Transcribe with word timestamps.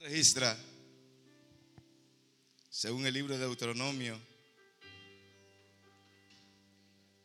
registra, 0.00 0.56
según 2.70 3.06
el 3.06 3.14
libro 3.14 3.34
de 3.36 3.40
Deuteronomio, 3.40 4.18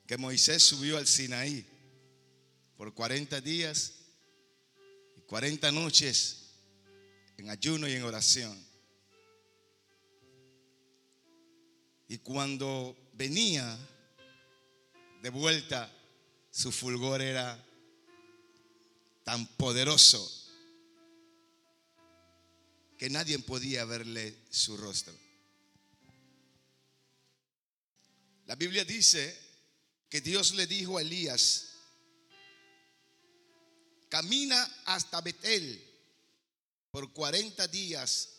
que 0.08 0.18
Moisés 0.18 0.64
subió 0.64 0.98
al 0.98 1.08
Sinaí 1.08 1.66
por 2.76 2.94
40 2.94 3.42
días 3.42 3.94
y 5.18 5.22
40 5.22 5.72
noches 5.72 6.50
en 7.38 7.50
ayuno 7.50 7.88
y 7.88 7.94
en 7.94 8.04
oración. 8.04 8.58
Y 12.08 12.18
cuando 12.18 12.98
venía 13.14 13.78
de 15.22 15.30
vuelta, 15.30 15.92
su 16.52 16.72
fulgor 16.72 17.22
era 17.22 17.64
tan 19.24 19.46
poderoso 19.56 20.43
que 23.04 23.10
nadie 23.10 23.38
podía 23.40 23.84
verle 23.84 24.34
su 24.50 24.78
rostro. 24.78 25.14
La 28.46 28.56
Biblia 28.56 28.86
dice 28.86 29.38
que 30.08 30.22
Dios 30.22 30.54
le 30.54 30.68
dijo 30.68 30.98
a 30.98 31.02
Elías, 31.02 31.72
camina 34.08 34.64
hasta 34.86 35.20
Betel 35.20 35.84
por 36.92 37.12
40 37.12 37.68
días 37.68 38.38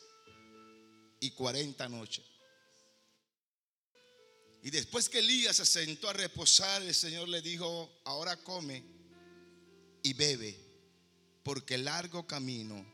y 1.21 1.33
40 1.33 1.87
noches. 1.91 2.25
Y 4.63 4.71
después 4.71 5.11
que 5.11 5.19
Elías 5.19 5.57
se 5.57 5.67
sentó 5.67 6.09
a 6.09 6.15
reposar, 6.15 6.81
el 6.81 6.95
Señor 6.95 7.29
le 7.29 7.43
dijo, 7.43 8.01
ahora 8.07 8.39
come 8.39 8.83
y 10.03 10.15
bebe, 10.15 10.59
porque 11.43 11.77
largo 11.77 12.27
camino 12.27 12.94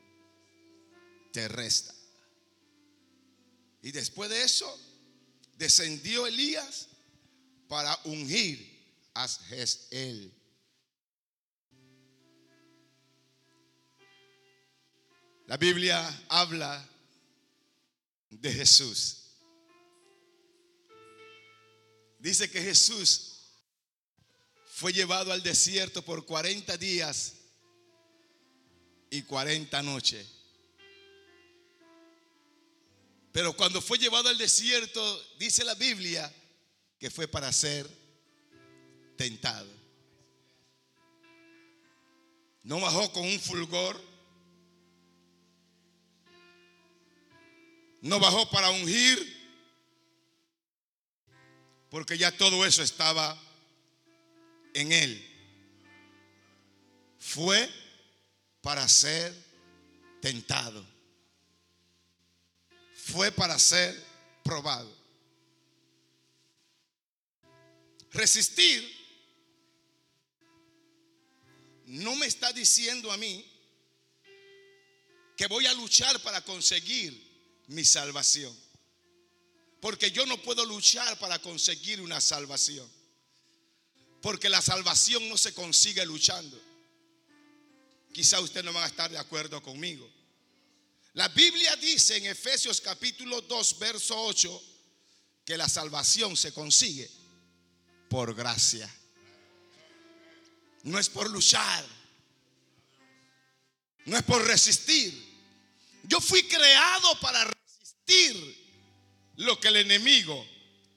te 1.33 1.49
resta. 1.49 1.95
Y 3.83 3.93
después 3.93 4.29
de 4.31 4.43
eso, 4.43 4.79
descendió 5.57 6.27
Elías 6.27 6.89
para 7.69 7.99
ungir 8.05 8.71
a 9.15 9.27
Jezreel. 9.29 10.33
La 15.47 15.57
Biblia 15.57 16.25
habla 16.29 16.89
de 18.31 18.53
Jesús. 18.53 19.17
Dice 22.21 22.51
que 22.51 22.61
Jesús 22.61 23.41
fue 24.67 24.93
llevado 24.93 25.33
al 25.33 25.43
desierto 25.43 26.05
por 26.05 26.25
40 26.25 26.77
días 26.77 27.35
y 29.11 29.23
40 29.23 29.83
noches. 29.83 30.40
Pero 33.33 33.53
cuando 33.55 33.81
fue 33.81 33.99
llevado 33.99 34.29
al 34.29 34.39
desierto, 34.39 35.27
dice 35.39 35.65
la 35.65 35.75
Biblia, 35.75 36.33
que 36.99 37.11
fue 37.11 37.29
para 37.29 37.53
ser 37.53 37.89
tentado. 39.17 39.71
No 42.63 42.81
bajó 42.81 43.13
con 43.13 43.25
un 43.25 43.41
fulgor. 43.41 44.01
No 48.03 48.19
bajó 48.19 48.49
para 48.51 48.71
ungir 48.71 49.41
porque 51.91 52.17
ya 52.17 52.31
todo 52.37 52.65
eso 52.65 52.83
estaba 52.83 53.37
en 54.73 54.93
él. 54.93 55.27
Fue 57.19 57.69
para 58.63 58.89
ser 58.89 59.35
tentado. 60.23 60.87
Fue 63.13 63.33
para 63.33 63.59
ser 63.59 64.01
probado. 64.45 64.91
Resistir 68.13 69.01
no 71.87 72.15
me 72.17 72.27
está 72.27 72.53
diciendo 72.53 73.11
a 73.11 73.17
mí 73.17 73.45
que 75.37 75.47
voy 75.47 75.67
a 75.67 75.75
luchar 75.75 76.21
para 76.21 76.45
conseguir 76.45 77.21
mi 77.69 77.85
salvación. 77.85 78.57
Porque 79.81 80.11
yo 80.11 80.27
no 80.27 80.41
puedo 80.43 80.65
luchar 80.65 81.19
para 81.19 81.41
conseguir 81.41 82.01
una 82.01 82.21
salvación. 82.21 82.89
Porque 84.21 84.49
la 84.49 84.61
salvación 84.61 85.29
no 85.29 85.37
se 85.37 85.55
consigue 85.55 86.05
luchando. 86.05 86.61
Quizá 88.13 88.41
usted 88.41 88.63
no 88.63 88.73
va 88.73 88.85
a 88.85 88.89
estar 88.89 89.11
de 89.11 89.19
acuerdo 89.19 89.63
conmigo. 89.63 90.09
La 91.15 91.29
Biblia 91.29 91.75
dice 91.77 92.17
en 92.17 92.27
Efesios 92.27 92.81
capítulo 92.81 93.41
2, 93.41 93.79
verso 93.79 94.21
8, 94.21 94.63
que 95.45 95.57
la 95.57 95.69
salvación 95.69 96.37
se 96.37 96.53
consigue 96.53 97.11
por 98.09 98.35
gracia. 98.35 98.89
No 100.85 100.99
es 100.99 101.09
por 101.09 101.29
luchar. 101.29 101.85
No 104.07 104.17
es 104.17 104.23
por 104.23 104.47
resistir. 104.47 105.13
Yo 106.05 106.21
fui 106.21 106.45
creado 106.45 107.19
para 107.21 107.45
resistir 107.45 108.61
lo 109.37 109.59
que 109.59 109.69
el 109.69 109.77
enemigo 109.77 110.47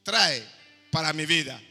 trae 0.04 0.48
para 0.92 1.12
mi 1.14 1.26
vida. 1.26 1.62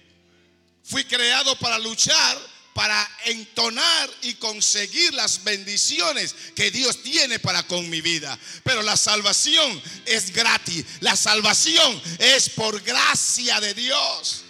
Fui 0.84 1.04
creado 1.04 1.56
para 1.58 1.78
luchar, 1.78 2.38
para 2.74 3.08
entonar 3.26 4.10
y 4.22 4.34
conseguir 4.34 5.12
las 5.14 5.44
bendiciones 5.44 6.34
que 6.54 6.70
Dios 6.70 7.02
tiene 7.02 7.38
para 7.38 7.66
con 7.66 7.88
mi 7.90 8.00
vida. 8.00 8.38
Pero 8.64 8.82
la 8.82 8.96
salvación 8.96 9.82
es 10.06 10.32
gratis. 10.32 10.84
La 11.00 11.16
salvación 11.16 12.02
es 12.18 12.48
por 12.50 12.80
gracia 12.82 13.60
de 13.60 13.74
Dios. 13.74 14.44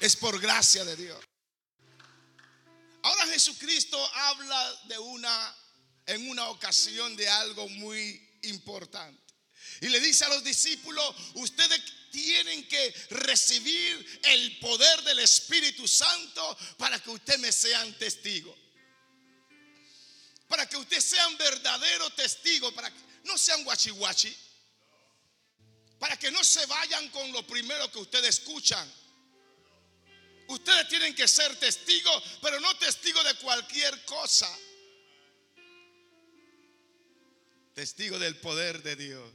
Es 0.00 0.16
por 0.16 0.40
gracia 0.40 0.84
de 0.84 0.96
Dios. 0.96 1.18
Ahora 3.02 3.26
Jesucristo 3.26 4.10
habla 4.14 4.80
de 4.88 4.98
una 4.98 5.56
en 6.06 6.28
una 6.28 6.48
ocasión 6.48 7.14
de 7.16 7.28
algo 7.28 7.68
muy 7.68 8.28
importante. 8.42 9.22
Y 9.80 9.88
le 9.88 10.00
dice 10.00 10.24
a 10.24 10.28
los 10.28 10.42
discípulos, 10.42 11.14
ustedes 11.34 11.80
tienen 12.10 12.66
que 12.68 12.94
recibir 13.10 14.20
el 14.24 14.58
poder 14.58 15.02
del 15.02 15.20
Espíritu 15.20 15.86
Santo 15.86 16.56
para 16.76 16.98
que 16.98 17.10
ustedes 17.10 17.40
me 17.40 17.52
sean 17.52 17.92
testigos. 17.98 18.56
Para 20.48 20.66
que 20.66 20.76
ustedes 20.76 21.04
sean 21.04 21.36
verdaderos 21.38 22.14
testigos, 22.16 22.72
para 22.74 22.90
que 22.90 23.00
no 23.24 23.38
sean 23.38 23.62
guachihuachi. 23.64 24.36
Para 25.98 26.16
que 26.18 26.30
no 26.30 26.42
se 26.42 26.64
vayan 26.66 27.08
con 27.10 27.30
lo 27.32 27.46
primero 27.46 27.90
que 27.90 27.98
ustedes 27.98 28.40
escuchan. 28.40 28.90
Ustedes 30.48 30.88
tienen 30.88 31.14
que 31.14 31.28
ser 31.28 31.54
testigos, 31.56 32.22
pero 32.42 32.58
no 32.58 32.76
testigos 32.76 33.24
de 33.24 33.34
cualquier 33.34 34.04
cosa 34.04 34.50
testigo 37.80 38.18
del 38.18 38.36
poder 38.36 38.82
de 38.82 38.94
Dios. 38.94 39.32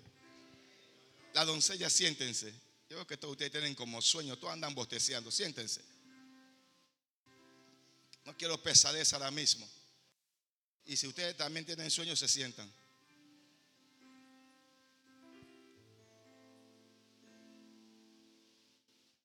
La 1.34 1.46
doncella, 1.46 1.90
siéntense. 1.90 2.53
Yo 2.90 2.97
veo 2.97 3.07
que 3.07 3.18
todos 3.18 3.31
ustedes 3.31 3.51
tienen 3.51 3.73
como 3.73 4.01
sueño, 4.01 4.38
todos 4.38 4.53
andan 4.53 4.75
bosteceando, 4.75 5.31
siéntense. 5.31 5.81
No 8.23 8.35
quiero 8.38 8.62
pesadez 8.62 9.13
ahora 9.13 9.31
mismo. 9.31 9.68
Y 10.85 10.96
si 10.97 11.07
ustedes 11.07 11.35
también 11.35 11.66
tienen 11.66 11.90
sueños, 11.90 12.19
se 12.19 12.28
sientan. 12.28 12.72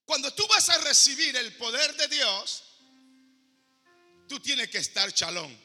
Cuando 0.05 0.33
tú 0.33 0.45
vas 0.47 0.67
a 0.69 0.77
recibir 0.79 1.35
el 1.37 1.55
poder 1.55 1.95
de 1.95 2.07
Dios, 2.09 2.63
tú 4.27 4.39
tienes 4.39 4.69
que 4.69 4.79
estar 4.79 5.11
chalón. 5.13 5.57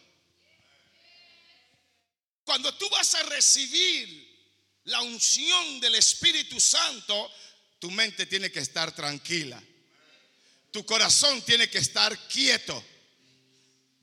Cuando 2.44 2.72
tú 2.76 2.88
vas 2.90 3.14
a 3.16 3.22
recibir 3.25 4.37
la 4.84 5.02
unción 5.02 5.81
del 5.81 5.96
Espíritu 5.96 6.60
Santo, 6.60 7.31
tu 7.78 7.90
mente 7.90 8.26
tiene 8.26 8.50
que 8.50 8.61
estar 8.61 8.94
tranquila. 8.94 9.62
Tu 10.70 10.84
corazón 10.84 11.43
tiene 11.43 11.69
que 11.69 11.78
estar 11.78 12.17
quieto. 12.28 12.82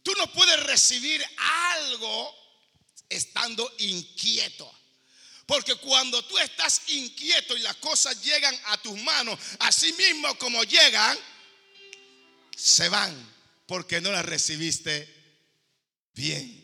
Tú 0.01 0.11
no 0.17 0.31
puedes 0.33 0.61
recibir 0.63 1.23
algo 1.37 2.35
estando 3.09 3.71
inquieto. 3.79 4.71
Porque 5.45 5.75
cuando 5.75 6.23
tú 6.25 6.37
estás 6.37 6.81
inquieto 6.87 7.55
y 7.55 7.61
las 7.61 7.75
cosas 7.77 8.23
llegan 8.23 8.57
a 8.65 8.81
tus 8.81 8.97
manos, 9.01 9.39
así 9.59 9.91
mismo 9.93 10.37
como 10.37 10.63
llegan, 10.63 11.17
se 12.55 12.87
van 12.89 13.33
porque 13.65 14.01
no 14.01 14.11
las 14.11 14.25
recibiste 14.25 15.07
bien. 16.13 16.63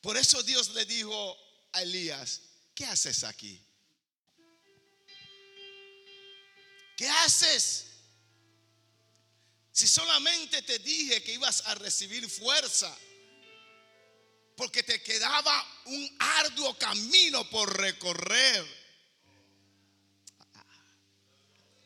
Por 0.00 0.16
eso 0.16 0.42
Dios 0.42 0.70
le 0.70 0.84
dijo 0.86 1.36
a 1.72 1.82
Elías, 1.82 2.40
¿qué 2.74 2.86
haces 2.86 3.24
aquí? 3.24 3.60
¿Qué 6.98 7.08
haces? 7.08 7.86
Si 9.70 9.86
solamente 9.86 10.62
te 10.62 10.80
dije 10.80 11.22
que 11.22 11.34
ibas 11.34 11.64
a 11.66 11.76
recibir 11.76 12.28
fuerza, 12.28 12.92
porque 14.56 14.82
te 14.82 15.00
quedaba 15.00 15.80
un 15.84 16.16
arduo 16.18 16.76
camino 16.76 17.48
por 17.50 17.80
recorrer. 17.80 18.66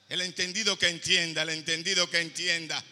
El 0.09 0.23
entendido 0.23 0.79
que 0.79 0.89
entienda, 0.89 1.43
el 1.43 1.51
entendido 1.51 2.09
que 2.09 2.21
entienda. 2.21 2.83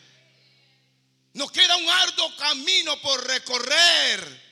Nos 1.33 1.51
queda 1.51 1.75
un 1.79 1.89
arduo 1.89 2.37
camino 2.37 3.01
por 3.01 3.27
recorrer. 3.27 4.50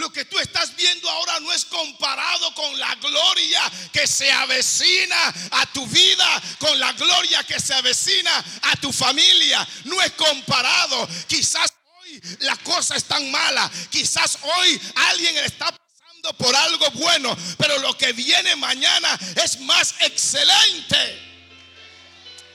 Lo 0.00 0.10
que 0.10 0.24
tú 0.24 0.38
estás 0.38 0.74
viendo 0.76 1.10
ahora 1.10 1.38
no 1.40 1.52
es 1.52 1.66
comparado 1.66 2.54
con 2.54 2.78
la 2.78 2.94
gloria 2.94 3.60
que 3.92 4.06
se 4.06 4.32
avecina 4.32 5.34
a 5.50 5.66
tu 5.74 5.86
vida, 5.86 6.42
con 6.58 6.80
la 6.80 6.90
gloria 6.94 7.44
que 7.44 7.60
se 7.60 7.74
avecina 7.74 8.42
a 8.62 8.76
tu 8.76 8.90
familia. 8.94 9.66
No 9.84 10.00
es 10.00 10.12
comparado. 10.12 11.06
Quizás 11.28 11.74
hoy 11.84 12.22
la 12.40 12.56
cosa 12.56 12.96
es 12.96 13.04
tan 13.04 13.30
mala. 13.30 13.70
Quizás 13.90 14.38
hoy 14.40 14.80
alguien 15.10 15.36
está 15.36 15.66
pasando 15.66 16.32
por 16.38 16.56
algo 16.56 16.90
bueno. 16.92 17.36
Pero 17.58 17.78
lo 17.80 17.96
que 17.98 18.14
viene 18.14 18.56
mañana 18.56 19.18
es 19.44 19.60
más 19.60 19.96
excelente. 20.00 21.30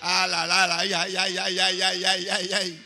Ah, 0.01 0.25
la, 0.27 0.47
la, 0.47 0.65
la, 0.65 0.79
ay, 0.79 0.93
ay, 0.93 1.15
ay, 1.15 1.37
ay, 1.37 1.59
ay, 1.59 1.81
ay, 1.83 2.27
ay, 2.27 2.53
ay. 2.53 2.85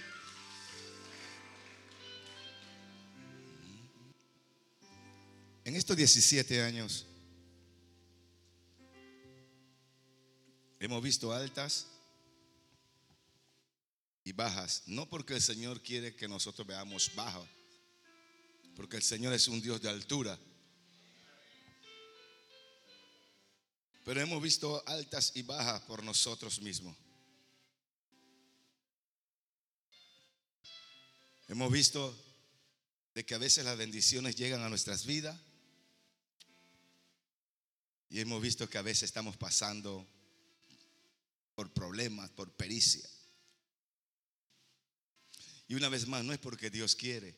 En 5.70 5.76
estos 5.76 5.96
17 5.96 6.64
años 6.64 7.06
hemos 10.80 11.04
visto 11.04 11.32
altas 11.32 11.86
y 14.24 14.32
bajas, 14.32 14.82
no 14.88 15.08
porque 15.08 15.36
el 15.36 15.44
Señor 15.44 15.84
quiere 15.84 16.16
que 16.16 16.28
nosotros 16.28 16.66
veamos 16.66 17.12
bajo, 17.14 17.48
porque 18.76 18.98
el 18.98 19.04
Señor 19.04 19.32
es 19.32 19.48
un 19.48 19.62
Dios 19.62 19.80
de 19.80 19.90
altura. 19.90 20.40
Pero 24.06 24.22
hemos 24.22 24.42
visto 24.42 24.82
altas 24.88 25.34
y 25.36 25.44
bajas 25.44 25.84
por 25.84 26.04
nosotros 26.04 26.60
mismos. 26.64 26.98
Hemos 31.48 31.72
visto 31.72 32.18
de 33.14 33.24
que 33.24 33.36
a 33.36 33.38
veces 33.38 33.64
las 33.64 33.78
bendiciones 33.78 34.36
llegan 34.36 34.64
a 34.64 34.70
nuestras 34.70 35.06
vidas 35.06 35.40
y 38.10 38.20
hemos 38.20 38.42
visto 38.42 38.70
que 38.70 38.78
a 38.78 38.82
veces 38.82 39.04
estamos 39.04 39.38
pasando 39.38 40.08
por 41.54 41.72
problemas, 41.72 42.30
por 42.32 42.52
pericia. 42.52 43.08
Y 45.68 45.76
una 45.76 45.90
vez 45.90 46.08
más, 46.08 46.24
no 46.24 46.34
es 46.34 46.40
porque 46.40 46.72
Dios 46.72 46.96
quiere, 46.96 47.36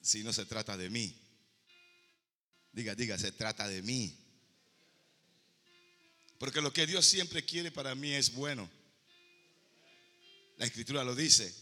sino 0.00 0.32
se 0.32 0.46
trata 0.46 0.76
de 0.76 0.90
mí. 0.90 1.20
Diga, 2.72 2.94
diga, 2.94 3.18
se 3.18 3.32
trata 3.32 3.66
de 3.66 3.82
mí. 3.82 4.16
Porque 6.38 6.60
lo 6.60 6.72
que 6.72 6.86
Dios 6.86 7.06
siempre 7.06 7.44
quiere 7.44 7.72
para 7.72 7.94
mí 7.94 8.12
es 8.12 8.32
bueno. 8.32 8.70
La 10.56 10.66
escritura 10.66 11.02
lo 11.02 11.16
dice. 11.16 11.52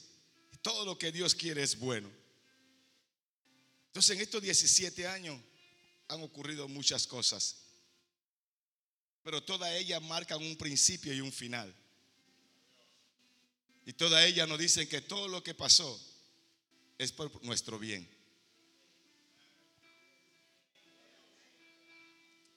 Todo 0.61 0.85
lo 0.85 0.99
que 0.99 1.13
Dios 1.13 1.35
quiere 1.35 1.63
es 1.63 1.79
bueno. 1.79 2.11
Entonces 3.87 4.17
en 4.17 4.23
estos 4.23 4.43
17 4.43 5.07
años 5.07 5.41
han 6.13 6.23
ocurrido 6.23 6.69
muchas 6.69 7.07
cosas, 7.07 7.57
pero 9.23 9.43
todas 9.43 9.73
ellas 9.75 10.03
marcan 10.03 10.43
un 10.43 10.57
principio 10.57 11.13
y 11.13 11.21
un 11.21 11.33
final. 11.33 11.75
Y 13.85 13.93
todas 13.93 14.25
ellas 14.25 14.49
nos 14.49 14.59
dicen 14.59 14.89
que 14.89 15.01
todo 15.01 15.29
lo 15.29 15.43
que 15.43 15.55
pasó 15.55 16.01
es 16.99 17.11
por 17.13 17.43
nuestro 17.45 17.79
bien. 17.79 18.09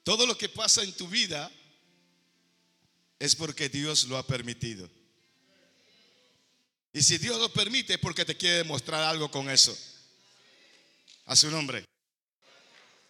Todo 0.03 0.27
lo 0.27 0.37
que 0.37 0.49
pasa 0.49 0.83
en 0.83 0.93
tu 0.93 1.07
vida 1.07 1.51
es 3.17 3.35
porque 3.35 3.69
Dios 3.69 4.03
lo 4.05 4.17
ha 4.17 4.27
permitido. 4.27 4.87
Y 6.93 7.01
si 7.01 7.17
Dios 7.17 7.39
lo 7.39 7.51
permite 7.51 7.95
es 7.95 7.99
porque 7.99 8.23
te 8.23 8.37
quiere 8.37 8.57
demostrar 8.57 9.01
algo 9.01 9.31
con 9.31 9.49
eso. 9.49 9.75
A 11.25 11.35
su 11.35 11.49
nombre. 11.49 11.83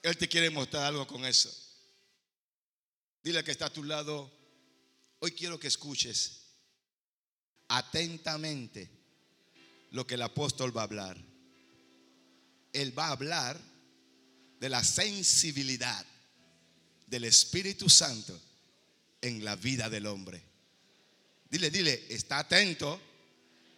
Él 0.05 0.17
te 0.17 0.29
quiere 0.29 0.51
mostrar 0.51 0.83
algo 0.83 1.07
con 1.07 1.25
eso. 1.25 1.51
Dile 3.23 3.43
que 3.43 3.49
está 3.49 3.65
a 3.65 3.73
tu 3.73 3.83
lado, 3.83 4.31
hoy 5.17 5.31
quiero 5.31 5.59
que 5.59 5.67
escuches 5.67 6.43
atentamente 7.69 8.87
lo 9.89 10.05
que 10.05 10.13
el 10.13 10.21
apóstol 10.21 10.77
va 10.77 10.81
a 10.81 10.83
hablar. 10.83 11.17
Él 12.71 12.95
va 12.95 13.07
a 13.07 13.13
hablar 13.13 13.59
de 14.59 14.69
la 14.69 14.83
sensibilidad 14.83 16.05
del 17.07 17.23
Espíritu 17.23 17.89
Santo 17.89 18.39
en 19.23 19.43
la 19.43 19.55
vida 19.55 19.89
del 19.89 20.05
hombre. 20.05 20.39
Dile, 21.49 21.71
dile, 21.71 22.05
está 22.09 22.37
atento, 22.37 23.01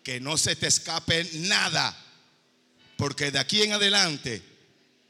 que 0.03 0.19
no 0.19 0.37
se 0.37 0.57
te 0.57 0.67
escape 0.67 1.23
nada, 1.35 1.95
porque 2.97 3.31
de 3.31 3.39
aquí 3.39 3.61
en 3.61 3.71
adelante 3.71 4.56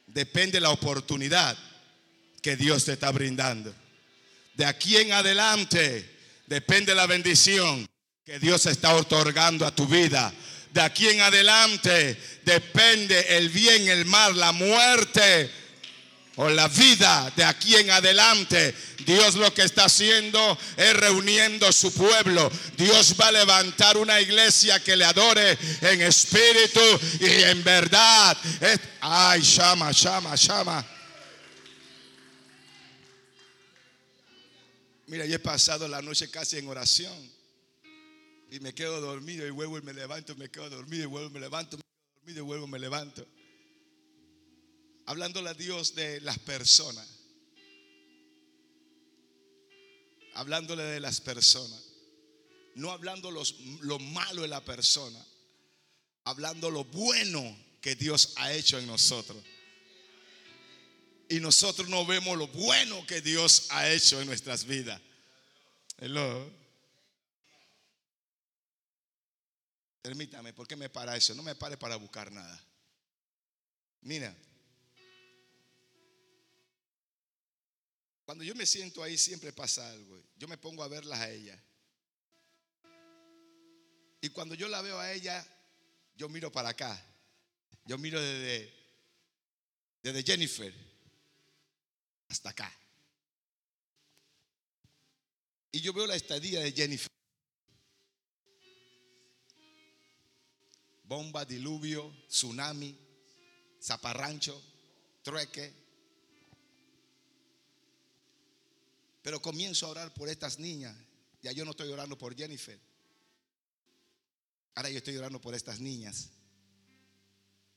depende 0.08 0.60
la 0.60 0.72
oportunidad 0.72 1.58
que 2.42 2.56
Dios 2.56 2.86
te 2.86 2.94
está 2.94 3.12
brindando. 3.12 3.74
De 4.56 4.66
aquí 4.66 4.98
en 4.98 5.12
adelante 5.12 6.10
depende 6.48 6.96
la 6.96 7.06
bendición 7.06 7.88
que 8.26 8.40
Dios 8.40 8.66
está 8.66 8.96
otorgando 8.96 9.66
a 9.66 9.76
tu 9.76 9.86
vida. 9.86 10.34
De 10.74 10.82
aquí 10.82 11.08
en 11.08 11.22
adelante 11.22 12.18
depende 12.44 13.38
el 13.38 13.50
bien, 13.50 13.88
el 13.88 14.06
mal, 14.06 14.38
la 14.38 14.52
muerte 14.52 15.52
o 16.38 16.50
la 16.50 16.68
vida. 16.68 17.32
De 17.36 17.44
aquí 17.44 17.76
en 17.76 17.92
adelante 17.92 18.74
Dios 19.06 19.36
lo 19.36 19.54
que 19.54 19.64
está 19.64 19.86
haciendo 19.86 20.58
es 20.76 20.94
reuniendo 20.96 21.72
su 21.72 21.94
pueblo. 21.94 22.50
Dios 22.78 23.16
va 23.20 23.28
a 23.28 23.32
levantar 23.32 23.98
una 23.98 24.20
iglesia 24.20 24.82
que 24.82 24.96
le 24.96 25.06
adore 25.06 25.58
en 25.82 26.02
espíritu 26.02 26.82
y 27.20 27.44
en 27.44 27.64
verdad. 27.64 28.38
ay, 29.02 29.42
llama, 29.42 29.92
llama, 29.92 30.36
llama. 30.36 30.86
Mira, 35.08 35.26
yo 35.26 35.36
he 35.36 35.40
pasado 35.40 35.88
la 35.88 36.02
noche 36.02 36.30
casi 36.30 36.58
en 36.58 36.68
oración 36.68 37.32
y 38.52 38.60
me 38.60 38.74
quedo 38.74 39.00
dormido 39.00 39.48
y 39.48 39.52
vuelvo 39.52 39.78
y 39.78 39.82
me 39.82 39.94
levanto, 39.94 40.36
me 40.36 40.50
quedo 40.50 40.70
dormido 40.70 41.04
y 41.04 41.08
vuelvo 41.08 41.30
y 41.30 41.34
me 41.34 41.40
levanto, 41.40 41.78
me 41.78 41.84
quedo 41.84 42.20
dormido 42.20 42.40
y 42.40 42.46
vuelvo 42.46 42.68
y 42.68 42.70
me 42.72 42.80
levanto. 42.80 43.28
Hablándole 45.08 45.50
a 45.50 45.54
Dios 45.56 45.96
de 45.96 46.22
las 46.22 46.38
personas. 46.38 47.18
hablándole 50.38 50.84
de 50.84 51.00
las 51.00 51.20
personas, 51.20 51.84
no 52.76 52.92
hablando 52.92 53.32
lo 53.32 54.00
malo 54.00 54.44
de 54.44 54.48
la 54.48 54.64
persona, 54.64 55.20
hablando 56.26 56.70
lo 56.70 56.84
bueno 56.86 57.58
que 57.82 57.96
Dios 57.96 58.34
ha 58.36 58.54
hecho 58.54 58.78
en 58.78 58.86
nosotros. 58.86 59.44
Y 61.30 61.40
nosotros 61.40 61.90
no 61.90 62.06
vemos 62.06 62.38
lo 62.38 62.48
bueno 62.50 63.06
que 63.08 63.20
Dios 63.20 63.66
ha 63.72 63.90
hecho 63.90 64.22
en 64.22 64.28
nuestras 64.28 64.66
vidas. 64.66 65.02
Hello. 65.98 66.52
Permítame, 70.04 70.54
¿por 70.54 70.68
qué 70.68 70.76
me 70.76 70.88
para 70.88 71.18
eso? 71.18 71.34
No 71.34 71.42
me 71.42 71.56
pare 71.56 71.78
para 71.78 71.96
buscar 71.96 72.32
nada. 72.32 72.64
Mira, 74.02 74.38
Cuando 78.28 78.44
yo 78.44 78.54
me 78.56 78.66
siento 78.66 79.02
ahí 79.02 79.18
siempre 79.18 79.54
pasa 79.54 79.90
algo. 79.90 80.22
Yo 80.36 80.50
me 80.50 80.58
pongo 80.58 80.84
a 80.84 80.90
verlas 80.90 81.18
a 81.18 81.32
ella. 81.32 81.58
Y 84.20 84.28
cuando 84.32 84.54
yo 84.54 84.68
la 84.68 84.82
veo 84.82 85.00
a 85.00 85.14
ella, 85.14 85.48
yo 86.14 86.28
miro 86.28 86.52
para 86.52 86.68
acá. 86.68 87.02
Yo 87.86 87.98
miro 87.98 88.22
desde, 88.22 88.74
desde 90.04 90.24
Jennifer 90.24 90.74
hasta 92.28 92.50
acá. 92.50 92.78
Y 95.72 95.80
yo 95.80 95.94
veo 95.94 96.06
la 96.06 96.18
estadía 96.18 96.60
de 96.60 96.74
Jennifer. 96.74 97.08
Bomba, 101.04 101.46
diluvio, 101.46 102.14
tsunami, 102.28 102.94
zaparrancho, 103.82 104.62
trueque, 105.24 105.87
Pero 109.28 109.42
comienzo 109.42 109.86
a 109.86 109.90
orar 109.90 110.14
por 110.14 110.30
estas 110.30 110.58
niñas. 110.58 110.96
Ya 111.42 111.52
yo 111.52 111.66
no 111.66 111.72
estoy 111.72 111.90
orando 111.92 112.18
por 112.18 112.34
Jennifer. 112.34 112.80
Ahora 114.74 114.90
yo 114.90 115.00
estoy 115.00 115.18
orando 115.18 115.42
por 115.42 115.54
estas 115.54 115.82
niñas. 115.82 116.30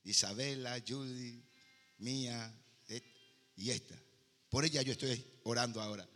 Isabela, 0.05 0.81
Judy, 0.87 1.43
Mía 1.99 2.57
y 3.57 3.69
esta. 3.69 4.01
Por 4.49 4.65
ella 4.65 4.83
yo 4.83 4.93
estoy 4.93 5.27
orando 5.43 5.83
ahora. 5.83 6.09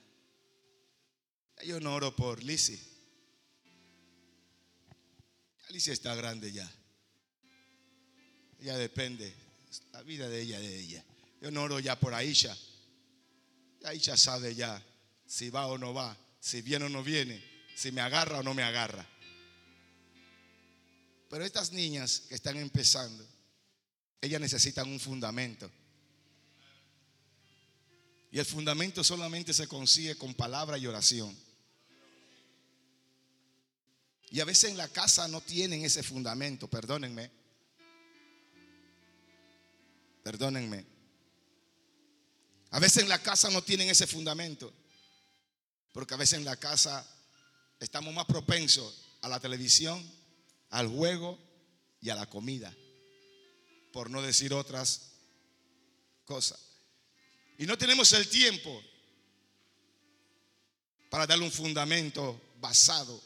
Yo 1.67 1.81
no 1.81 1.97
oro 1.97 2.15
por 2.15 2.41
Lizzie. 2.41 2.79
Lizzie 5.71 5.95
está 5.95 6.15
grande 6.15 6.53
ya. 6.53 6.73
Ya 8.61 8.79
depende. 8.79 9.35
La 9.91 10.03
vida 10.03 10.29
de 10.29 10.43
ella, 10.43 10.61
de 10.61 10.79
ella. 10.79 11.05
Yo 11.41 11.51
no 11.51 11.65
oro 11.65 11.81
ya 11.81 11.99
por 11.99 12.15
Aisha. 12.15 12.57
Aisha 13.83 14.17
sabe 14.17 14.55
ya 14.55 14.81
si 15.27 15.51
va 15.51 15.67
o 15.67 15.79
no 15.79 15.95
va, 15.95 16.17
si 16.41 16.63
viene 16.63 16.87
o 16.87 16.89
no 16.89 17.03
viene, 17.03 17.43
si 17.75 17.93
me 17.93 18.01
agarra 18.01 18.39
o 18.39 18.43
no 18.43 18.55
me 18.55 18.63
agarra. 18.63 19.07
Pero 21.29 21.45
estas 21.45 21.73
niñas 21.73 22.23
que 22.29 22.35
están 22.35 22.57
empezando, 22.57 23.27
ellas 24.21 24.41
necesitan 24.41 24.89
un 24.89 25.01
fundamento. 25.01 25.71
Y 28.31 28.39
el 28.39 28.45
fundamento 28.45 29.05
solamente 29.05 29.55
se 29.55 29.69
consigue 29.69 30.17
con 30.17 30.35
palabra 30.35 30.77
y 30.77 30.87
oración. 30.87 31.37
Y 34.31 34.41
a 34.41 34.45
veces 34.45 34.71
en 34.71 34.77
la 34.77 34.89
casa 34.89 35.29
no 35.29 35.41
tienen 35.41 35.85
ese 35.85 36.03
fundamento, 36.03 36.69
perdónenme. 36.69 37.31
Perdónenme. 40.25 40.85
A 42.71 42.81
veces 42.81 43.05
en 43.05 43.09
la 43.09 43.23
casa 43.23 43.51
no 43.51 43.63
tienen 43.63 43.89
ese 43.89 44.07
fundamento. 44.07 44.73
Porque 45.95 46.15
a 46.15 46.17
veces 46.17 46.41
en 46.41 46.45
la 46.45 46.57
casa 46.57 47.07
estamos 47.79 48.13
más 48.13 48.27
propensos 48.27 49.01
a 49.23 49.29
la 49.29 49.39
televisión, 49.39 50.05
al 50.71 50.89
juego 50.89 51.39
y 52.01 52.11
a 52.11 52.17
la 52.17 52.29
comida. 52.29 52.75
Por 53.93 54.11
no 54.11 54.21
decir 54.21 54.53
otras 54.53 55.13
cosas. 56.25 56.59
Y 57.59 57.67
no 57.67 57.79
tenemos 57.79 58.13
el 58.13 58.29
tiempo 58.29 58.83
para 61.11 61.29
darle 61.29 61.45
un 61.45 61.53
fundamento 61.53 62.43
basado 62.59 63.23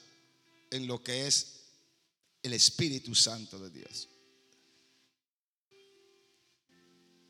en 0.70 0.87
lo 0.87 1.02
que 1.02 1.26
es 1.26 1.62
el 2.42 2.52
Espíritu 2.52 3.14
Santo 3.14 3.58
de 3.58 3.70
Dios. 3.70 4.10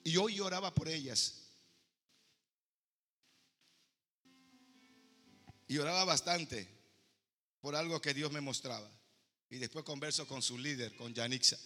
Y 0.02 0.16
hoy 0.16 0.40
oraba 0.40 0.74
por 0.74 0.88
ellas. 0.88 1.47
Y 5.68 5.78
oraba 5.78 6.04
bastante 6.04 6.66
por 7.60 7.76
algo 7.76 8.00
que 8.00 8.14
Dios 8.14 8.32
me 8.32 8.40
mostraba. 8.40 8.90
Y 9.50 9.58
después 9.58 9.84
converso 9.84 10.26
con 10.26 10.42
su 10.42 10.58
líder, 10.58 10.96
con 10.96 11.14
Yanixa. 11.14 11.58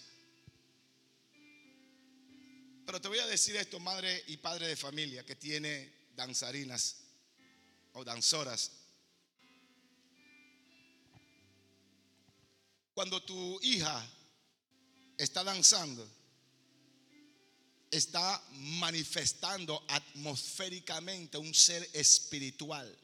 Pero 2.84 3.00
te 3.00 3.08
voy 3.08 3.18
a 3.18 3.26
decir 3.26 3.56
esto, 3.56 3.78
madre 3.80 4.22
y 4.26 4.36
padre 4.36 4.66
de 4.66 4.76
familia 4.76 5.24
que 5.24 5.36
tiene 5.36 6.08
danzarinas 6.14 6.96
o 7.92 8.04
danzoras. 8.04 8.72
Cuando 12.94 13.22
tu 13.22 13.58
hija 13.62 14.06
está 15.16 15.42
danzando, 15.44 16.06
está 17.90 18.42
manifestando 18.52 19.84
atmosféricamente 19.88 21.38
un 21.38 21.54
ser 21.54 21.88
espiritual. 21.92 22.98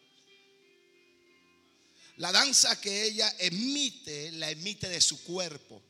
La 2.19 2.33
danza 2.33 2.81
que 2.81 3.05
ella 3.05 3.33
emite, 3.39 4.33
la 4.33 4.51
emite 4.51 4.89
de 4.89 5.01
su 5.01 5.23
cuerpo. 5.23 5.81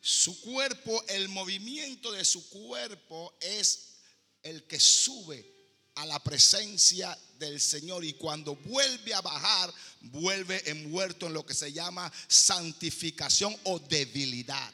Su 0.00 0.40
cuerpo, 0.40 1.04
el 1.08 1.28
movimiento 1.28 2.12
de 2.12 2.24
su 2.24 2.48
cuerpo 2.48 3.36
es 3.40 3.96
el 4.44 4.62
que 4.64 4.78
sube 4.78 5.52
a 5.96 6.06
la 6.06 6.22
presencia 6.22 7.18
del 7.36 7.60
Señor 7.60 8.04
y 8.04 8.12
cuando 8.12 8.54
vuelve 8.54 9.12
a 9.12 9.20
bajar, 9.20 9.74
vuelve 10.02 10.62
envuelto 10.70 11.26
en 11.26 11.34
lo 11.34 11.44
que 11.44 11.54
se 11.54 11.72
llama 11.72 12.12
santificación 12.28 13.56
o 13.64 13.80
debilidad. 13.80 14.72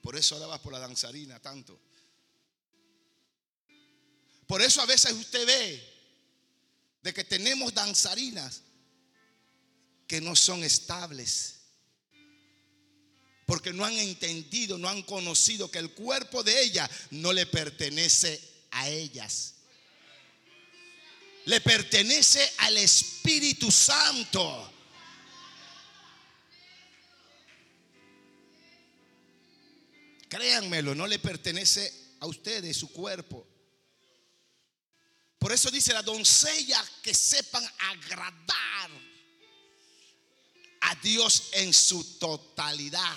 Por 0.00 0.14
eso 0.14 0.36
orabas 0.36 0.60
por 0.60 0.72
la 0.72 0.78
danzarina 0.78 1.40
tanto. 1.40 1.80
Por 4.46 4.62
eso 4.62 4.80
a 4.80 4.86
veces 4.86 5.12
usted 5.12 5.44
ve 5.44 5.97
de 7.08 7.14
que 7.14 7.24
tenemos 7.24 7.72
danzarinas 7.72 8.60
que 10.06 10.20
no 10.20 10.36
son 10.36 10.62
estables. 10.62 11.54
Porque 13.46 13.72
no 13.72 13.82
han 13.82 13.94
entendido, 13.94 14.76
no 14.76 14.90
han 14.90 15.00
conocido 15.04 15.70
que 15.70 15.78
el 15.78 15.94
cuerpo 15.94 16.42
de 16.42 16.62
ella 16.62 16.90
no 17.12 17.32
le 17.32 17.46
pertenece 17.46 18.38
a 18.72 18.90
ellas. 18.90 19.54
Le 21.46 21.62
pertenece 21.62 22.46
al 22.58 22.76
Espíritu 22.76 23.72
Santo. 23.72 24.70
Créanmelo, 30.28 30.94
no 30.94 31.06
le 31.06 31.18
pertenece 31.18 31.90
a 32.20 32.26
ustedes 32.26 32.76
su 32.76 32.92
cuerpo. 32.92 33.47
Por 35.38 35.52
eso 35.52 35.70
dice 35.70 35.92
la 35.92 36.02
doncella 36.02 36.84
que 37.02 37.14
sepan 37.14 37.64
agradar 37.78 38.90
a 40.80 40.94
Dios 40.96 41.50
en 41.52 41.72
su 41.72 42.18
totalidad. 42.18 43.16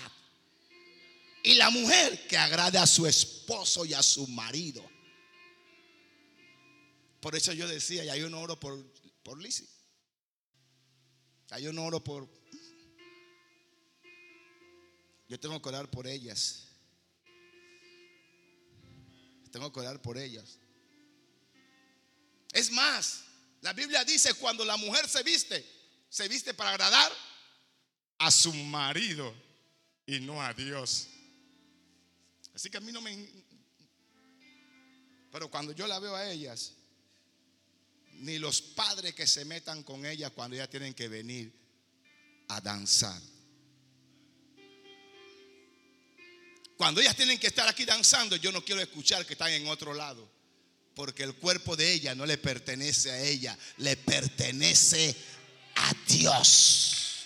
Y 1.43 1.55
la 1.55 1.71
mujer 1.71 2.27
que 2.27 2.37
agrade 2.37 2.77
a 2.77 2.85
su 2.85 3.07
esposo 3.07 3.85
y 3.85 3.93
a 3.95 4.03
su 4.03 4.27
marido. 4.27 4.87
Por 7.19 7.35
eso 7.35 7.53
yo 7.53 7.67
decía, 7.67 8.03
ya 8.03 8.15
yo 8.15 8.29
no 8.29 8.39
oro 8.39 8.59
por, 8.59 8.83
por 9.23 9.41
Lizzie. 9.41 9.67
Ya 11.49 11.59
yo 11.59 11.73
no 11.73 11.85
oro 11.85 12.03
por... 12.03 12.27
Yo 15.27 15.39
tengo 15.39 15.61
que 15.61 15.69
orar 15.69 15.89
por 15.89 16.07
ellas. 16.07 16.67
Tengo 19.51 19.71
que 19.71 19.79
orar 19.79 20.01
por 20.01 20.17
ellas. 20.17 20.59
Es 22.51 22.71
más, 22.71 23.23
la 23.61 23.73
Biblia 23.73 24.03
dice 24.03 24.33
cuando 24.33 24.65
la 24.65 24.77
mujer 24.77 25.07
se 25.07 25.23
viste, 25.23 25.65
se 26.09 26.27
viste 26.27 26.53
para 26.53 26.71
agradar 26.71 27.11
a 28.17 28.31
su 28.31 28.53
marido 28.53 29.33
y 30.05 30.19
no 30.19 30.41
a 30.41 30.53
Dios. 30.53 31.07
Así 32.53 32.69
que 32.69 32.77
a 32.77 32.81
mí 32.81 32.91
no 32.91 33.01
me... 33.01 33.29
Pero 35.31 35.49
cuando 35.49 35.71
yo 35.71 35.87
la 35.87 35.99
veo 35.99 36.15
a 36.15 36.29
ellas, 36.29 36.73
ni 38.13 38.37
los 38.37 38.61
padres 38.61 39.15
que 39.15 39.25
se 39.25 39.45
metan 39.45 39.83
con 39.83 40.05
ellas 40.05 40.31
cuando 40.31 40.55
ellas 40.55 40.69
tienen 40.69 40.93
que 40.93 41.07
venir 41.07 41.53
a 42.49 42.59
danzar. 42.59 43.19
Cuando 46.77 46.99
ellas 46.99 47.15
tienen 47.15 47.39
que 47.39 47.47
estar 47.47 47.67
aquí 47.67 47.85
danzando, 47.85 48.35
yo 48.35 48.51
no 48.51 48.65
quiero 48.65 48.81
escuchar 48.81 49.25
que 49.25 49.33
están 49.33 49.51
en 49.51 49.67
otro 49.67 49.93
lado. 49.93 50.30
Porque 50.95 51.23
el 51.23 51.35
cuerpo 51.35 51.75
de 51.75 51.91
ella 51.91 52.15
no 52.15 52.25
le 52.25 52.37
pertenece 52.37 53.11
a 53.11 53.19
ella, 53.21 53.57
le 53.77 53.95
pertenece 53.97 55.15
a 55.75 55.93
Dios. 56.07 57.25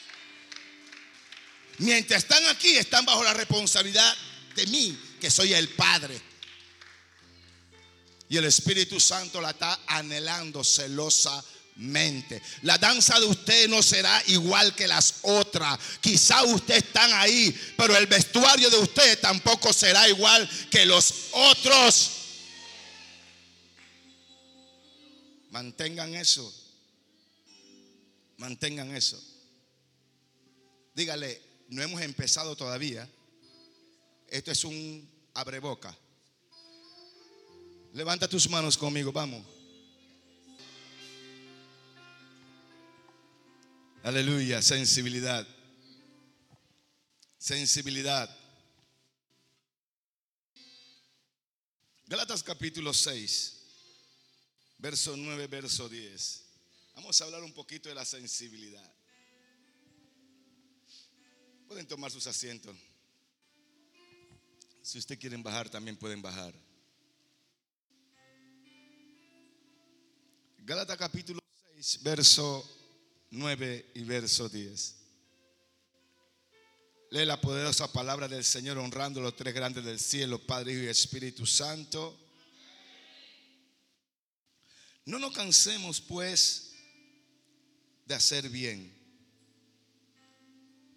Mientras 1.80 2.24
están 2.24 2.46
aquí, 2.48 2.78
están 2.78 3.06
bajo 3.06 3.24
la 3.24 3.34
responsabilidad 3.34 4.16
de 4.56 4.68
mí, 4.68 4.98
que 5.20 5.30
soy 5.30 5.54
el 5.54 5.70
Padre. 5.70 6.22
Y 8.30 8.38
el 8.38 8.46
Espíritu 8.46 9.00
Santo 9.00 9.42
la 9.42 9.52
está 9.52 9.80
anhelando 9.88 10.64
celosamente. 10.64 12.42
La 12.62 12.78
danza 12.78 13.20
de 13.20 13.26
usted 13.26 13.68
no 13.68 13.84
será 13.84 14.24
igual 14.28 14.74
que 14.74 14.88
las 14.88 15.16
otras. 15.24 15.78
Quizá 16.02 16.44
usted 16.44 16.78
están 16.78 17.12
ahí, 17.14 17.54
pero 17.78 17.96
el 17.98 18.08
vestuario 18.08 18.70
de 18.70 18.78
usted 18.78 19.20
tampoco 19.20 19.74
será 19.74 20.08
igual 20.08 20.50
que 20.72 20.86
los 20.86 21.14
otros. 21.34 22.12
Mantengan 25.56 26.14
eso. 26.16 26.54
Mantengan 28.36 28.94
eso. 28.94 29.18
Dígale, 30.94 31.42
no 31.70 31.82
hemos 31.82 32.02
empezado 32.02 32.58
todavía. 32.58 33.10
Esto 34.28 34.52
es 34.52 34.66
un 34.66 35.10
abreboca. 35.34 35.98
Levanta 37.94 38.28
tus 38.28 38.50
manos 38.50 38.78
conmigo, 38.78 39.14
vamos. 39.14 39.46
Aleluya, 44.04 44.62
sensibilidad. 44.62 45.48
Sensibilidad. 47.38 48.30
Galatas 52.08 52.44
capítulo 52.44 52.94
6 52.94 53.56
verso 54.78 55.16
9, 55.16 55.48
verso 55.48 55.90
10. 55.90 56.44
Vamos 56.96 57.20
a 57.20 57.26
hablar 57.26 57.44
un 57.44 57.54
poquito 57.54 57.90
de 57.90 57.96
la 57.96 58.06
sensibilidad. 58.06 58.94
Pueden 61.68 61.88
tomar 61.88 62.12
sus 62.12 62.28
asientos. 62.28 62.76
Si 64.82 65.00
usted 65.00 65.20
quieren 65.20 65.42
bajar, 65.42 65.70
también 65.70 65.98
pueden 65.98 66.22
bajar. 66.22 66.54
Gálatas 70.60 70.98
capítulo 70.98 71.40
6, 71.76 72.04
verso 72.04 72.68
9 73.32 73.92
y 73.96 74.04
verso 74.04 74.48
10. 74.48 74.96
Lee 77.12 77.26
la 77.26 77.40
poderosa 77.40 77.92
palabra 77.92 78.28
del 78.28 78.44
Señor 78.44 78.78
honrando 78.78 79.22
los 79.22 79.36
tres 79.36 79.54
grandes 79.54 79.84
del 79.84 80.00
cielo, 80.00 80.40
Padre, 80.40 80.74
Hijo 80.74 80.84
y 80.84 80.88
Espíritu 80.88 81.46
Santo. 81.46 82.25
No 85.06 85.20
nos 85.20 85.34
cansemos 85.34 86.02
pues 86.02 86.72
de 88.08 88.16
hacer 88.16 88.50
bien, 88.50 88.92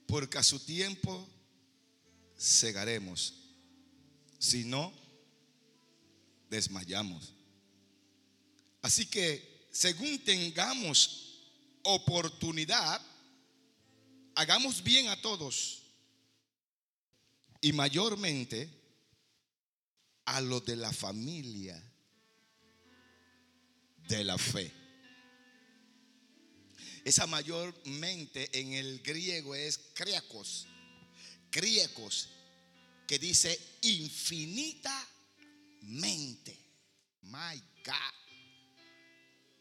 porque 0.06 0.38
a 0.38 0.42
su 0.42 0.58
tiempo 0.60 1.28
cegaremos, 2.38 3.34
si 4.38 4.64
no, 4.64 4.92
desmayamos. 6.48 7.34
Así 8.80 9.06
que 9.06 9.68
según 9.70 10.18
tengamos 10.20 11.42
oportunidad, 11.82 13.00
hagamos 14.34 14.82
bien 14.82 15.08
a 15.08 15.20
todos 15.20 15.82
y 17.60 17.72
mayormente 17.72 18.70
a 20.24 20.40
los 20.40 20.64
de 20.64 20.76
la 20.76 20.92
familia 20.92 21.87
de 24.08 24.24
la 24.24 24.36
fe. 24.38 24.72
Esa 27.04 27.26
mayormente 27.26 28.48
en 28.58 28.72
el 28.72 29.00
griego 29.00 29.54
es 29.54 29.78
kriakos, 29.94 30.66
kriakos, 31.50 32.30
que 33.06 33.18
dice 33.18 33.58
infinitamente. 33.82 36.58
My 37.22 37.58
God. 37.84 38.14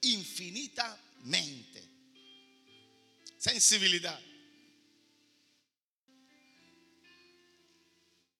Infinitamente. 0.01 1.83
Sensibilidad. 3.37 4.19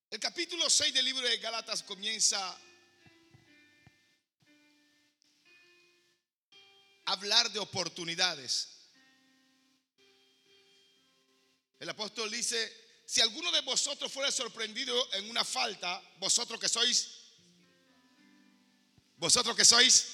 El 0.10 0.20
capítulo 0.20 0.70
6 0.70 0.94
del 0.94 1.06
libro 1.06 1.28
de 1.28 1.38
Gálatas 1.38 1.84
comienza 1.84 2.58
hablar 7.08 7.52
de 7.52 7.60
oportunidades. 7.60 8.68
El 11.80 11.90
apóstol 11.90 12.30
dice, 12.30 12.76
si 13.06 13.22
alguno 13.22 13.52
de 13.52 13.62
vosotros 13.62 14.12
fuera 14.12 14.32
sorprendido 14.32 15.14
en 15.14 15.30
una 15.30 15.46
falta, 15.46 16.02
vosotros 16.20 16.60
que 16.60 16.68
sois, 16.68 17.08
vosotros 19.18 19.56
que 19.56 19.64
sois 19.64 20.06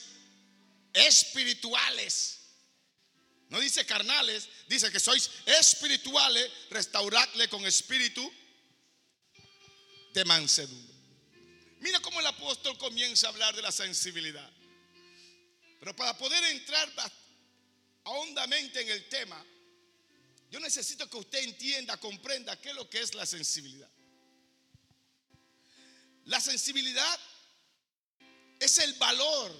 espirituales, 0.94 2.40
no 3.50 3.60
dice 3.60 3.86
carnales, 3.86 4.48
dice 4.68 4.92
que 4.92 5.00
sois 5.00 5.30
espirituales, 5.46 6.52
restauradle 6.70 7.48
con 7.50 7.66
espíritu 7.66 8.32
de 10.14 10.26
mansedumbre. 10.26 10.94
Mira 11.80 12.00
cómo 12.02 12.20
el 12.20 12.28
apóstol 12.28 12.78
comienza 12.78 13.28
a 13.28 13.30
hablar 13.32 13.56
de 13.56 13.62
la 13.62 13.72
sensibilidad. 13.72 14.50
Pero 15.84 15.98
para 15.98 16.18
poder 16.18 16.42
entrar 16.46 16.90
hondamente 18.06 18.80
en 18.80 18.90
el 18.90 19.10
tema, 19.10 19.46
yo 20.50 20.62
necesito 20.62 21.10
que 21.10 21.18
usted 21.18 21.40
entienda, 21.40 21.98
comprenda 21.98 22.56
qué 22.62 22.70
es 22.70 22.76
lo 22.76 22.90
que 22.90 23.02
es 23.02 23.14
la 23.14 23.26
sensibilidad. 23.26 23.90
La 26.24 26.40
sensibilidad 26.40 27.20
es 28.62 28.78
el 28.78 28.94
valor 28.94 29.54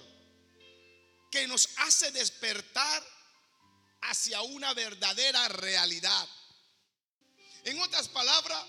que 1.30 1.46
nos 1.46 1.68
hace 1.80 2.10
despertar 2.12 3.06
hacia 4.00 4.40
una 4.40 4.72
verdadera 4.72 5.46
realidad. 5.48 6.26
En 7.64 7.78
otras 7.82 8.08
palabras, 8.08 8.64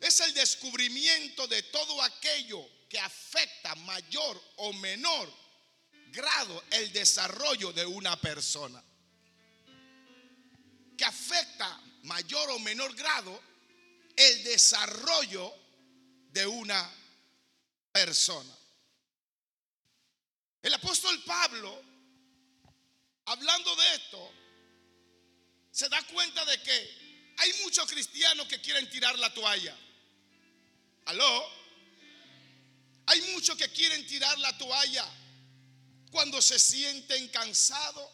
es 0.00 0.18
el 0.18 0.34
descubrimiento 0.34 1.46
de 1.46 1.62
todo 1.62 2.02
aquello 2.02 2.68
que 2.88 2.98
afecta 2.98 3.76
mayor 3.76 4.42
o 4.56 4.72
menor 4.72 5.45
grado 6.16 6.64
el 6.70 6.90
desarrollo 6.92 7.72
de 7.72 7.84
una 7.84 8.18
persona. 8.18 8.82
Que 10.96 11.04
afecta 11.04 11.78
mayor 12.04 12.50
o 12.50 12.58
menor 12.60 12.94
grado 12.96 13.40
el 14.16 14.44
desarrollo 14.44 15.52
de 16.32 16.46
una 16.46 16.90
persona. 17.92 18.56
El 20.62 20.72
apóstol 20.72 21.22
Pablo, 21.24 21.82
hablando 23.26 23.76
de 23.76 23.94
esto, 23.94 24.32
se 25.70 25.88
da 25.90 26.02
cuenta 26.06 26.44
de 26.46 26.62
que 26.62 27.34
hay 27.36 27.52
muchos 27.62 27.86
cristianos 27.90 28.46
que 28.48 28.60
quieren 28.62 28.88
tirar 28.88 29.18
la 29.18 29.32
toalla. 29.34 29.76
¿Aló? 31.04 31.46
Hay 33.04 33.20
muchos 33.32 33.56
que 33.56 33.68
quieren 33.68 34.04
tirar 34.06 34.36
la 34.38 34.56
toalla 34.56 35.06
cuando 36.10 36.40
se 36.40 36.58
sienten 36.58 37.28
cansados, 37.28 38.10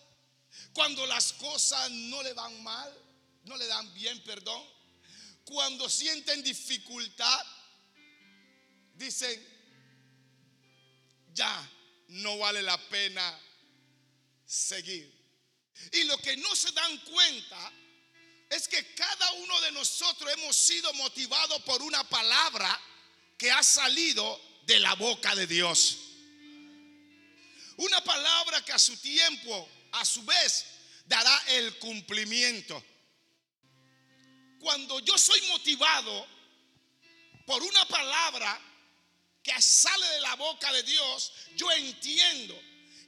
cuando 0.73 1.07
las 1.07 1.33
cosas 1.35 1.91
no 1.91 2.23
le 2.23 2.33
van 2.33 2.63
mal, 2.63 2.93
no 3.45 3.57
le 3.57 3.67
dan 3.67 3.93
bien, 3.95 4.23
perdón, 4.25 4.63
cuando 5.45 5.89
sienten 5.89 6.43
dificultad, 6.43 7.47
dicen, 8.95 9.49
ya 11.35 11.71
no 12.09 12.39
vale 12.39 12.63
la 12.63 12.79
pena 12.89 13.39
seguir. 14.45 15.11
Y 15.93 16.05
lo 16.05 16.17
que 16.19 16.37
no 16.37 16.55
se 16.55 16.71
dan 16.73 16.99
cuenta 16.99 17.73
es 18.51 18.69
que 18.69 18.95
cada 18.95 19.33
uno 19.33 19.61
de 19.63 19.73
nosotros 19.73 20.31
hemos 20.33 20.55
sido 20.57 20.93
motivados 20.95 21.63
por 21.63 21.83
una 21.83 22.07
palabra 22.09 22.81
que 23.39 23.51
ha 23.51 23.63
salido 23.63 24.41
de 24.67 24.79
la 24.79 24.95
boca 24.95 25.35
de 25.35 25.47
Dios. 25.47 25.99
Una 27.77 28.03
palabra 28.03 28.65
que 28.65 28.73
a 28.73 28.79
su 28.79 28.97
tiempo, 28.97 29.69
a 29.93 30.05
su 30.05 30.23
vez, 30.25 30.67
dará 31.07 31.43
el 31.49 31.79
cumplimiento. 31.79 32.83
Cuando 34.61 35.01
yo 35.01 35.19
soy 35.19 35.41
motivado 35.49 36.27
por 37.47 37.63
una 37.63 37.85
palabra 37.87 38.61
que 39.43 39.61
sale 39.61 40.07
de 40.07 40.21
la 40.21 40.37
boca 40.37 40.73
de 40.73 40.83
Dios, 40.85 41.33
yo 41.57 41.71
entiendo 41.73 42.59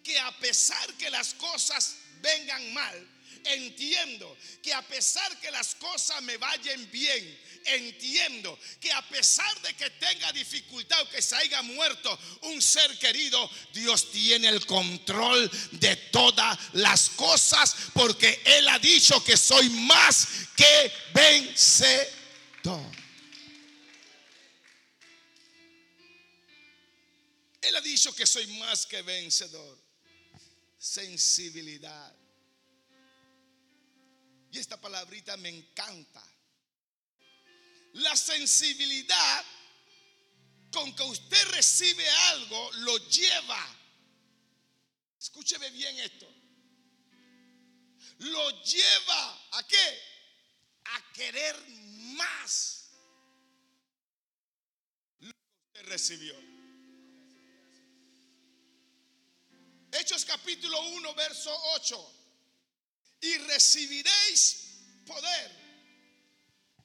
que 0.03 0.19
a 0.19 0.37
pesar 0.39 0.93
que 0.95 1.11
las 1.11 1.35
cosas 1.35 1.97
vengan 2.21 2.73
mal, 2.73 3.14
entiendo 3.45 4.37
que 4.63 4.73
a 4.73 4.83
pesar 4.83 5.41
que 5.41 5.51
las 5.51 5.75
cosas 5.75 6.23
me 6.23 6.37
vayan 6.37 6.91
bien, 6.91 7.41
entiendo 7.67 8.59
que 8.81 8.93
a 8.93 9.07
pesar 9.09 9.61
de 9.63 9.75
que 9.75 9.91
tenga 9.91 10.33
dificultad 10.33 11.01
o 11.03 11.09
que 11.09 11.23
se 11.23 11.37
haya 11.37 11.63
muerto 11.63 12.19
un 12.43 12.61
ser 12.61 12.99
querido, 12.99 13.51
Dios 13.73 14.11
tiene 14.11 14.49
el 14.49 14.65
control 14.67 15.51
de 15.73 15.97
todas 16.11 16.59
las 16.75 17.11
cosas 17.11 17.75
porque 17.93 18.41
Él 18.45 18.69
ha 18.69 18.79
dicho 18.79 19.23
que 19.25 19.37
soy 19.37 19.69
más 19.71 20.27
que 20.57 20.93
vencedor. 21.13 22.15
Él 27.63 27.77
ha 27.77 27.81
dicho 27.81 28.15
que 28.15 28.27
soy 28.27 28.47
más 28.59 28.85
que 28.87 29.01
vencedor. 29.03 29.79
Sensibilidad. 30.79 32.24
Y 34.55 34.59
esta 34.61 34.81
palabrita 34.81 35.37
me 35.39 35.49
encanta. 35.49 36.23
La 37.95 38.17
sensibilidad 38.17 39.45
con 40.71 40.95
que 40.95 41.03
usted 41.03 41.45
recibe 41.51 42.09
algo 42.09 42.73
lo 42.75 42.97
lleva. 43.09 43.77
Escúcheme 45.19 45.71
bien 45.71 45.99
esto. 45.99 46.33
Lo 48.19 48.63
lleva 48.63 49.49
a 49.59 49.67
qué? 49.67 50.01
A 50.85 51.13
querer 51.13 51.57
más 52.17 52.93
lo 55.19 55.33
que 55.33 55.79
usted 55.79 55.89
recibió. 55.91 56.35
Hechos 59.91 60.25
capítulo 60.25 60.81
1, 60.91 61.15
verso 61.17 61.53
8 61.75 62.24
y 63.25 63.39
recibiréis 63.39 64.57
poder 65.07 65.51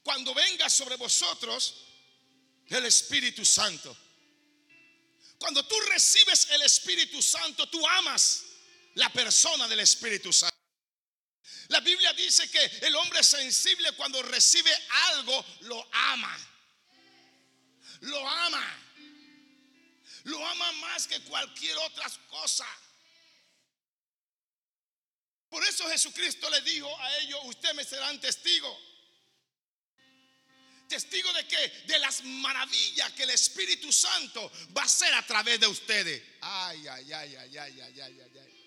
cuando 0.01 0.33
venga 0.33 0.69
sobre 0.69 0.95
vosotros 0.95 1.75
el 2.67 2.85
Espíritu 2.85 3.43
Santo. 3.43 3.95
Cuando 5.37 5.65
tú 5.65 5.75
recibes 5.89 6.47
el 6.51 6.61
Espíritu 6.61 7.21
Santo, 7.21 7.67
tú 7.67 7.85
amas 7.87 8.43
la 8.95 9.11
persona 9.11 9.67
del 9.67 9.81
Espíritu 9.81 10.31
Santo. 10.31 10.55
La 11.67 11.81
Biblia 11.81 12.13
dice 12.13 12.49
que 12.49 12.65
el 12.87 12.95
hombre 12.95 13.21
sensible 13.21 13.91
cuando 13.93 14.21
recibe 14.23 14.71
algo 15.11 15.45
lo 15.61 15.87
ama. 15.91 16.37
Lo 18.01 18.29
ama. 18.29 18.85
Lo 20.23 20.47
ama 20.47 20.71
más 20.73 21.05
que 21.05 21.19
cualquier 21.21 21.77
otra 21.79 22.09
cosa. 22.29 22.65
Por 25.49 25.63
eso 25.65 25.89
Jesucristo 25.89 26.49
le 26.49 26.61
dijo 26.61 26.99
a 26.99 27.17
ellos, 27.19 27.39
ustedes 27.45 27.75
me 27.75 27.83
serán 27.83 28.19
testigos. 28.19 28.77
las 31.99 32.23
maravillas 32.23 33.11
que 33.13 33.23
el 33.23 33.29
Espíritu 33.31 33.91
Santo 33.91 34.51
va 34.75 34.81
a 34.81 34.85
hacer 34.85 35.13
a 35.13 35.25
través 35.25 35.59
de 35.59 35.67
ustedes. 35.67 36.21
Ay, 36.41 36.87
ay, 36.87 37.13
ay, 37.13 37.35
ay, 37.35 37.57
ay, 37.57 37.57
ay, 37.57 37.81
ay, 37.81 38.01
ay. 38.01 38.37
ay. 38.39 38.59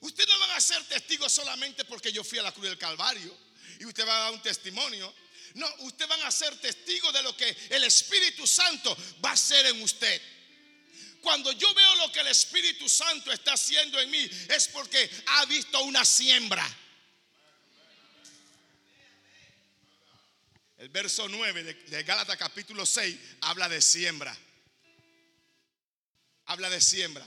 Ustedes 0.00 0.28
no 0.28 0.38
van 0.38 0.50
a 0.50 0.60
ser 0.60 0.84
testigos 0.84 1.32
solamente 1.32 1.84
porque 1.84 2.12
yo 2.12 2.22
fui 2.22 2.38
a 2.38 2.42
la 2.42 2.52
cruz 2.52 2.66
del 2.66 2.78
Calvario 2.78 3.36
y 3.80 3.86
usted 3.86 4.06
va 4.06 4.16
a 4.16 4.20
dar 4.24 4.32
un 4.32 4.42
testimonio. 4.42 5.12
No, 5.54 5.66
ustedes 5.80 6.08
van 6.08 6.22
a 6.22 6.30
ser 6.30 6.54
testigos 6.60 7.12
de 7.12 7.22
lo 7.22 7.36
que 7.36 7.48
el 7.70 7.84
Espíritu 7.84 8.46
Santo 8.46 8.96
va 9.24 9.30
a 9.30 9.34
hacer 9.34 9.66
en 9.66 9.82
usted. 9.82 10.20
Cuando 11.24 11.50
yo 11.52 11.72
veo 11.72 11.94
lo 11.96 12.12
que 12.12 12.20
el 12.20 12.26
Espíritu 12.26 12.86
Santo 12.86 13.32
está 13.32 13.54
haciendo 13.54 13.98
en 13.98 14.10
mí, 14.10 14.30
es 14.50 14.68
porque 14.68 15.10
ha 15.26 15.46
visto 15.46 15.82
una 15.82 16.04
siembra. 16.04 16.64
El 20.76 20.90
verso 20.90 21.26
9 21.26 21.64
de, 21.64 21.74
de 21.74 22.02
Gálatas 22.02 22.36
capítulo 22.36 22.84
6 22.84 23.18
habla 23.40 23.70
de 23.70 23.80
siembra. 23.80 24.36
Habla 26.44 26.68
de 26.68 26.80
siembra. 26.82 27.26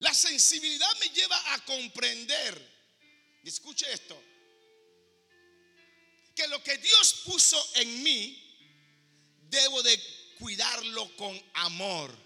La 0.00 0.12
sensibilidad 0.12 0.94
me 1.00 1.08
lleva 1.08 1.54
a 1.54 1.64
comprender, 1.64 2.62
escuche 3.42 3.90
esto, 3.90 4.22
que 6.38 6.46
lo 6.46 6.62
que 6.62 6.78
Dios 6.78 7.22
puso 7.24 7.60
en 7.74 8.00
mí, 8.04 8.40
debo 9.50 9.82
de 9.82 10.00
cuidarlo 10.38 11.16
con 11.16 11.36
amor. 11.54 12.16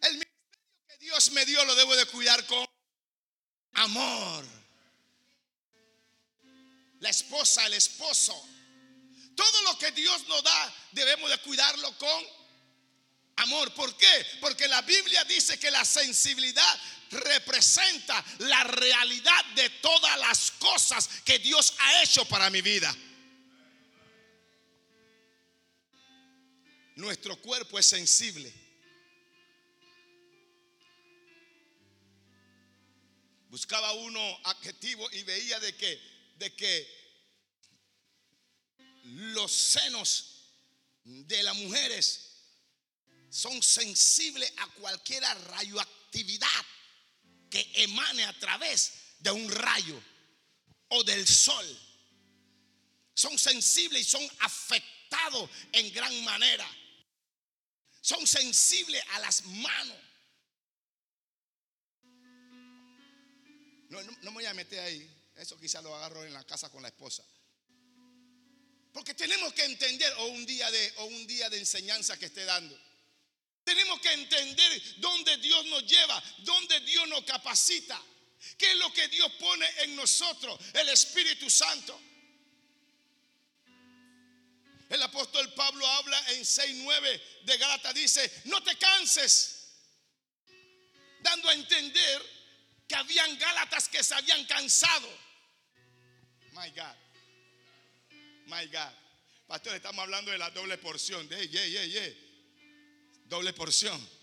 El 0.00 0.12
ministerio 0.12 0.86
que 0.88 0.96
Dios 0.96 1.30
me 1.32 1.44
dio 1.44 1.62
lo 1.66 1.74
debo 1.74 1.94
de 1.94 2.06
cuidar 2.06 2.46
con 2.46 2.66
amor. 3.74 4.46
La 7.00 7.10
esposa, 7.10 7.66
el 7.66 7.74
esposo. 7.74 8.32
Todo 9.36 9.62
lo 9.64 9.78
que 9.78 9.90
Dios 9.92 10.26
nos 10.26 10.42
da 10.42 10.74
debemos 10.92 11.28
de 11.28 11.36
cuidarlo 11.38 11.98
con 11.98 12.26
amor. 13.36 13.74
¿Por 13.74 13.94
qué? 13.94 14.26
Porque 14.40 14.66
la 14.68 14.80
Biblia 14.80 15.22
dice 15.24 15.58
que 15.58 15.70
la 15.70 15.84
sensibilidad 15.84 16.80
representa 17.10 18.24
la 18.38 18.64
realidad 18.64 19.44
de 19.54 19.70
todas 19.80 20.18
las 20.18 20.50
cosas 20.52 21.08
que 21.24 21.38
Dios 21.38 21.74
ha 21.78 22.02
hecho 22.02 22.24
para 22.26 22.50
mi 22.50 22.60
vida. 22.62 22.94
Nuestro 26.96 27.36
cuerpo 27.36 27.78
es 27.78 27.86
sensible. 27.86 28.52
Buscaba 33.50 33.92
uno 33.92 34.40
adjetivo 34.44 35.08
y 35.12 35.22
veía 35.22 35.58
de 35.60 35.74
que 35.76 36.18
de 36.38 36.54
que 36.54 36.98
los 39.04 39.50
senos 39.50 40.52
de 41.04 41.42
las 41.42 41.56
mujeres 41.56 42.28
son 43.30 43.62
sensibles 43.62 44.52
a 44.58 44.66
cualquier 44.74 45.22
radioactividad 45.22 46.48
que 47.50 47.70
emane 47.74 48.24
a 48.24 48.38
través 48.38 48.92
de 49.18 49.30
un 49.30 49.50
rayo 49.50 50.00
o 50.88 51.04
del 51.04 51.26
sol. 51.26 51.66
Son 53.14 53.36
sensibles 53.38 54.02
y 54.02 54.10
son 54.10 54.30
afectados 54.40 55.50
en 55.72 55.92
gran 55.92 56.24
manera. 56.24 56.68
Son 58.00 58.26
sensibles 58.26 59.02
a 59.12 59.18
las 59.20 59.44
manos. 59.44 59.98
No, 63.88 64.02
no, 64.02 64.12
me 64.22 64.30
voy 64.30 64.46
a 64.46 64.54
meter 64.54 64.80
ahí. 64.80 65.10
Eso 65.36 65.58
quizá 65.58 65.80
lo 65.82 65.94
agarro 65.94 66.24
en 66.24 66.32
la 66.32 66.44
casa 66.44 66.70
con 66.70 66.82
la 66.82 66.88
esposa. 66.88 67.24
Porque 68.92 69.14
tenemos 69.14 69.52
que 69.52 69.64
entender 69.64 70.12
o 70.18 70.26
un 70.26 70.44
día 70.46 70.70
de 70.70 70.92
o 70.96 71.04
un 71.06 71.26
día 71.26 71.48
de 71.50 71.58
enseñanza 71.58 72.18
que 72.18 72.26
esté 72.26 72.44
dando. 72.44 72.78
Tenemos 73.68 74.00
que 74.00 74.10
entender 74.10 74.82
dónde 74.96 75.36
Dios 75.36 75.62
nos 75.66 75.84
lleva, 75.84 76.22
dónde 76.38 76.80
Dios 76.80 77.06
nos 77.06 77.22
capacita, 77.24 78.02
qué 78.56 78.70
es 78.72 78.78
lo 78.78 78.90
que 78.94 79.06
Dios 79.08 79.30
pone 79.38 79.66
en 79.82 79.94
nosotros, 79.94 80.58
el 80.72 80.88
Espíritu 80.88 81.50
Santo. 81.50 82.00
El 84.88 85.02
apóstol 85.02 85.52
Pablo 85.52 85.86
habla 85.86 86.18
en 86.30 86.46
6:9 86.46 87.20
de 87.42 87.58
Gálatas 87.58 87.92
dice, 87.92 88.42
"No 88.46 88.62
te 88.62 88.74
canses." 88.78 89.66
Dando 91.20 91.50
a 91.50 91.52
entender 91.52 92.22
que 92.88 92.94
habían 92.94 93.38
Gálatas 93.38 93.86
que 93.90 94.02
se 94.02 94.14
habían 94.14 94.46
cansado. 94.46 95.10
My 96.52 96.70
God. 96.70 96.96
My 98.46 98.66
God. 98.68 98.94
Pastor, 99.46 99.74
estamos 99.74 100.02
hablando 100.04 100.30
de 100.30 100.38
la 100.38 100.48
doble 100.48 100.78
porción. 100.78 101.28
De, 101.28 101.46
yeah, 101.48 101.66
yeah, 101.66 101.84
yeah. 101.84 102.27
Doble 103.28 103.52
porción. 103.52 104.18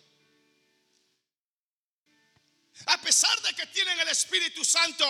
A 2.87 2.97
pesar 2.99 3.39
de 3.41 3.53
que 3.53 3.67
tienen 3.67 3.99
el 3.99 4.09
Espíritu 4.09 4.65
Santo, 4.65 5.05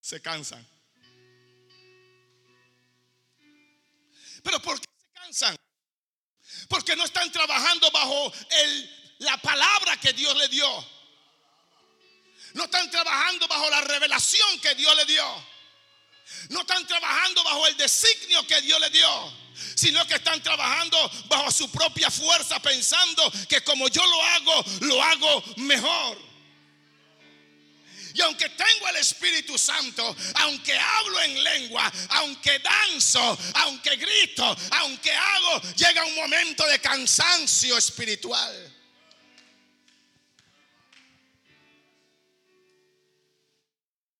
se 0.00 0.20
cansan. 0.20 0.66
Pero 4.42 4.60
¿por 4.60 4.80
qué 4.80 4.86
se 4.98 5.12
cansan? 5.12 5.56
Porque 6.68 6.96
no 6.96 7.04
están 7.04 7.30
trabajando 7.30 7.90
bajo 7.92 8.32
el, 8.50 9.16
la 9.20 9.36
palabra 9.38 9.96
que 9.98 10.12
Dios 10.12 10.36
le 10.36 10.48
dio. 10.48 10.88
No 12.54 12.64
están 12.64 12.90
trabajando 12.90 13.46
bajo 13.46 13.70
la 13.70 13.80
revelación 13.82 14.60
que 14.60 14.74
Dios 14.74 14.94
le 14.96 15.06
dio. 15.06 15.51
No 16.48 16.60
están 16.60 16.86
trabajando 16.86 17.44
bajo 17.44 17.66
el 17.66 17.76
designio 17.76 18.46
que 18.46 18.60
Dios 18.62 18.80
le 18.80 18.90
dio, 18.90 19.32
sino 19.74 20.06
que 20.06 20.14
están 20.14 20.42
trabajando 20.42 21.10
bajo 21.26 21.50
su 21.50 21.70
propia 21.70 22.10
fuerza, 22.10 22.60
pensando 22.60 23.30
que 23.48 23.62
como 23.62 23.88
yo 23.88 24.04
lo 24.04 24.22
hago, 24.22 24.64
lo 24.80 25.02
hago 25.02 25.44
mejor. 25.56 26.32
Y 28.14 28.20
aunque 28.20 28.48
tengo 28.50 28.88
el 28.88 28.96
Espíritu 28.96 29.56
Santo, 29.56 30.14
aunque 30.34 30.76
hablo 30.78 31.20
en 31.22 31.42
lengua, 31.42 31.90
aunque 32.10 32.58
danzo, 32.58 33.38
aunque 33.54 33.96
grito, 33.96 34.56
aunque 34.72 35.12
hago, 35.12 35.62
llega 35.76 36.04
un 36.04 36.14
momento 36.16 36.66
de 36.66 36.78
cansancio 36.78 37.78
espiritual. 37.78 38.70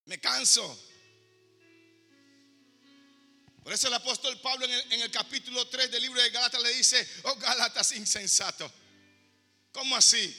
Me 0.07 0.19
canso. 0.19 0.92
Por 3.63 3.73
eso 3.73 3.87
el 3.87 3.95
apóstol 3.95 4.41
Pablo 4.41 4.67
en 4.67 5.01
el, 5.01 5.11
capítulo 5.11 5.67
3 5.69 5.91
del 5.91 6.03
libro 6.03 6.21
de 6.21 6.31
Gálatas 6.31 6.61
le 6.61 6.75
dice, 6.75 7.09
oh 7.23 7.37
Gálatas 7.37 7.93
insensato. 7.93 8.71
¿Cómo 9.71 9.97
así? 9.97 10.37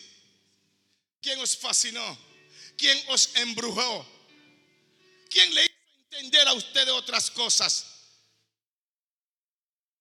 ¿Quién 1.21 1.39
os 1.39 1.55
fascinó? 1.55 2.17
¿Quién 2.77 3.01
os 3.07 3.36
embrujó? 3.36 4.05
¿Quién 5.29 5.55
le 5.55 5.63
hizo 5.63 5.73
entender 6.12 6.47
a 6.49 6.53
ustedes 6.53 6.89
otras 6.89 7.31
cosas? 7.31 7.86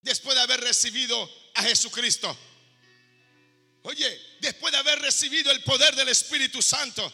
Después 0.01 0.35
de 0.35 0.43
haber 0.43 0.61
recibido 0.61 1.31
a 1.55 1.63
Jesucristo. 1.63 2.37
Oye, 3.83 4.21
después 4.41 4.73
de 4.73 4.79
haber 4.79 4.99
recibido 4.99 5.53
el 5.53 5.63
poder 5.63 5.95
del 5.95 6.09
Espíritu 6.09 6.61
Santo. 6.61 7.13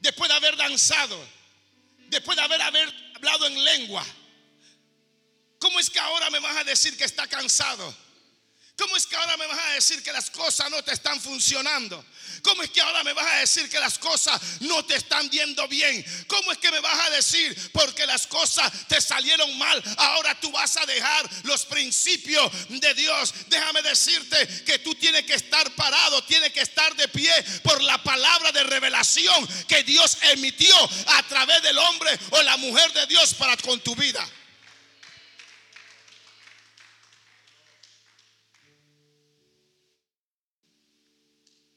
Después 0.00 0.30
de 0.30 0.34
haber 0.34 0.56
danzado. 0.56 1.22
Después 2.08 2.36
de 2.36 2.42
haber, 2.42 2.62
haber 2.62 3.12
hablado 3.14 3.46
en 3.46 3.62
lengua 3.64 4.06
¿Cómo 5.62 5.78
es 5.78 5.90
que 5.90 6.00
ahora 6.00 6.28
me 6.28 6.40
vas 6.40 6.56
a 6.56 6.64
decir 6.64 6.96
que 6.96 7.04
está 7.04 7.28
cansado? 7.28 7.96
¿Cómo 8.76 8.96
es 8.96 9.06
que 9.06 9.14
ahora 9.14 9.36
me 9.36 9.46
vas 9.46 9.60
a 9.60 9.74
decir 9.74 10.02
que 10.02 10.12
las 10.12 10.28
cosas 10.28 10.68
no 10.72 10.82
te 10.82 10.92
están 10.92 11.20
funcionando? 11.20 12.04
¿Cómo 12.42 12.64
es 12.64 12.70
que 12.70 12.80
ahora 12.80 13.04
me 13.04 13.12
vas 13.12 13.26
a 13.32 13.36
decir 13.36 13.70
que 13.70 13.78
las 13.78 13.96
cosas 13.96 14.40
no 14.62 14.84
te 14.84 14.96
están 14.96 15.30
viendo 15.30 15.68
bien? 15.68 16.04
¿Cómo 16.26 16.50
es 16.50 16.58
que 16.58 16.72
me 16.72 16.80
vas 16.80 16.98
a 17.06 17.10
decir 17.10 17.70
porque 17.72 18.04
las 18.06 18.26
cosas 18.26 18.72
te 18.88 19.00
salieron 19.00 19.56
mal? 19.56 19.80
Ahora 19.98 20.34
tú 20.40 20.50
vas 20.50 20.76
a 20.78 20.84
dejar 20.84 21.30
los 21.44 21.64
principios 21.66 22.50
de 22.68 22.94
Dios. 22.94 23.32
Déjame 23.46 23.82
decirte 23.82 24.64
que 24.64 24.80
tú 24.80 24.96
tienes 24.96 25.24
que 25.26 25.34
estar 25.34 25.70
parado, 25.76 26.24
tienes 26.24 26.52
que 26.52 26.62
estar 26.62 26.92
de 26.96 27.06
pie 27.06 27.32
por 27.62 27.80
la 27.84 28.02
palabra 28.02 28.50
de 28.50 28.64
revelación 28.64 29.46
que 29.68 29.84
Dios 29.84 30.18
emitió 30.22 30.74
a 31.06 31.22
través 31.28 31.62
del 31.62 31.78
hombre 31.78 32.18
o 32.30 32.42
la 32.42 32.56
mujer 32.56 32.92
de 32.94 33.06
Dios 33.06 33.34
para 33.34 33.56
con 33.58 33.78
tu 33.78 33.94
vida. 33.94 34.28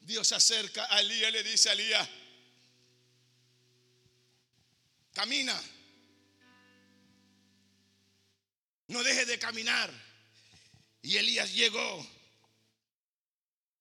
Dios 0.06 0.28
se 0.28 0.36
acerca 0.36 0.86
a 0.88 1.00
Elías 1.00 1.30
y 1.30 1.32
le 1.32 1.42
dice 1.42 1.68
a 1.68 1.72
Elías, 1.72 2.08
camina, 5.12 5.60
no 8.86 9.02
deje 9.02 9.26
de 9.26 9.36
caminar. 9.38 9.90
Y 11.02 11.16
Elías 11.16 11.52
llegó 11.52 12.06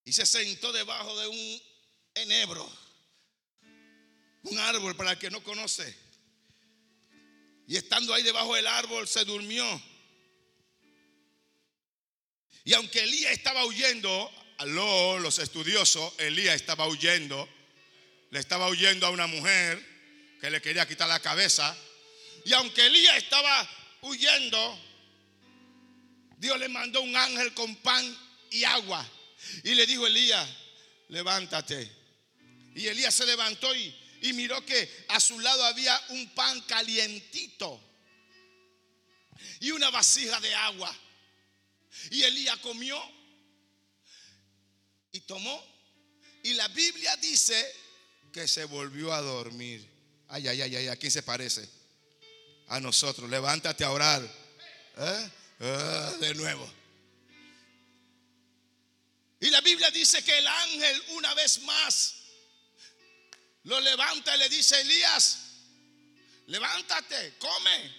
y 0.04 0.14
se 0.14 0.26
sentó 0.26 0.72
debajo 0.72 1.20
de 1.20 1.28
un 1.28 1.62
enebro, 2.16 2.86
Un 4.44 4.60
árbol 4.60 4.96
para 4.96 5.12
el 5.12 5.18
que 5.20 5.30
no 5.30 5.44
conoce. 5.44 5.96
Y 7.68 7.78
estando 7.78 8.14
ahí 8.14 8.24
debajo 8.24 8.56
del 8.56 8.68
árbol 8.68 9.08
se 9.08 9.26
durmió. 9.26 9.66
Y 12.64 12.74
aunque 12.74 13.04
Elías 13.04 13.32
estaba 13.32 13.66
huyendo, 13.66 14.32
aló, 14.58 15.20
los 15.20 15.40
estudiosos, 15.40 16.14
Elías 16.18 16.56
estaba 16.56 16.88
huyendo, 16.88 17.48
le 18.32 18.40
estaba 18.40 18.68
huyendo 18.68 19.06
a 19.06 19.10
una 19.10 19.28
mujer 19.28 19.84
que 20.40 20.50
le 20.50 20.62
quería 20.62 20.88
quitar 20.88 21.08
la 21.08 21.20
cabeza. 21.20 21.76
Y 22.46 22.54
aunque 22.54 22.86
Elías 22.86 23.18
estaba 23.18 23.70
huyendo, 24.02 24.80
Dios 26.38 26.60
le 26.60 26.70
mandó 26.70 27.02
un 27.02 27.16
ángel 27.16 27.54
con 27.54 27.76
pan 27.78 28.18
y 28.52 28.64
agua. 28.64 29.08
Y 29.64 29.76
le 29.76 29.86
dijo, 29.86 30.06
Elías, 30.08 30.48
levántate. 31.10 31.90
Y 32.76 32.88
Elías 32.88 33.14
se 33.14 33.26
levantó 33.26 33.74
y, 33.76 33.96
y 34.22 34.34
miró 34.34 34.66
que 34.66 35.06
a 35.10 35.20
su 35.20 35.40
lado 35.40 35.64
había 35.66 36.00
un 36.10 36.30
pan 36.30 36.62
calientito 36.62 37.82
y 39.60 39.72
una 39.72 39.90
vasija 39.90 40.40
de 40.40 40.54
agua. 40.56 40.94
Y 42.12 42.24
Elías 42.24 42.58
comió 42.58 43.02
y 45.16 45.22
tomó. 45.22 45.64
Y 46.44 46.54
la 46.54 46.68
Biblia 46.68 47.16
dice 47.18 47.74
que 48.34 48.48
se 48.48 48.66
volvió 48.66 49.14
a 49.14 49.22
dormir. 49.22 49.88
Ay, 50.28 50.48
ay, 50.50 50.62
ay, 50.62 50.76
ay, 50.76 50.88
¿a 50.90 50.96
quién 50.98 51.12
se 51.12 51.24
parece? 51.24 51.68
A 52.68 52.82
nosotros. 52.82 53.30
Levántate 53.30 53.86
a 53.86 53.92
orar. 53.92 54.22
¿Eh? 54.98 55.30
Ah, 55.62 56.14
de 56.20 56.36
nuevo. 56.36 56.70
Y 59.40 59.50
la 59.50 59.62
Biblia 59.62 59.90
dice 59.92 60.22
que 60.24 60.38
el 60.38 60.48
ángel 60.48 61.04
una 61.12 61.34
vez 61.34 61.62
más 61.62 62.16
lo 63.64 63.80
levanta 63.80 64.36
y 64.36 64.40
le 64.40 64.50
dice, 64.50 64.80
Elías, 64.82 65.40
levántate, 66.48 67.38
come, 67.38 67.96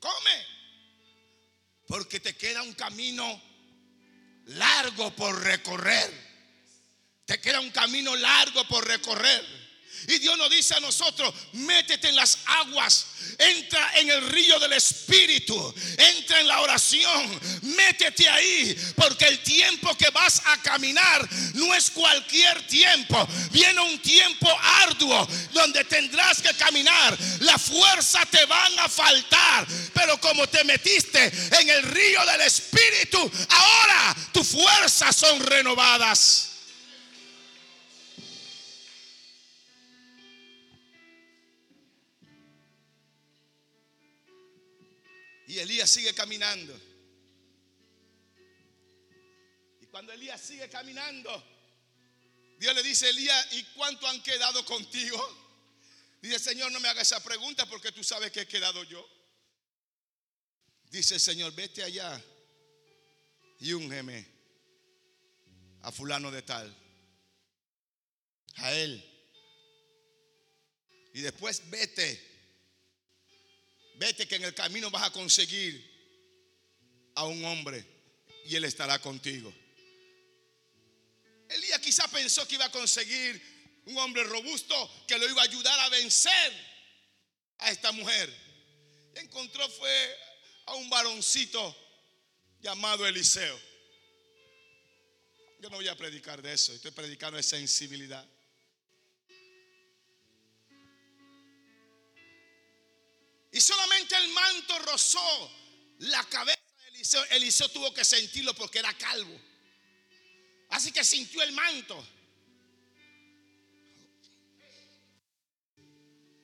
come, 0.00 0.46
porque 1.86 2.20
te 2.20 2.36
queda 2.36 2.62
un 2.62 2.74
camino 2.74 3.53
largo 4.46 5.10
por 5.14 5.42
recorrer. 5.42 6.12
Te 7.24 7.40
queda 7.40 7.60
un 7.60 7.70
camino 7.70 8.14
largo 8.16 8.64
por 8.68 8.86
recorrer. 8.86 9.63
Y 10.08 10.18
Dios 10.18 10.36
nos 10.36 10.50
dice 10.50 10.74
a 10.74 10.80
nosotros, 10.80 11.32
métete 11.52 12.08
en 12.08 12.16
las 12.16 12.38
aguas, 12.46 13.06
entra 13.38 13.98
en 13.98 14.10
el 14.10 14.28
río 14.28 14.58
del 14.58 14.72
Espíritu, 14.74 15.74
entra 15.96 16.40
en 16.40 16.48
la 16.48 16.60
oración, 16.60 17.40
métete 17.62 18.28
ahí, 18.28 18.76
porque 18.96 19.26
el 19.26 19.42
tiempo 19.42 19.96
que 19.96 20.10
vas 20.10 20.42
a 20.44 20.60
caminar 20.62 21.28
no 21.54 21.74
es 21.74 21.90
cualquier 21.90 22.66
tiempo. 22.66 23.26
Viene 23.50 23.80
un 23.80 23.98
tiempo 24.00 24.48
arduo 24.82 25.26
donde 25.52 25.84
tendrás 25.84 26.42
que 26.42 26.52
caminar. 26.54 27.16
La 27.40 27.58
fuerza 27.58 28.24
te 28.26 28.44
van 28.46 28.78
a 28.78 28.88
faltar, 28.88 29.66
pero 29.92 30.20
como 30.20 30.46
te 30.48 30.64
metiste 30.64 31.32
en 31.60 31.68
el 31.70 31.82
río 31.82 32.24
del 32.26 32.42
Espíritu, 32.42 33.30
ahora 33.48 34.16
tus 34.32 34.48
fuerzas 34.48 35.16
son 35.16 35.40
renovadas. 35.40 36.53
Y 45.54 45.60
Elías 45.60 45.88
sigue 45.88 46.12
caminando. 46.12 46.76
Y 49.80 49.86
cuando 49.86 50.12
Elías 50.12 50.40
sigue 50.40 50.68
caminando, 50.68 51.30
Dios 52.58 52.74
le 52.74 52.82
dice, 52.82 53.08
Elías, 53.08 53.52
¿y 53.52 53.62
cuánto 53.76 54.08
han 54.08 54.20
quedado 54.20 54.64
contigo? 54.64 55.16
Dice, 56.20 56.40
Señor, 56.40 56.72
no 56.72 56.80
me 56.80 56.88
haga 56.88 57.02
esa 57.02 57.22
pregunta 57.22 57.66
porque 57.66 57.92
tú 57.92 58.02
sabes 58.02 58.32
que 58.32 58.40
he 58.40 58.48
quedado 58.48 58.82
yo. 58.82 59.08
Dice 60.90 61.14
el 61.14 61.20
Señor, 61.20 61.54
vete 61.54 61.84
allá 61.84 62.20
y 63.60 63.72
úngeme 63.72 64.26
a 65.82 65.92
fulano 65.92 66.32
de 66.32 66.42
tal, 66.42 66.76
a 68.56 68.72
él. 68.72 69.04
Y 71.12 71.20
después 71.20 71.70
vete 71.70 72.33
Vete 73.94 74.26
que 74.26 74.36
en 74.36 74.44
el 74.44 74.54
camino 74.54 74.90
vas 74.90 75.04
a 75.04 75.12
conseguir 75.12 75.92
a 77.14 77.24
un 77.24 77.44
hombre 77.44 77.84
y 78.46 78.56
él 78.56 78.64
estará 78.64 78.98
contigo. 78.98 79.52
Elías 81.48 81.78
quizá 81.78 82.08
pensó 82.08 82.46
que 82.48 82.56
iba 82.56 82.64
a 82.64 82.72
conseguir 82.72 83.40
un 83.86 83.96
hombre 83.98 84.24
robusto 84.24 85.04
que 85.06 85.18
lo 85.18 85.28
iba 85.28 85.42
a 85.42 85.44
ayudar 85.44 85.78
a 85.80 85.88
vencer 85.90 86.52
a 87.58 87.70
esta 87.70 87.92
mujer. 87.92 88.32
Encontró 89.14 89.68
fue 89.68 90.18
a 90.66 90.74
un 90.74 90.90
varoncito 90.90 91.76
llamado 92.60 93.06
Eliseo. 93.06 93.60
Yo 95.60 95.70
no 95.70 95.76
voy 95.76 95.88
a 95.88 95.96
predicar 95.96 96.42
de 96.42 96.52
eso, 96.52 96.72
estoy 96.72 96.90
predicando 96.90 97.36
de 97.36 97.42
sensibilidad. 97.42 98.26
Y 103.54 103.60
solamente 103.60 104.16
el 104.16 104.28
manto 104.30 104.76
rozó 104.80 105.52
la 105.98 106.24
cabeza 106.24 106.58
de 106.76 106.88
Eliseo. 106.88 107.24
Eliseo 107.26 107.68
tuvo 107.68 107.94
que 107.94 108.04
sentirlo 108.04 108.52
porque 108.52 108.80
era 108.80 108.92
calvo. 108.98 109.40
Así 110.70 110.90
que 110.90 111.04
sintió 111.04 111.40
el 111.40 111.52
manto. 111.52 112.04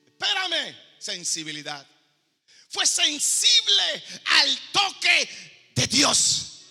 Espérame, 0.07 0.73
sensibilidad. 0.99 1.85
Fue 2.69 2.87
sensible 2.87 4.03
al 4.23 4.71
toque 4.71 5.71
de 5.75 5.87
Dios. 5.87 6.61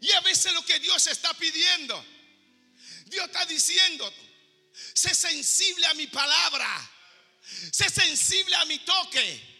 Y 0.00 0.12
a 0.12 0.20
veces 0.20 0.52
lo 0.52 0.64
que 0.64 0.78
Dios 0.78 1.04
está 1.08 1.34
pidiendo, 1.34 2.06
Dios 3.06 3.26
está 3.26 3.44
diciendo, 3.46 4.14
Sé 4.96 5.14
sensible 5.14 5.86
a 5.88 5.94
mi 5.94 6.06
palabra. 6.06 6.66
Sé 7.70 7.90
sensible 7.90 8.56
a 8.56 8.64
mi 8.64 8.78
toque. 8.78 9.54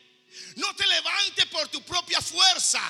No 0.57 0.75
te 0.75 0.87
levantes 0.87 1.45
por 1.47 1.69
tu 1.69 1.83
propia 1.83 2.23
fuerza. 2.23 2.81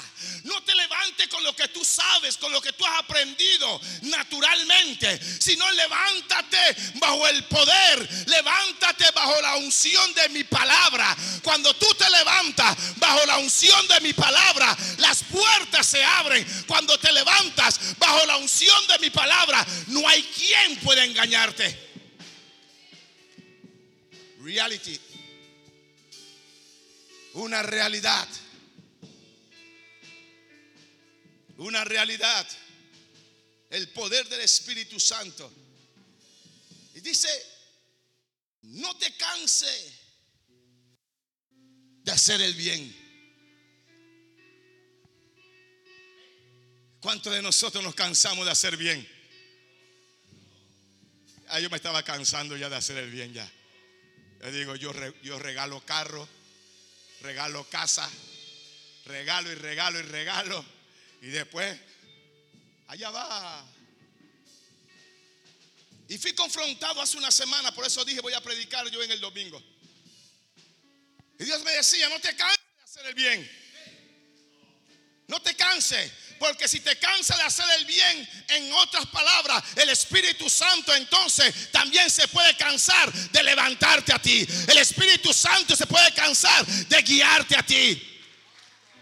No 0.45 0.63
te 0.63 0.73
levantes 0.77 1.27
con 1.27 1.43
lo 1.43 1.57
que 1.57 1.67
tú 1.67 1.85
sabes, 1.85 2.37
con 2.37 2.53
lo 2.53 2.61
que 2.63 2.73
tú 2.73 2.87
has 2.87 3.01
aprendido 3.01 3.81
naturalmente. 4.03 5.21
Sino 5.41 5.69
levántate 5.73 6.77
bajo 6.95 7.27
el 7.27 7.43
poder. 7.47 8.29
Levántate 8.29 9.11
bajo 9.11 9.41
la 9.41 9.57
unción 9.57 10.15
de 10.15 10.29
mi 10.29 10.45
palabra. 10.45 11.17
Cuando 11.43 11.75
tú 11.75 11.93
te 11.95 12.09
levantas 12.11 12.97
bajo 12.99 13.27
la 13.27 13.39
unción 13.39 13.89
de 13.89 14.01
mi 14.03 14.13
palabra, 14.13 14.77
las 14.99 15.25
puertas 15.25 15.85
se 15.85 16.05
abren. 16.05 16.47
Cuando 16.69 16.97
te 17.01 17.11
levantas 17.11 17.99
bajo 17.99 18.25
la 18.25 18.37
unción 18.37 18.87
de 18.87 19.01
mi 19.01 19.11
palabra, 19.11 19.67
no 19.89 20.07
hay 20.09 20.23
quien 20.23 20.79
pueda 20.79 21.05
engañarte 21.05 21.87
reality. 24.47 24.99
Una 27.35 27.63
realidad. 27.63 28.29
Una 31.59 31.85
realidad. 31.85 32.47
El 33.71 33.89
poder 33.89 34.29
del 34.29 34.41
Espíritu 34.41 35.01
Santo. 35.01 35.53
Y 36.95 37.01
dice, 37.01 37.29
no 38.63 38.97
te 38.97 39.13
canse 39.17 39.95
de 42.05 42.13
hacer 42.13 42.41
el 42.41 42.55
bien. 42.55 43.05
¿Cuántos 47.01 47.33
de 47.33 47.43
nosotros 47.43 47.83
nos 47.83 47.95
cansamos 47.95 48.45
de 48.45 48.53
hacer 48.53 48.77
bien? 48.77 49.07
Ah, 51.49 51.61
yo 51.61 51.69
me 51.69 51.77
estaba 51.77 52.03
cansando 52.03 52.57
ya 52.57 52.69
de 52.69 52.77
hacer 52.77 52.97
el 52.97 53.11
bien 53.11 53.33
ya. 53.33 53.53
Le 54.41 54.53
digo, 54.53 54.77
yo, 54.77 54.93
yo 55.23 55.39
regalo 55.39 55.85
carro, 55.85 56.29
regalo 57.21 57.69
casa, 57.69 58.09
regalo 59.07 59.51
y 59.51 59.55
regalo 59.55 59.99
y 59.99 60.03
regalo. 60.03 60.65
Y 61.23 61.29
después, 61.29 61.79
allá 62.89 63.11
va. 63.11 63.65
Y 66.09 66.19
fui 66.19 66.33
confrontado 66.35 67.01
hace 67.01 67.17
una 67.17 67.31
semana, 67.31 67.73
por 67.73 67.85
eso 67.85 68.05
dije 68.05 68.21
voy 68.21 68.35
a 68.35 68.41
predicar 68.41 68.89
yo 68.91 69.03
en 69.03 69.11
el 69.11 69.21
domingo. 69.21 69.61
Y 71.39 71.45
Dios 71.45 71.63
me 71.65 71.73
decía, 71.73 72.09
no 72.09 72.21
te 72.21 72.35
canses 72.37 72.65
de 72.77 72.83
hacer 72.83 73.07
el 73.07 73.15
bien. 73.15 73.51
No 75.29 75.41
te 75.43 75.55
canses. 75.55 76.13
Porque 76.39 76.69
si 76.69 76.81
te 76.81 76.99
cansa 76.99 77.37
de 77.37 77.43
hacer 77.43 77.67
el 77.79 77.85
bien, 77.87 78.29
en 78.49 78.73
otras 78.75 79.07
palabras, 79.07 79.63
el 79.77 79.89
Espíritu 79.89 80.49
Santo 80.51 80.95
entonces 80.95 81.71
también 81.73 82.11
se 82.11 82.29
puede 82.29 82.57
cansar 82.57 83.13
de 83.13 83.43
levantarte 83.43 84.13
a 84.13 84.19
ti. 84.21 84.47
El 84.69 84.79
Espíritu 84.79 85.33
Santo 85.33 85.75
se 85.75 85.87
puede 85.87 86.13
cansar 86.13 86.67
de 86.67 87.03
guiarte 87.03 87.57
a 87.57 87.63
ti. 87.63 88.03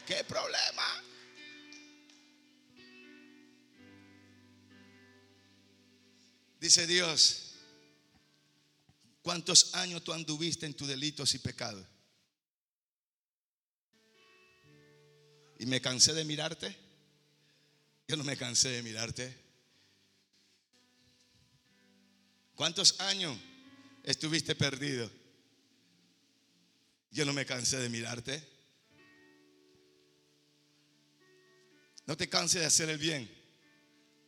¿Qué 0.06 0.22
problema? 0.24 1.02
Dice 6.60 6.86
Dios, 6.86 7.52
¿cuántos 9.22 9.74
años 9.74 10.02
tú 10.02 10.12
anduviste 10.12 10.66
en 10.66 10.74
tus 10.74 10.88
delitos 10.88 11.34
y 11.34 11.38
pecados? 11.38 11.86
Y 15.58 15.66
me 15.66 15.80
cansé 15.80 16.14
de 16.14 16.24
mirarte. 16.24 16.83
Yo 18.06 18.16
no 18.16 18.24
me 18.24 18.36
cansé 18.36 18.68
de 18.70 18.82
mirarte. 18.82 19.44
¿Cuántos 22.54 23.00
años 23.00 23.36
estuviste 24.02 24.54
perdido? 24.54 25.10
Yo 27.10 27.24
no 27.24 27.32
me 27.32 27.46
cansé 27.46 27.78
de 27.78 27.88
mirarte. 27.88 28.42
No 32.06 32.16
te 32.16 32.28
canses 32.28 32.60
de 32.60 32.66
hacer 32.66 32.90
el 32.90 32.98
bien. 32.98 33.30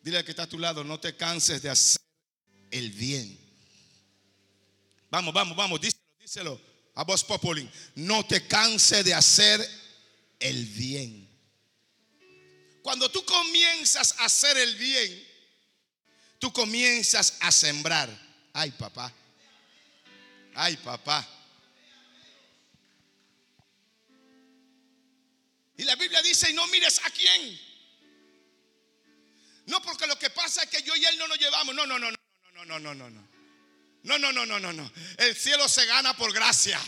Dile 0.02 0.18
al 0.18 0.24
que 0.24 0.30
está 0.30 0.44
a 0.44 0.48
tu 0.48 0.58
lado, 0.58 0.84
no 0.84 0.98
te 0.98 1.16
canses 1.16 1.60
de 1.62 1.68
hacer 1.68 2.00
el 2.70 2.90
bien. 2.90 3.38
Vamos, 5.10 5.34
vamos, 5.34 5.56
vamos, 5.56 5.80
díselo, 5.80 6.02
díselo 6.18 6.60
a 6.94 7.04
vos 7.04 7.24
Populi. 7.24 7.68
No 7.96 8.24
te 8.26 8.46
canses 8.46 9.04
de 9.04 9.14
hacer 9.14 9.68
el 10.40 10.64
bien. 10.66 11.25
Cuando 12.86 13.10
tú 13.10 13.24
comienzas 13.24 14.14
a 14.20 14.26
hacer 14.26 14.56
el 14.56 14.76
bien, 14.76 15.28
tú 16.38 16.52
comienzas 16.52 17.36
a 17.40 17.50
sembrar. 17.50 18.08
Ay, 18.52 18.70
papá. 18.70 19.12
Ay, 20.54 20.76
papá. 20.76 21.28
Y 25.76 25.82
la 25.82 25.96
Biblia 25.96 26.22
dice, 26.22 26.48
y 26.48 26.52
no 26.52 26.64
mires 26.68 27.00
a 27.04 27.10
quién. 27.10 27.58
No, 29.66 29.82
porque 29.82 30.06
lo 30.06 30.16
que 30.16 30.30
pasa 30.30 30.62
es 30.62 30.70
que 30.70 30.80
yo 30.84 30.94
y 30.94 31.04
él 31.06 31.18
no 31.18 31.26
nos 31.26 31.40
llevamos. 31.40 31.74
No, 31.74 31.88
no, 31.88 31.98
no, 31.98 32.12
no, 32.12 32.16
no, 32.52 32.64
no, 32.66 32.78
no, 32.78 32.94
no, 32.94 33.10
no. 33.10 33.28
No, 34.04 34.18
no, 34.20 34.32
no, 34.32 34.46
no, 34.46 34.60
no, 34.60 34.72
no. 34.72 34.92
El 35.18 35.34
cielo 35.34 35.68
se 35.68 35.86
gana 35.86 36.16
por 36.16 36.32
gracia. 36.32 36.80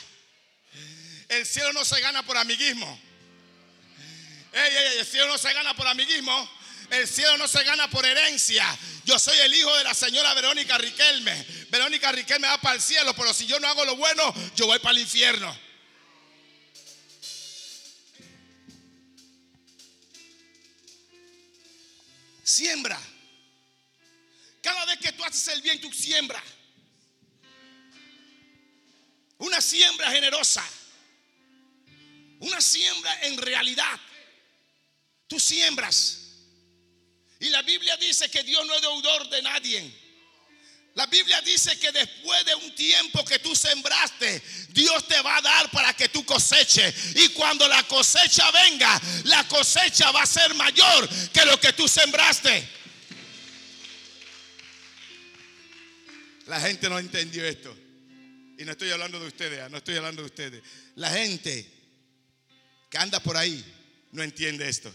El 1.28 1.44
cielo 1.44 1.72
no 1.72 1.84
se 1.84 2.00
gana 2.00 2.24
por 2.24 2.37
amiguismo. 2.37 3.08
Ey, 4.52 4.76
ey, 4.76 4.98
el 4.98 5.06
cielo 5.06 5.28
no 5.28 5.38
se 5.38 5.52
gana 5.52 5.74
por 5.74 5.87
amiguismo. 5.87 6.58
El 6.90 7.06
cielo 7.06 7.37
no 7.37 7.46
se 7.46 7.62
gana 7.64 7.88
por 7.90 8.04
herencia. 8.06 8.64
Yo 9.04 9.18
soy 9.18 9.38
el 9.38 9.54
hijo 9.54 9.74
de 9.76 9.84
la 9.84 9.94
señora 9.94 10.32
Verónica 10.34 10.78
Riquelme. 10.78 11.46
Verónica 11.70 12.11
Riquelme 12.12 12.48
va 12.48 12.58
para 12.58 12.76
el 12.76 12.82
cielo, 12.82 13.14
pero 13.14 13.34
si 13.34 13.46
yo 13.46 13.61
no 13.61 13.68
hago 13.68 13.84
lo 13.84 13.96
bueno, 13.96 14.34
yo 14.56 14.66
voy 14.66 14.78
para 14.78 14.92
el 14.92 15.02
infierno. 15.02 15.54
Siembra. 22.42 22.98
Cada 24.62 24.87
vez 24.87 24.98
que 24.98 25.12
tú 25.12 25.22
haces 25.24 25.46
el 25.48 25.61
bien, 25.61 25.80
tú 25.80 25.92
siembra. 25.92 26.42
Una 29.37 29.61
siembra 29.61 30.11
generosa. 30.11 30.64
Una 32.40 32.61
siembra 32.62 33.26
en 33.26 33.37
realidad. 33.37 34.00
Tú 35.29 35.38
siembras. 35.38 36.19
Y 37.41 37.51
la 37.51 37.62
Biblia 37.62 37.97
dice 37.99 38.29
que 38.29 38.43
Dios 38.43 38.67
no 38.67 38.75
es 38.75 38.81
deudor 38.81 39.29
de 39.29 39.43
nadie. 39.43 40.09
La 40.95 41.07
Biblia 41.07 41.41
dice 41.43 41.79
que 41.79 41.93
después 41.93 42.45
de 42.45 42.57
un 42.57 42.75
tiempo 42.75 43.25
que 43.25 43.38
tú 43.38 43.55
sembraste, 43.55 44.43
Dios 44.71 45.07
te 45.07 45.21
va 45.21 45.37
a 45.37 45.41
dar 45.41 45.71
para 45.71 45.95
que 45.95 46.09
tú 46.09 46.25
coseches. 46.25 47.14
Y 47.14 47.29
cuando 47.29 47.69
la 47.69 47.85
cosecha 47.85 48.51
venga, 48.51 49.01
la 49.25 49.47
cosecha 49.47 50.11
va 50.11 50.23
a 50.23 50.27
ser 50.27 50.53
mayor 50.55 51.09
que 51.31 51.45
lo 51.45 51.61
que 51.61 51.73
tú 51.75 51.87
sembraste. 51.87 52.69
La 56.47 56.61
gente 56.61 56.88
no 56.88 56.99
entendió 56.99 57.45
esto. 57.45 57.77
Y 58.59 58.64
no 58.64 58.73
estoy 58.73 58.91
hablando 58.91 59.21
de 59.21 59.29
ustedes, 59.29 59.71
no 59.71 59.77
estoy 59.77 59.97
hablando 59.99 60.23
de 60.23 60.27
ustedes. 60.27 60.64
La 60.97 61.11
gente 61.11 61.64
que 62.91 62.99
anda 62.99 63.21
por 63.21 63.37
ahí 63.37 63.64
no 64.11 64.25
entiende 64.25 64.69
esto. 64.69 64.93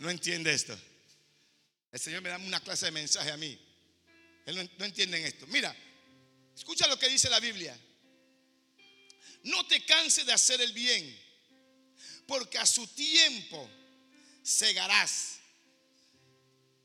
No 0.00 0.08
entiende 0.08 0.50
esto. 0.50 0.76
El 1.92 2.00
Señor 2.00 2.22
me 2.22 2.30
da 2.30 2.38
una 2.38 2.60
clase 2.60 2.86
de 2.86 2.92
mensaje 2.92 3.30
a 3.30 3.36
mí. 3.36 3.58
Él 4.46 4.56
no, 4.56 4.62
no 4.78 4.84
entienden 4.86 5.26
esto. 5.26 5.46
Mira, 5.48 5.76
escucha 6.56 6.88
lo 6.88 6.98
que 6.98 7.10
dice 7.10 7.28
la 7.28 7.38
Biblia. 7.38 7.78
No 9.42 9.66
te 9.66 9.84
canses 9.84 10.24
de 10.24 10.32
hacer 10.32 10.58
el 10.62 10.72
bien, 10.72 11.18
porque 12.26 12.56
a 12.56 12.64
su 12.64 12.86
tiempo 12.86 13.70
segarás 14.42 15.38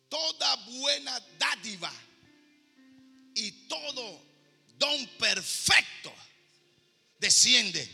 toda 0.09 0.55
buena 0.67 1.17
dádiva 1.39 1.93
y 3.33 3.49
todo 3.69 4.25
don 4.77 5.07
perfecto 5.17 6.13
desciende 7.17 7.89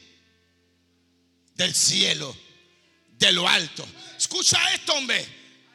del 1.54 1.76
cielo, 1.76 2.36
de 3.22 3.32
lo 3.32 3.48
alto. 3.48 3.88
Escucha 4.18 4.58
esto, 4.74 4.94
hombre. 4.94 5.26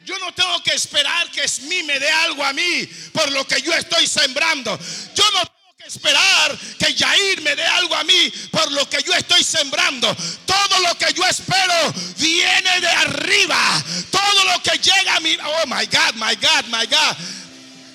Yo 0.05 0.19
no 0.19 0.33
tengo 0.35 0.63
que 0.63 0.73
esperar 0.73 1.31
que 1.31 1.49
Smith 1.49 1.85
me 1.85 1.99
dé 1.99 2.11
algo 2.11 2.45
a 2.45 2.53
mí 2.53 2.87
por 3.13 3.31
lo 3.33 3.47
que 3.47 3.63
yo 3.63 3.73
estoy 3.73 4.07
sembrando. 4.07 4.79
Yo 5.15 5.25
no 5.33 5.41
tengo 5.41 5.77
que 5.79 5.87
esperar 5.87 6.59
que 6.79 6.95
Yair 6.95 7.43
me 7.43 7.57
dé 7.57 7.65
algo 7.65 7.95
a 7.95 8.05
mí 8.05 8.33
por 8.51 8.71
lo 8.73 8.89
que 8.89 9.03
yo 9.03 9.13
estoy 9.15 9.43
sembrando. 9.43 10.15
Todo 10.45 10.81
lo 10.81 10.99
que 10.99 11.13
yo 11.13 11.25
espero 11.25 11.93
viene 12.19 12.81
de 12.81 12.89
arriba. 12.89 13.85
Todo 14.11 14.45
lo 14.45 14.63
que 14.63 14.79
llega 14.79 15.17
a 15.17 15.21
mí, 15.21 15.37
oh 15.43 15.67
my 15.67 15.87
God, 15.87 16.15
my 16.15 16.35
God, 16.37 16.65
my 16.67 16.87
God. 16.87 17.17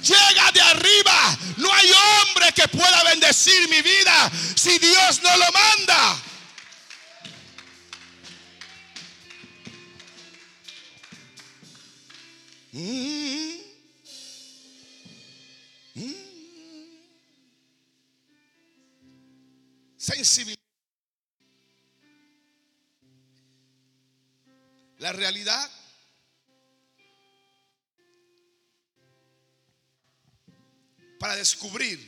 Llega 0.02 0.52
de 0.54 0.62
arriba. 0.62 1.38
No 1.58 1.74
hay 1.74 1.92
hombre 1.92 2.52
que 2.54 2.68
pueda 2.70 3.04
bendecir 3.04 3.70
mi 3.70 3.82
vida 3.82 4.32
si 4.56 4.80
Dios 4.80 5.22
no 5.22 5.36
lo 5.38 5.52
manda. 5.52 6.31
Sensibilidad. 19.98 20.58
La 25.00 25.12
realidad 25.12 25.70
para 31.20 31.36
descubrir 31.36 32.00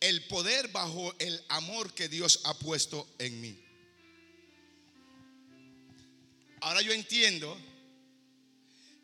el 0.00 0.26
poder 0.28 0.68
bajo 0.68 1.14
el 1.18 1.44
amor 1.48 1.92
que 1.94 2.08
Dios 2.08 2.40
ha 2.44 2.58
puesto 2.58 3.06
en 3.18 3.40
mí. 3.40 3.63
Ahora 6.74 6.86
yo 6.88 6.92
entiendo 6.92 7.56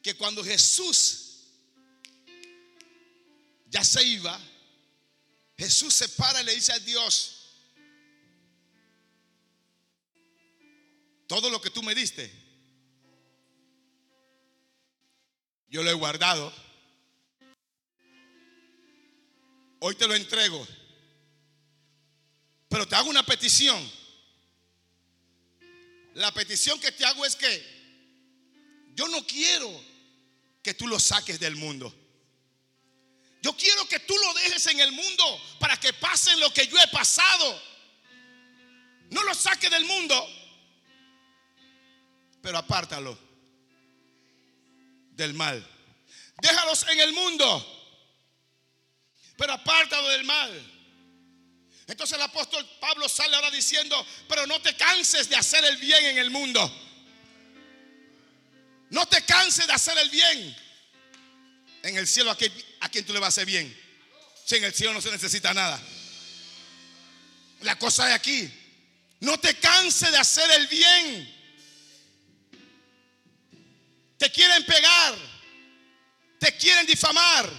que 0.02 0.16
cuando 0.16 0.42
Jesús 0.42 1.44
ya 3.68 3.84
se 3.84 4.02
iba, 4.02 4.36
Jesús 5.56 5.94
se 5.94 6.08
para 6.08 6.42
y 6.42 6.46
le 6.46 6.56
dice 6.56 6.72
a 6.72 6.80
Dios, 6.80 7.52
todo 11.28 11.48
lo 11.48 11.60
que 11.60 11.70
tú 11.70 11.80
me 11.84 11.94
diste, 11.94 12.28
yo 15.68 15.84
lo 15.84 15.90
he 15.90 15.94
guardado, 15.94 16.52
hoy 19.78 19.94
te 19.94 20.08
lo 20.08 20.16
entrego, 20.16 20.66
pero 22.68 22.88
te 22.88 22.96
hago 22.96 23.10
una 23.10 23.24
petición. 23.24 23.99
La 26.20 26.32
petición 26.32 26.78
que 26.78 26.92
te 26.92 27.02
hago 27.06 27.24
es 27.24 27.34
que 27.34 28.90
yo 28.94 29.08
no 29.08 29.26
quiero 29.26 29.82
que 30.62 30.74
tú 30.74 30.86
lo 30.86 31.00
saques 31.00 31.40
del 31.40 31.56
mundo. 31.56 31.94
Yo 33.40 33.56
quiero 33.56 33.88
que 33.88 34.00
tú 34.00 34.14
lo 34.18 34.34
dejes 34.34 34.66
en 34.66 34.80
el 34.80 34.92
mundo 34.92 35.42
para 35.58 35.80
que 35.80 35.94
pasen 35.94 36.38
lo 36.38 36.52
que 36.52 36.66
yo 36.66 36.78
he 36.78 36.86
pasado. 36.88 37.62
No 39.08 39.24
lo 39.24 39.34
saques 39.34 39.70
del 39.70 39.86
mundo, 39.86 40.28
pero 42.42 42.58
apártalo 42.58 43.18
del 45.12 45.32
mal. 45.32 45.66
Déjalos 46.42 46.86
en 46.90 47.00
el 47.00 47.14
mundo, 47.14 47.96
pero 49.38 49.54
apártalo 49.54 50.06
del 50.10 50.24
mal. 50.24 50.79
Entonces 51.90 52.16
el 52.16 52.22
apóstol 52.22 52.64
Pablo 52.80 53.08
sale 53.08 53.34
ahora 53.34 53.50
diciendo, 53.50 54.06
pero 54.28 54.46
no 54.46 54.62
te 54.62 54.76
canses 54.76 55.28
de 55.28 55.34
hacer 55.34 55.64
el 55.64 55.76
bien 55.76 56.04
en 56.04 56.18
el 56.18 56.30
mundo. 56.30 56.72
No 58.90 59.06
te 59.06 59.24
canses 59.24 59.66
de 59.66 59.72
hacer 59.72 59.98
el 59.98 60.08
bien. 60.08 60.56
En 61.82 61.96
el 61.96 62.06
cielo, 62.06 62.30
¿a 62.30 62.36
quién, 62.36 62.52
a 62.80 62.88
tú 62.88 63.12
le 63.12 63.18
vas 63.18 63.26
a 63.26 63.28
hacer 63.28 63.46
bien? 63.46 63.76
Si 64.44 64.56
en 64.56 64.64
el 64.64 64.72
cielo 64.72 64.92
no 64.92 65.00
se 65.00 65.10
necesita 65.10 65.52
nada. 65.52 65.80
La 67.62 67.76
cosa 67.76 68.08
es 68.08 68.14
aquí. 68.14 68.48
No 69.18 69.38
te 69.40 69.56
canses 69.56 70.12
de 70.12 70.18
hacer 70.18 70.48
el 70.52 70.68
bien. 70.68 71.40
Te 74.16 74.30
quieren 74.30 74.64
pegar. 74.64 75.16
quieren 76.58 76.86
difamar, 76.86 77.50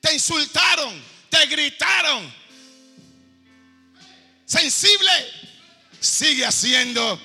te 0.00 0.12
insultaron, 0.12 1.02
te 1.30 1.46
gritaron. 1.46 2.47
Sensible, 4.48 5.12
sigue 6.00 6.46
haciendo 6.46 7.20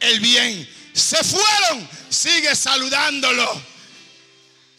el 0.00 0.20
bien. 0.20 0.68
Se 0.92 1.16
fueron, 1.24 1.88
sigue 2.10 2.54
saludándolo. 2.54 3.62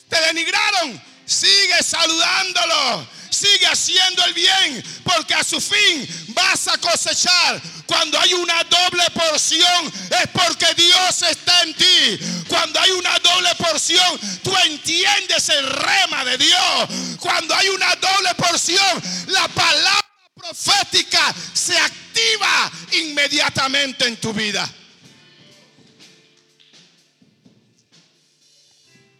Te 0.07 0.21
denigraron, 0.21 1.01
sigue 1.25 1.81
saludándolo. 1.81 3.07
Sigue 3.31 3.67
haciendo 3.67 4.25
el 4.25 4.33
bien, 4.33 4.83
porque 5.03 5.33
a 5.33 5.43
su 5.43 5.61
fin 5.61 6.07
vas 6.29 6.67
a 6.67 6.77
cosechar. 6.79 7.61
Cuando 7.85 8.19
hay 8.19 8.33
una 8.33 8.63
doble 8.63 9.03
porción, 9.11 9.93
es 10.09 10.27
porque 10.33 10.73
Dios 10.75 11.21
está 11.21 11.61
en 11.61 11.73
ti. 11.75 12.19
Cuando 12.47 12.79
hay 12.79 12.91
una 12.91 13.17
doble 13.19 13.55
porción, 13.55 14.19
tú 14.43 14.53
entiendes 14.65 15.47
el 15.49 15.69
rema 15.69 16.25
de 16.25 16.37
Dios. 16.37 17.17
Cuando 17.19 17.55
hay 17.55 17.69
una 17.69 17.95
doble 17.95 18.33
porción, 18.35 19.03
la 19.27 19.47
palabra 19.47 20.08
profética 20.39 21.35
se 21.53 21.77
activa 21.77 22.71
inmediatamente 22.93 24.07
en 24.07 24.17
tu 24.17 24.33
vida. 24.33 24.67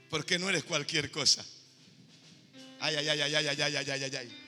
Porque 0.10 0.40
no 0.40 0.50
eres 0.50 0.64
cualquier 0.64 1.12
cosa. 1.12 1.46
Ay, 2.80 2.96
ay, 2.96 3.10
ay, 3.10 3.22
ay, 3.22 3.36
ay, 3.36 3.48
ay, 3.48 3.62
ay, 3.62 3.76
ay, 3.76 4.04
ay, 4.04 4.16
ay. 4.16 4.46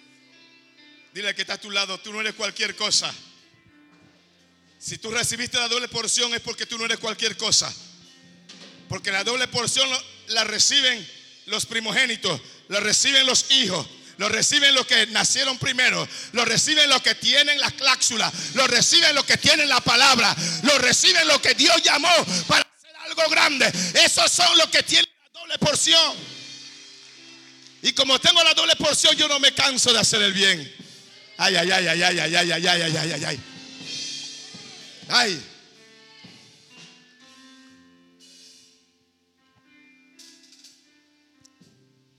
Dile 1.14 1.36
que 1.36 1.42
está 1.42 1.54
a 1.54 1.62
tu 1.62 1.70
lado, 1.70 2.00
tú 2.00 2.14
no 2.14 2.22
eres 2.22 2.34
cualquier 2.34 2.76
cosa. 2.76 3.14
Si 4.80 4.98
tú 4.98 5.12
recibiste 5.12 5.58
la 5.60 5.68
doble 5.68 5.88
porción 5.90 6.34
es 6.34 6.40
porque 6.40 6.66
tú 6.66 6.78
no 6.78 6.86
eres 6.86 6.98
cualquier 6.98 7.38
cosa. 7.38 7.72
Porque 8.90 9.12
la 9.12 9.24
doble 9.24 9.48
porción 9.48 9.88
la 10.30 10.44
reciben 10.46 11.08
los 11.46 11.66
primogénitos, 11.66 12.42
la 12.70 12.80
reciben 12.80 13.26
los 13.26 13.52
hijos, 13.52 13.86
lo 14.22 14.30
reciben 14.30 14.76
los 14.76 14.86
que 14.86 15.08
nacieron 15.08 15.58
primero, 15.58 16.08
lo 16.34 16.46
reciben 16.46 16.88
los 16.92 17.02
que 17.02 17.16
tienen 17.16 17.60
la 17.60 17.72
cláusula, 17.72 18.32
lo 18.54 18.68
reciben 18.68 19.16
los 19.16 19.26
que 19.26 19.36
tienen 19.38 19.68
la 19.68 19.82
palabra, 19.82 20.36
lo 20.62 20.78
reciben 20.78 21.28
los 21.28 21.42
que 21.42 21.56
Dios 21.56 21.82
llamó 21.82 22.08
para 22.48 22.62
hacer 22.62 22.96
algo 22.98 23.28
grande. 23.32 23.66
Esos 23.96 24.32
son 24.32 24.56
los 24.60 24.68
que 24.68 24.84
tienen 24.84 25.10
la 25.34 25.40
doble 25.40 25.58
porción. 25.58 26.16
Y 27.82 27.94
como 27.94 28.20
tengo 28.20 28.44
la 28.44 28.54
doble 28.54 28.76
porción, 28.76 29.16
yo 29.16 29.28
no 29.28 29.40
me 29.40 29.56
canso 29.56 29.92
de 29.92 29.98
hacer 29.98 30.22
el 30.22 30.34
bien. 30.34 30.72
Ay, 31.40 31.56
ay, 31.56 31.72
ay, 31.72 31.88
ay, 31.88 32.04
ay, 32.04 32.20
ay, 32.20 32.36
ay, 32.36 32.52
ay, 32.52 32.68
ay, 32.68 32.82
ay, 32.84 33.12
ay, 33.14 33.24
ay. 33.26 33.40
Ay. 35.10 35.44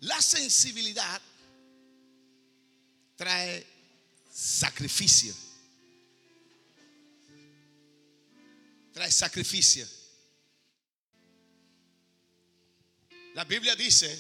La 0.00 0.20
sensibilidad 0.20 1.22
trae 3.22 3.64
sacrificio. 4.32 5.32
Trae 8.92 9.12
sacrificio. 9.12 9.86
La 13.34 13.44
Biblia 13.44 13.76
dice 13.76 14.10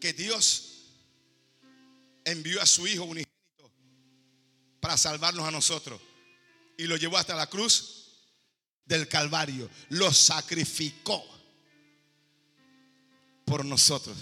que 0.00 0.12
Dios 0.12 0.82
envió 2.24 2.60
a 2.60 2.66
su 2.66 2.88
Hijo 2.88 3.04
unigénito 3.04 3.72
para 4.80 4.96
salvarnos 4.96 5.46
a 5.46 5.52
nosotros. 5.52 6.00
Y 6.76 6.88
lo 6.88 6.96
llevó 6.96 7.18
hasta 7.18 7.36
la 7.36 7.48
cruz 7.48 8.16
del 8.84 9.06
Calvario. 9.06 9.70
Lo 9.90 10.12
sacrificó 10.12 11.24
por 13.44 13.64
nosotros. 13.64 14.16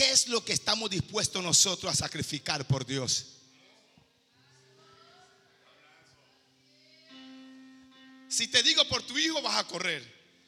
¿Qué 0.00 0.10
es 0.10 0.28
lo 0.28 0.42
que 0.42 0.54
estamos 0.54 0.88
dispuestos 0.88 1.44
nosotros 1.44 1.92
a 1.92 1.94
sacrificar 1.94 2.66
por 2.66 2.86
Dios? 2.86 3.26
Si 8.26 8.48
te 8.48 8.62
digo 8.62 8.82
por 8.88 9.02
tu 9.02 9.18
hijo, 9.18 9.42
vas 9.42 9.58
a 9.58 9.66
correr. 9.66 10.02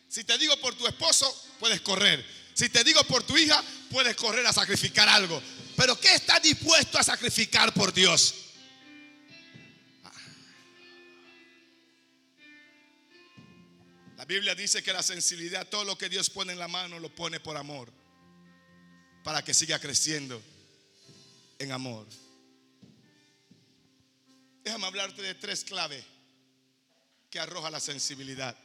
Si 0.08 0.24
te 0.24 0.38
digo 0.38 0.56
por 0.56 0.74
tu 0.74 0.86
esposo, 0.86 1.30
puedes 1.60 1.82
correr. 1.82 2.24
Si 2.54 2.70
te 2.70 2.82
digo 2.82 3.04
por 3.04 3.24
tu 3.24 3.36
hija, 3.36 3.62
puedes 3.90 4.16
correr 4.16 4.46
a 4.46 4.54
sacrificar 4.54 5.06
algo. 5.06 5.42
Pero 5.76 6.00
¿qué 6.00 6.14
estás 6.14 6.42
dispuesto 6.42 6.96
a 6.96 7.02
sacrificar 7.02 7.74
por 7.74 7.92
Dios? 7.92 8.34
La 14.16 14.24
Biblia 14.24 14.54
dice 14.54 14.82
que 14.82 14.94
la 14.94 15.02
sensibilidad, 15.02 15.68
todo 15.68 15.84
lo 15.84 15.98
que 15.98 16.08
Dios 16.08 16.30
pone 16.30 16.54
en 16.54 16.58
la 16.58 16.68
mano, 16.68 16.98
lo 16.98 17.14
pone 17.14 17.38
por 17.38 17.58
amor. 17.58 17.92
Para 19.22 19.42
que 19.42 19.54
siga 19.54 19.78
creciendo 19.78 20.42
en 21.58 21.72
amor. 21.72 22.06
Déjame 24.64 24.86
hablarte 24.86 25.22
de 25.22 25.34
tres 25.34 25.64
claves 25.64 26.04
que 27.30 27.38
arroja 27.38 27.70
la 27.70 27.80
sensibilidad. 27.80 28.56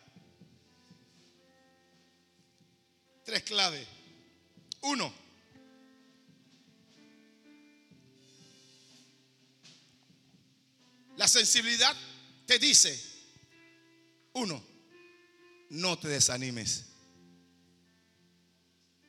Tres 3.24 3.44
claves. 3.44 3.88
Uno, 4.82 5.14
la 11.18 11.28
sensibilidad 11.28 11.96
te 12.46 12.60
dice, 12.60 13.00
uno, 14.34 14.64
no 15.70 15.98
te 15.98 16.08
desanimes. 16.08 16.86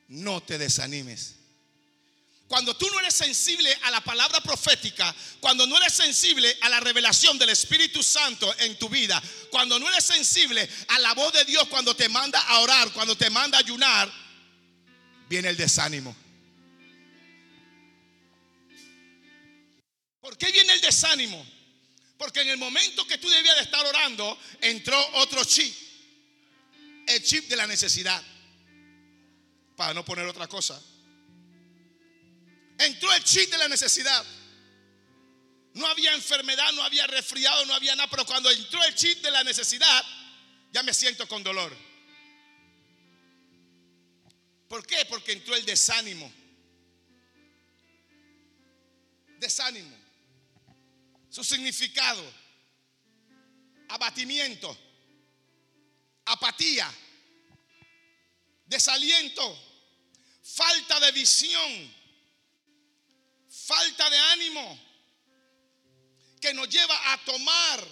No 0.09 0.42
te 0.42 0.57
desanimes. 0.57 1.38
Cuando 2.49 2.74
tú 2.74 2.88
no 2.90 2.99
eres 2.99 3.14
sensible 3.14 3.78
a 3.82 3.90
la 3.90 4.01
palabra 4.01 4.40
profética, 4.40 5.14
cuando 5.38 5.66
no 5.66 5.76
eres 5.76 5.92
sensible 5.92 6.57
a 6.62 6.70
la 6.70 6.80
revelación 6.80 7.38
del 7.38 7.51
Espíritu 7.51 8.03
Santo 8.03 8.53
en 8.61 8.78
tu 8.78 8.88
vida, 8.88 9.22
cuando 9.51 9.78
no 9.78 9.86
eres 9.86 10.05
sensible 10.05 10.66
a 10.88 10.99
la 10.99 11.12
voz 11.12 11.30
de 11.34 11.44
Dios 11.44 11.68
cuando 11.68 11.94
te 11.94 12.09
manda 12.09 12.40
a 12.40 12.61
orar, 12.61 12.90
cuando 12.94 13.14
te 13.18 13.28
manda 13.28 13.59
a 13.59 13.61
ayunar, 13.61 14.11
viene 15.28 15.51
el 15.51 15.59
desánimo. 15.59 16.16
¿Por 20.22 20.38
qué 20.38 20.51
viene 20.51 20.72
el 20.72 20.80
desánimo? 20.80 21.46
Porque 22.16 22.40
en 22.40 22.49
el 22.49 22.57
momento 22.57 23.07
que 23.07 23.18
tú 23.18 23.28
debías 23.28 23.57
de 23.57 23.62
estar 23.62 23.84
orando, 23.84 24.38
entró 24.62 24.99
otro 25.16 25.44
chip. 25.44 25.74
El 27.07 27.22
chip 27.22 27.46
de 27.49 27.57
la 27.57 27.66
necesidad. 27.66 28.22
Para 29.76 29.92
no 29.92 30.03
poner 30.03 30.26
otra 30.26 30.49
cosa. 30.49 30.82
Entró 32.79 33.12
el 33.12 33.24
chip 33.24 33.51
de 33.51 33.59
la 33.59 33.68
necesidad. 33.68 34.24
No 35.74 35.87
había 35.87 36.14
enfermedad, 36.14 36.72
no 36.72 36.83
había 36.83 37.07
resfriado, 37.09 37.66
no 37.66 37.74
había 37.74 37.95
nada. 37.97 38.09
Pero 38.09 38.24
cuando 38.24 38.51
entró 38.51 38.83
el 38.85 38.95
chip 38.95 39.20
de 39.20 39.31
la 39.31 39.43
necesidad, 39.43 40.05
ya 40.72 40.83
me 40.85 40.95
siento 40.95 41.26
con 41.29 41.43
dolor. 41.43 41.76
¿Por 44.68 44.87
qué? 44.87 45.05
Porque 45.07 45.33
entró 45.33 45.57
el 45.57 45.64
desánimo. 45.64 46.33
Desánimo. 49.39 49.97
Su 51.31 51.43
significado. 51.43 52.22
Abatimiento. 53.89 54.76
Apatía. 56.26 56.93
Desaliento. 58.66 59.64
Falta 60.43 61.01
de 61.01 61.12
visión 61.12 61.97
falta 63.68 64.08
de 64.08 64.16
ánimo 64.16 64.80
que 66.40 66.54
nos 66.54 66.70
lleva 66.70 67.12
a 67.12 67.18
tomar, 67.18 67.86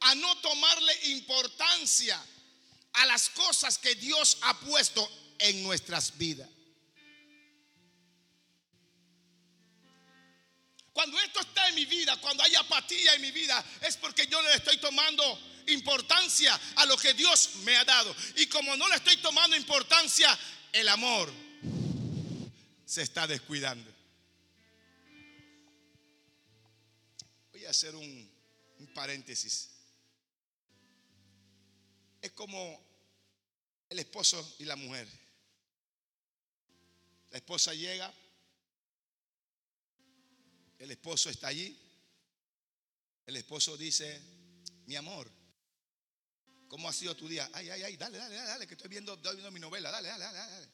a 0.00 0.14
no 0.14 0.38
tomarle 0.38 1.10
importancia 1.10 2.18
a 2.94 3.06
las 3.06 3.28
cosas 3.28 3.76
que 3.76 3.94
Dios 3.96 4.38
ha 4.40 4.58
puesto 4.60 5.06
en 5.38 5.62
nuestras 5.62 6.16
vidas. 6.16 6.48
Cuando 10.94 11.20
esto 11.20 11.40
está 11.40 11.68
en 11.68 11.74
mi 11.74 11.84
vida, 11.84 12.16
cuando 12.16 12.42
hay 12.42 12.54
apatía 12.54 13.14
en 13.14 13.22
mi 13.22 13.30
vida, 13.30 13.62
es 13.82 13.98
porque 13.98 14.26
yo 14.28 14.40
no 14.40 14.48
le 14.48 14.56
estoy 14.56 14.78
tomando 14.78 15.38
importancia 15.66 16.58
a 16.76 16.86
lo 16.86 16.96
que 16.96 17.12
Dios 17.12 17.50
me 17.64 17.76
ha 17.76 17.84
dado. 17.84 18.16
Y 18.36 18.46
como 18.46 18.74
no 18.76 18.88
le 18.88 18.96
estoy 18.96 19.18
tomando 19.18 19.54
importancia, 19.56 20.36
el 20.72 20.88
amor 20.88 21.30
se 22.86 23.02
está 23.02 23.26
descuidando. 23.26 23.97
Hacer 27.68 27.94
un, 27.94 28.36
paréntesis. 28.94 29.70
Es 32.22 32.32
como 32.32 32.80
el 33.88 33.98
esposo 33.98 34.56
y 34.58 34.64
la 34.64 34.76
mujer. 34.76 35.08
La 37.30 37.38
esposa 37.38 37.74
llega, 37.74 38.12
el 40.78 40.90
esposo 40.90 41.28
está 41.28 41.48
allí, 41.48 41.76
el 43.26 43.36
esposo 43.36 43.76
dice, 43.76 44.20
mi 44.86 44.96
amor, 44.96 45.30
¿Cómo 46.68 46.86
ha 46.86 46.92
sido 46.92 47.16
tu 47.16 47.26
día? 47.26 47.48
Ay, 47.54 47.70
ay, 47.70 47.82
ay, 47.82 47.96
dale, 47.96 48.18
dale, 48.18 48.34
dale, 48.36 48.66
que 48.66 48.74
estoy 48.74 48.90
viendo, 48.90 49.14
estoy 49.14 49.36
viendo 49.36 49.50
mi 49.50 49.58
novela. 49.58 49.90
Dale, 49.90 50.08
dale, 50.08 50.24
dale, 50.24 50.38
dale. 50.38 50.68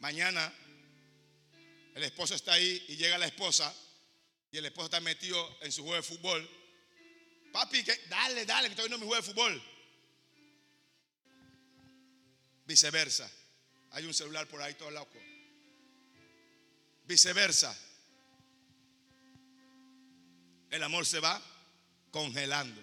Mañana 0.00 0.52
el 1.94 2.02
esposo 2.02 2.34
está 2.34 2.52
ahí 2.54 2.84
y 2.88 2.96
llega 2.96 3.16
la 3.18 3.26
esposa 3.26 3.72
y 4.50 4.58
el 4.58 4.66
esposo 4.66 4.86
está 4.86 5.00
metido 5.00 5.58
en 5.62 5.70
su 5.72 5.82
juego 5.82 5.96
de 5.96 6.02
fútbol. 6.02 6.50
Papi, 7.52 7.84
que, 7.84 7.96
dale, 8.08 8.44
dale, 8.44 8.66
que 8.68 8.72
estoy 8.72 8.88
viendo 8.88 8.98
mi 8.98 9.06
juego 9.06 9.22
de 9.22 9.32
fútbol. 9.32 9.62
Viceversa. 12.66 13.30
Hay 13.92 14.04
un 14.06 14.14
celular 14.14 14.48
por 14.48 14.60
ahí 14.60 14.74
todo 14.74 14.90
loco. 14.90 15.16
Viceversa. 17.04 17.78
El 20.70 20.82
amor 20.82 21.06
se 21.06 21.20
va 21.20 21.40
congelando. 22.10 22.82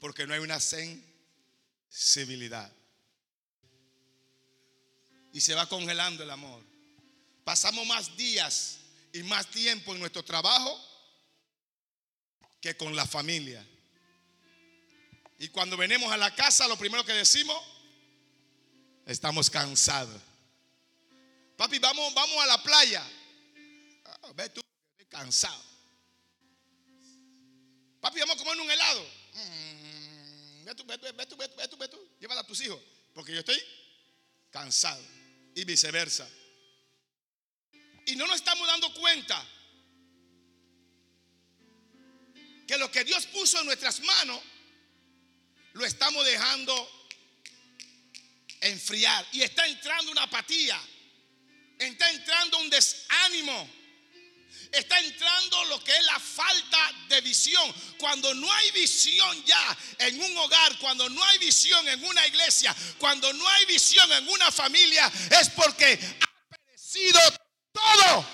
Porque 0.00 0.26
no 0.26 0.32
hay 0.32 0.40
una 0.40 0.58
sensibilidad. 0.58 2.72
Y 5.34 5.42
se 5.42 5.54
va 5.54 5.68
congelando 5.68 6.22
el 6.22 6.30
amor. 6.30 6.67
Pasamos 7.48 7.86
más 7.86 8.14
días 8.14 8.76
y 9.10 9.22
más 9.22 9.46
tiempo 9.46 9.94
en 9.94 10.00
nuestro 10.00 10.22
trabajo 10.22 10.78
que 12.60 12.76
con 12.76 12.94
la 12.94 13.06
familia. 13.06 13.66
Y 15.38 15.48
cuando 15.48 15.74
venimos 15.74 16.12
a 16.12 16.18
la 16.18 16.34
casa, 16.34 16.68
lo 16.68 16.76
primero 16.76 17.06
que 17.06 17.14
decimos, 17.14 17.56
estamos 19.06 19.48
cansados. 19.48 20.20
Papi, 21.56 21.78
vamos, 21.78 22.12
vamos 22.12 22.36
a 22.42 22.46
la 22.48 22.62
playa. 22.62 23.02
Ah, 24.04 24.32
ve 24.34 24.50
tú, 24.50 24.60
estoy 24.90 25.06
cansado. 25.06 25.64
Papi, 27.98 28.20
vamos 28.20 28.36
a 28.36 28.44
comer 28.44 28.60
un 28.60 28.70
helado. 28.70 29.06
Mm, 29.32 30.64
ve 30.64 30.74
tú, 30.74 30.84
ve 30.84 30.98
tú, 30.98 31.06
ve 31.16 31.24
tú, 31.24 31.36
ve 31.38 31.48
tú, 31.48 31.76
ve 31.78 31.88
tú, 31.88 32.08
Llévala 32.20 32.42
a 32.42 32.46
tus 32.46 32.60
hijos. 32.60 32.78
Porque 33.14 33.32
yo 33.32 33.38
estoy 33.38 33.58
cansado. 34.50 35.02
Y 35.54 35.64
viceversa. 35.64 36.28
Y 38.08 38.16
no 38.16 38.26
nos 38.26 38.36
estamos 38.36 38.66
dando 38.66 38.90
cuenta 38.94 39.46
que 42.66 42.78
lo 42.78 42.90
que 42.90 43.04
Dios 43.04 43.26
puso 43.26 43.60
en 43.60 43.66
nuestras 43.66 44.00
manos 44.00 44.40
lo 45.74 45.84
estamos 45.84 46.24
dejando 46.24 47.06
enfriar. 48.62 49.26
Y 49.32 49.42
está 49.42 49.66
entrando 49.66 50.10
una 50.10 50.22
apatía. 50.22 50.80
Está 51.78 52.10
entrando 52.10 52.56
un 52.60 52.70
desánimo. 52.70 53.70
Está 54.72 54.98
entrando 55.00 55.66
lo 55.66 55.84
que 55.84 55.94
es 55.94 56.04
la 56.04 56.18
falta 56.18 56.92
de 57.10 57.20
visión. 57.20 57.74
Cuando 57.98 58.32
no 58.32 58.50
hay 58.50 58.70
visión 58.70 59.44
ya 59.44 59.78
en 59.98 60.18
un 60.18 60.34
hogar, 60.38 60.78
cuando 60.78 61.10
no 61.10 61.22
hay 61.24 61.36
visión 61.36 61.86
en 61.86 62.02
una 62.02 62.26
iglesia, 62.26 62.74
cuando 62.96 63.30
no 63.34 63.46
hay 63.46 63.66
visión 63.66 64.10
en 64.12 64.26
una 64.28 64.50
familia, 64.50 65.12
es 65.30 65.50
porque 65.50 65.98
ha 66.22 66.56
perecido 66.56 67.20
todo. 67.78 68.26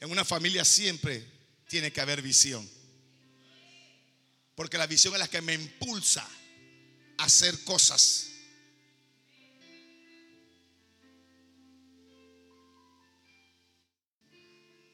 En 0.00 0.10
una 0.10 0.24
familia 0.24 0.64
siempre 0.64 1.24
tiene 1.66 1.92
que 1.92 2.00
haber 2.00 2.20
visión. 2.20 2.68
Porque 4.54 4.78
la 4.78 4.86
visión 4.86 5.14
es 5.14 5.20
la 5.20 5.28
que 5.28 5.40
me 5.40 5.54
impulsa 5.54 6.28
a 7.18 7.24
hacer 7.24 7.64
cosas. 7.64 8.30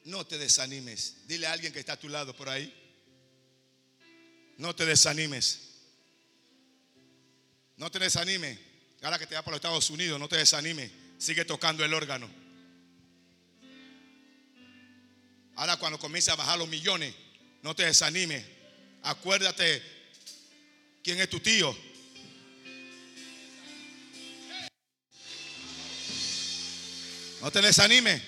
No 0.04 0.26
te 0.26 0.38
desanimes. 0.38 1.26
Dile 1.26 1.46
a 1.46 1.52
alguien 1.52 1.72
que 1.72 1.80
está 1.80 1.94
a 1.94 2.00
tu 2.00 2.08
lado 2.08 2.34
por 2.36 2.48
ahí. 2.48 2.72
No 4.58 4.74
te 4.74 4.86
desanimes. 4.86 5.69
No 7.80 7.90
te 7.90 7.98
desanimes. 7.98 8.58
Ahora 9.00 9.18
que 9.18 9.26
te 9.26 9.34
va 9.34 9.40
por 9.40 9.52
los 9.52 9.56
Estados 9.56 9.88
Unidos, 9.88 10.20
no 10.20 10.28
te 10.28 10.36
desanimes. 10.36 10.90
Sigue 11.16 11.46
tocando 11.46 11.82
el 11.82 11.94
órgano. 11.94 12.30
Ahora 15.56 15.78
cuando 15.78 15.98
comience 15.98 16.30
a 16.30 16.34
bajar 16.34 16.58
los 16.58 16.68
millones, 16.68 17.14
no 17.62 17.74
te 17.74 17.86
desanimes. 17.86 18.44
Acuérdate 19.02 19.82
quién 21.02 21.22
es 21.22 21.30
tu 21.30 21.40
tío. 21.40 21.74
No 27.40 27.50
te 27.50 27.62
desanimes. 27.62 28.20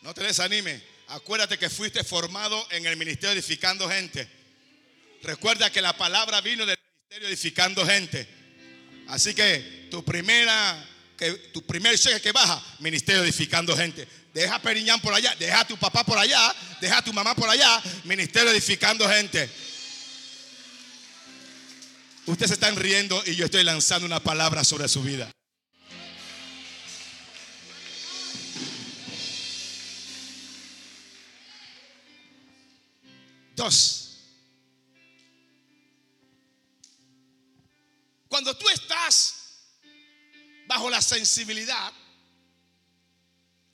No 0.00 0.14
te 0.14 0.22
desanimes. 0.22 0.82
Acuérdate 1.08 1.58
que 1.58 1.68
fuiste 1.68 2.02
formado 2.02 2.66
en 2.70 2.86
el 2.86 2.96
ministerio 2.96 3.34
edificando 3.34 3.86
gente. 3.90 4.41
Recuerda 5.22 5.70
que 5.70 5.80
la 5.80 5.96
palabra 5.96 6.40
vino 6.40 6.66
del 6.66 6.78
ministerio 6.78 7.28
edificando 7.28 7.86
gente. 7.86 8.28
Así 9.08 9.34
que 9.34 9.88
tu 9.90 10.04
primera 10.04 10.88
que 11.16 11.32
tu 11.52 11.62
primer 11.64 11.96
cheque 11.96 12.20
que 12.20 12.32
baja, 12.32 12.60
ministerio 12.80 13.22
edificando 13.22 13.76
gente. 13.76 14.08
Deja 14.34 14.56
a 14.56 14.62
Periñán 14.62 15.00
por 15.00 15.14
allá, 15.14 15.34
deja 15.38 15.60
a 15.60 15.66
tu 15.66 15.76
papá 15.76 16.04
por 16.04 16.18
allá, 16.18 16.54
deja 16.80 16.98
a 16.98 17.04
tu 17.04 17.12
mamá 17.12 17.34
por 17.34 17.48
allá, 17.48 17.80
ministerio 18.04 18.50
edificando 18.50 19.08
gente. 19.08 19.48
Ustedes 22.26 22.50
se 22.50 22.54
están 22.54 22.76
riendo 22.76 23.22
y 23.26 23.36
yo 23.36 23.44
estoy 23.44 23.62
lanzando 23.62 24.06
una 24.06 24.20
palabra 24.20 24.64
sobre 24.64 24.88
su 24.88 25.02
vida. 25.02 25.30
Dos. 33.54 34.11
La 40.90 41.02
sensibilidad, 41.02 41.92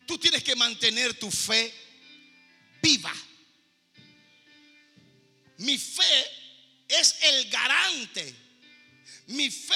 tú 0.06 0.18
tienes 0.18 0.42
que 0.42 0.56
mantener 0.56 1.18
tu 1.18 1.30
fe 1.30 1.72
viva. 2.82 3.12
Mi 5.58 5.76
fe 5.76 6.26
es 6.88 7.16
el 7.22 7.50
garante. 7.50 8.34
Mi 9.26 9.50
fe 9.50 9.74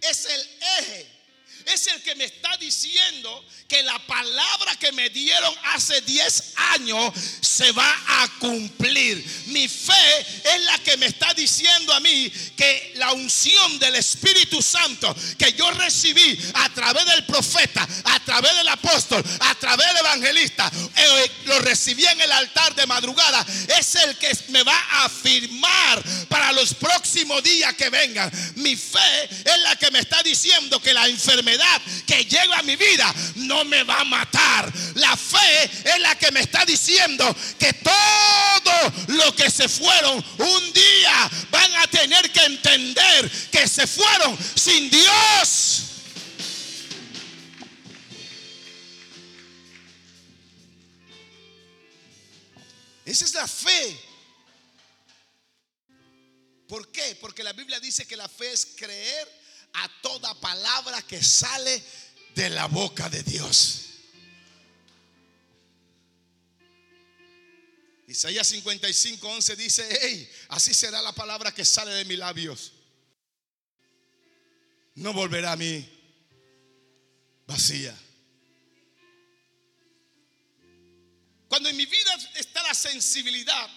es 0.00 0.24
el 0.26 0.48
eje 0.80 1.18
es 1.66 1.86
el 1.88 2.02
que 2.02 2.14
me 2.14 2.24
está 2.24 2.56
diciendo 2.56 3.44
que 3.66 3.82
la 3.82 3.98
palabra 4.06 4.76
que 4.76 4.92
me 4.92 5.10
dieron 5.10 5.54
hace 5.64 6.00
10 6.02 6.54
años 6.56 7.12
se 7.58 7.72
va 7.72 7.92
a 8.06 8.28
cumplir. 8.38 9.24
Mi 9.46 9.66
fe 9.66 10.20
es 10.44 10.62
la 10.62 10.78
que 10.78 10.96
me 10.96 11.06
está 11.06 11.34
diciendo 11.34 11.92
a 11.92 11.98
mí 11.98 12.30
que 12.56 12.92
la 12.94 13.12
unción 13.12 13.80
del 13.80 13.96
Espíritu 13.96 14.62
Santo 14.62 15.12
que 15.36 15.52
yo 15.54 15.68
recibí 15.72 16.38
a 16.54 16.68
través 16.68 17.04
del 17.06 17.26
profeta, 17.26 17.86
a 18.04 18.20
través 18.20 18.54
del 18.54 18.68
apóstol, 18.68 19.24
a 19.40 19.54
través 19.56 19.88
del 19.88 19.96
evangelista, 19.96 20.70
eh, 20.94 21.30
lo 21.46 21.58
recibí 21.58 22.06
en 22.06 22.20
el 22.20 22.30
altar 22.30 22.76
de 22.76 22.86
madrugada, 22.86 23.44
es 23.76 23.94
el 23.96 24.16
que 24.18 24.30
me 24.50 24.62
va 24.62 24.78
a 24.92 25.06
afirmar 25.06 26.00
para 26.28 26.52
los 26.52 26.74
próximos 26.74 27.42
días 27.42 27.74
que 27.74 27.90
vengan. 27.90 28.30
Mi 28.54 28.76
fe 28.76 29.24
es 29.44 29.58
la 29.64 29.74
que 29.74 29.90
me 29.90 29.98
está 29.98 30.22
diciendo 30.22 30.80
que 30.80 30.94
la 30.94 31.08
enfermedad 31.08 31.82
que 32.06 32.24
llega 32.24 32.58
a 32.58 32.62
mi 32.62 32.76
vida 32.76 33.12
no 33.34 33.64
me 33.64 33.82
va 33.82 34.02
a 34.02 34.04
matar. 34.04 34.72
La 34.94 35.16
fe 35.16 35.70
es 35.84 35.98
la 35.98 36.16
que 36.16 36.30
me 36.30 36.40
está 36.40 36.64
diciendo 36.64 37.34
que 37.58 37.72
todo 37.72 38.92
lo 39.08 39.34
que 39.34 39.50
se 39.50 39.68
fueron 39.68 40.24
un 40.38 40.72
día 40.72 41.30
van 41.50 41.74
a 41.76 41.86
tener 41.86 42.30
que 42.32 42.44
entender 42.44 43.30
que 43.50 43.68
se 43.68 43.86
fueron 43.86 44.38
sin 44.54 44.90
Dios. 44.90 45.84
Esa 53.04 53.24
es 53.24 53.34
la 53.34 53.48
fe. 53.48 53.98
¿Por 56.68 56.92
qué? 56.92 57.16
Porque 57.18 57.42
la 57.42 57.54
Biblia 57.54 57.80
dice 57.80 58.06
que 58.06 58.16
la 58.16 58.28
fe 58.28 58.52
es 58.52 58.66
creer 58.76 59.26
a 59.72 59.88
toda 60.02 60.38
palabra 60.38 61.00
que 61.02 61.22
sale 61.24 61.82
de 62.34 62.50
la 62.50 62.66
boca 62.66 63.08
de 63.08 63.22
Dios. 63.22 63.87
Isaías 68.08 68.48
55, 68.48 69.28
11 69.28 69.56
dice, 69.56 69.86
hey, 70.00 70.32
así 70.48 70.72
será 70.72 71.02
la 71.02 71.12
palabra 71.12 71.52
que 71.52 71.62
sale 71.62 71.92
de 71.92 72.06
mis 72.06 72.18
labios. 72.18 72.72
No 74.94 75.12
volverá 75.12 75.52
a 75.52 75.56
mí 75.56 75.86
vacía. 77.46 77.94
Cuando 81.48 81.68
en 81.68 81.76
mi 81.76 81.84
vida 81.84 82.16
está 82.34 82.62
la 82.62 82.72
sensibilidad, 82.72 83.68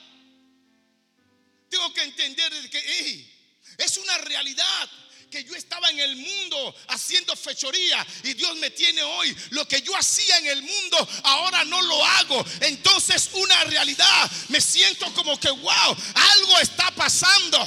tengo 1.70 1.94
que 1.94 2.04
entender 2.04 2.70
que 2.70 2.82
hey, 2.86 3.54
es 3.80 3.98
una 3.98 4.18
realidad 4.20 4.90
que 5.32 5.44
yo 5.46 5.56
estaba 5.56 5.90
en 5.90 6.00
el 6.00 6.16
mundo 6.18 6.76
haciendo 6.90 7.36
fechoría 7.36 8.06
y 8.24 8.34
Dios 8.34 8.56
me 8.58 8.70
tiene 8.70 9.02
hoy. 9.02 9.36
Lo 9.52 9.66
que 9.66 9.82
yo 9.82 9.96
hacía 9.96 10.38
en 10.40 10.48
el 10.48 10.62
mundo, 10.62 11.10
ahora 11.24 11.64
no 11.64 11.82
lo 11.82 12.06
hago. 12.06 12.46
Entonces 12.60 13.30
una 13.34 13.64
realidad, 13.64 14.32
me 14.50 14.60
siento 14.60 15.12
como 15.14 15.40
que, 15.40 15.50
wow, 15.50 15.98
algo 16.14 16.60
está 16.60 16.92
pasando. 16.92 17.58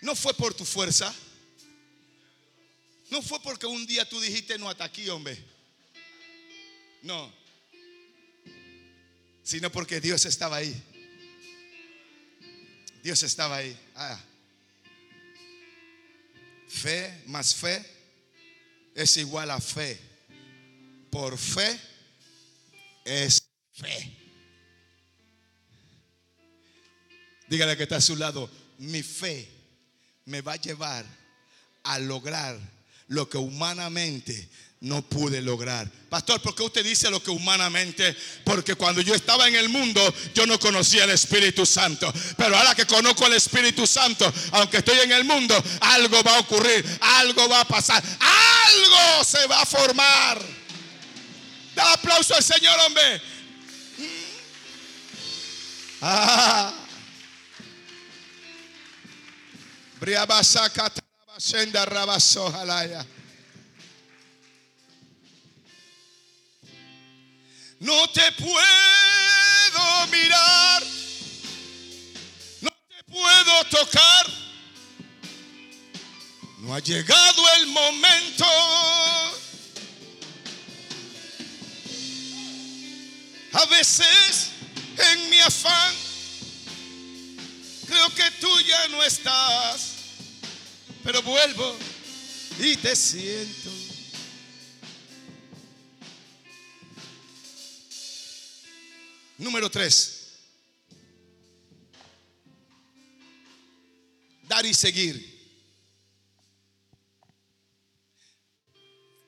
No 0.00 0.16
fue 0.16 0.34
por 0.34 0.54
tu 0.54 0.64
fuerza. 0.64 1.14
No 3.10 3.20
fue 3.20 3.40
porque 3.42 3.66
un 3.66 3.86
día 3.86 4.08
tú 4.08 4.18
dijiste 4.20 4.58
no 4.58 4.70
hasta 4.70 4.84
aquí, 4.84 5.08
hombre. 5.10 5.38
No. 7.02 7.30
Sino 9.44 9.70
porque 9.70 10.00
Dios 10.00 10.24
estaba 10.24 10.56
ahí. 10.56 10.82
Dios 13.02 13.22
estaba 13.22 13.56
ahí. 13.56 13.76
Ah. 13.94 14.18
Fe 16.72 17.22
más 17.26 17.54
fe 17.54 17.84
es 18.94 19.18
igual 19.18 19.50
a 19.50 19.60
fe. 19.60 20.00
Por 21.10 21.36
fe 21.36 21.78
es 23.04 23.42
fe. 23.74 24.16
Dígale 27.46 27.76
que 27.76 27.82
está 27.82 27.96
a 27.96 28.00
su 28.00 28.16
lado. 28.16 28.50
Mi 28.78 29.02
fe 29.02 29.46
me 30.24 30.40
va 30.40 30.54
a 30.54 30.56
llevar 30.56 31.04
a 31.82 31.98
lograr 31.98 32.58
lo 33.06 33.28
que 33.28 33.36
humanamente 33.36 34.48
no 34.82 35.00
pude 35.00 35.40
lograr. 35.40 35.88
Pastor, 36.08 36.42
¿por 36.42 36.56
qué 36.56 36.62
usted 36.64 36.84
dice 36.84 37.08
lo 37.08 37.22
que 37.22 37.30
humanamente? 37.30 38.16
Porque 38.44 38.74
cuando 38.74 39.00
yo 39.00 39.14
estaba 39.14 39.46
en 39.46 39.54
el 39.54 39.68
mundo, 39.68 40.12
yo 40.34 40.44
no 40.44 40.58
conocía 40.58 41.04
el 41.04 41.10
Espíritu 41.10 41.64
Santo. 41.64 42.12
Pero 42.36 42.56
ahora 42.56 42.74
que 42.74 42.84
conozco 42.84 43.26
el 43.26 43.34
Espíritu 43.34 43.86
Santo, 43.86 44.30
aunque 44.50 44.78
estoy 44.78 44.98
en 44.98 45.12
el 45.12 45.24
mundo, 45.24 45.54
algo 45.80 46.22
va 46.24 46.36
a 46.36 46.40
ocurrir, 46.40 46.84
algo 47.00 47.48
va 47.48 47.60
a 47.60 47.64
pasar, 47.64 48.02
algo 48.02 49.24
se 49.24 49.46
va 49.46 49.62
a 49.62 49.66
formar. 49.66 50.42
Da 51.76 51.92
aplauso 51.92 52.34
al 52.34 52.42
Señor, 52.42 52.78
hombre. 52.80 53.22
Ah. 56.00 56.74
No 67.82 68.08
te 68.10 68.30
puedo 68.32 70.06
mirar, 70.08 70.84
no 72.60 72.70
te 72.70 73.04
puedo 73.10 73.64
tocar. 73.70 74.26
No 76.58 76.76
ha 76.76 76.78
llegado 76.78 77.42
el 77.56 77.66
momento. 77.66 78.44
A 83.52 83.64
veces 83.66 84.50
en 84.96 85.28
mi 85.28 85.40
afán 85.40 85.94
creo 87.88 88.08
que 88.14 88.30
tú 88.40 88.60
ya 88.60 88.86
no 88.88 89.02
estás 89.02 89.96
pero 91.02 91.20
vuelvo 91.22 91.76
y 92.60 92.76
te 92.76 92.94
siento. 92.94 93.81
Número 99.42 99.68
tres. 99.68 100.38
Dar 104.44 104.64
y 104.64 104.72
seguir. 104.72 105.32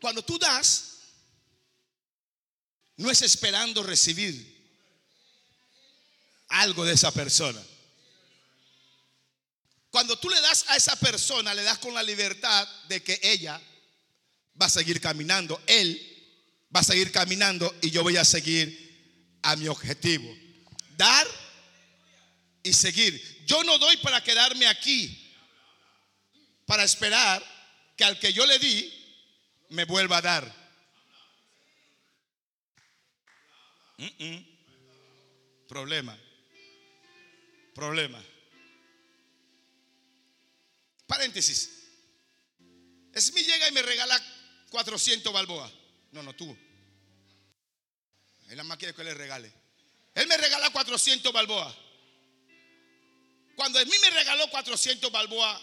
Cuando 0.00 0.22
tú 0.22 0.38
das, 0.38 0.98
no 2.96 3.10
es 3.10 3.22
esperando 3.22 3.82
recibir 3.82 4.54
algo 6.46 6.84
de 6.84 6.92
esa 6.92 7.10
persona. 7.10 7.60
Cuando 9.90 10.16
tú 10.20 10.30
le 10.30 10.40
das 10.40 10.64
a 10.68 10.76
esa 10.76 10.94
persona, 10.94 11.52
le 11.54 11.64
das 11.64 11.78
con 11.78 11.92
la 11.92 12.04
libertad 12.04 12.68
de 12.88 13.02
que 13.02 13.18
ella 13.20 13.60
va 14.60 14.66
a 14.66 14.70
seguir 14.70 15.00
caminando, 15.00 15.60
él 15.66 16.00
va 16.74 16.80
a 16.80 16.84
seguir 16.84 17.10
caminando 17.10 17.74
y 17.82 17.90
yo 17.90 18.04
voy 18.04 18.16
a 18.16 18.24
seguir 18.24 18.83
a 19.44 19.56
mi 19.56 19.68
objetivo. 19.68 20.34
Dar 20.96 21.26
y 22.62 22.72
seguir. 22.72 23.44
Yo 23.46 23.62
no 23.62 23.78
doy 23.78 23.96
para 23.98 24.22
quedarme 24.22 24.66
aquí, 24.66 25.32
para 26.66 26.82
esperar 26.82 27.44
que 27.96 28.04
al 28.04 28.18
que 28.18 28.32
yo 28.32 28.46
le 28.46 28.58
di 28.58 28.92
me 29.68 29.84
vuelva 29.84 30.16
a 30.16 30.22
dar. 30.22 30.64
Problema. 35.68 36.18
Problema. 37.74 38.24
Paréntesis. 41.06 41.70
Smith 43.14 43.46
llega 43.46 43.68
y 43.68 43.72
me 43.72 43.82
regala 43.82 44.20
400 44.70 45.32
balboas. 45.32 45.70
No, 46.12 46.22
no, 46.22 46.32
tú. 46.34 46.56
Él 48.48 48.56
nada 48.56 48.64
más 48.64 48.78
quiere 48.78 48.94
que 48.94 49.04
le 49.04 49.14
regale. 49.14 49.52
Él 50.14 50.26
me 50.26 50.36
regala 50.36 50.70
400 50.70 51.32
balboas. 51.32 51.74
Cuando 53.56 53.80
Smith 53.80 54.00
me 54.00 54.10
regaló 54.10 54.48
400 54.50 55.10
balboas, 55.10 55.60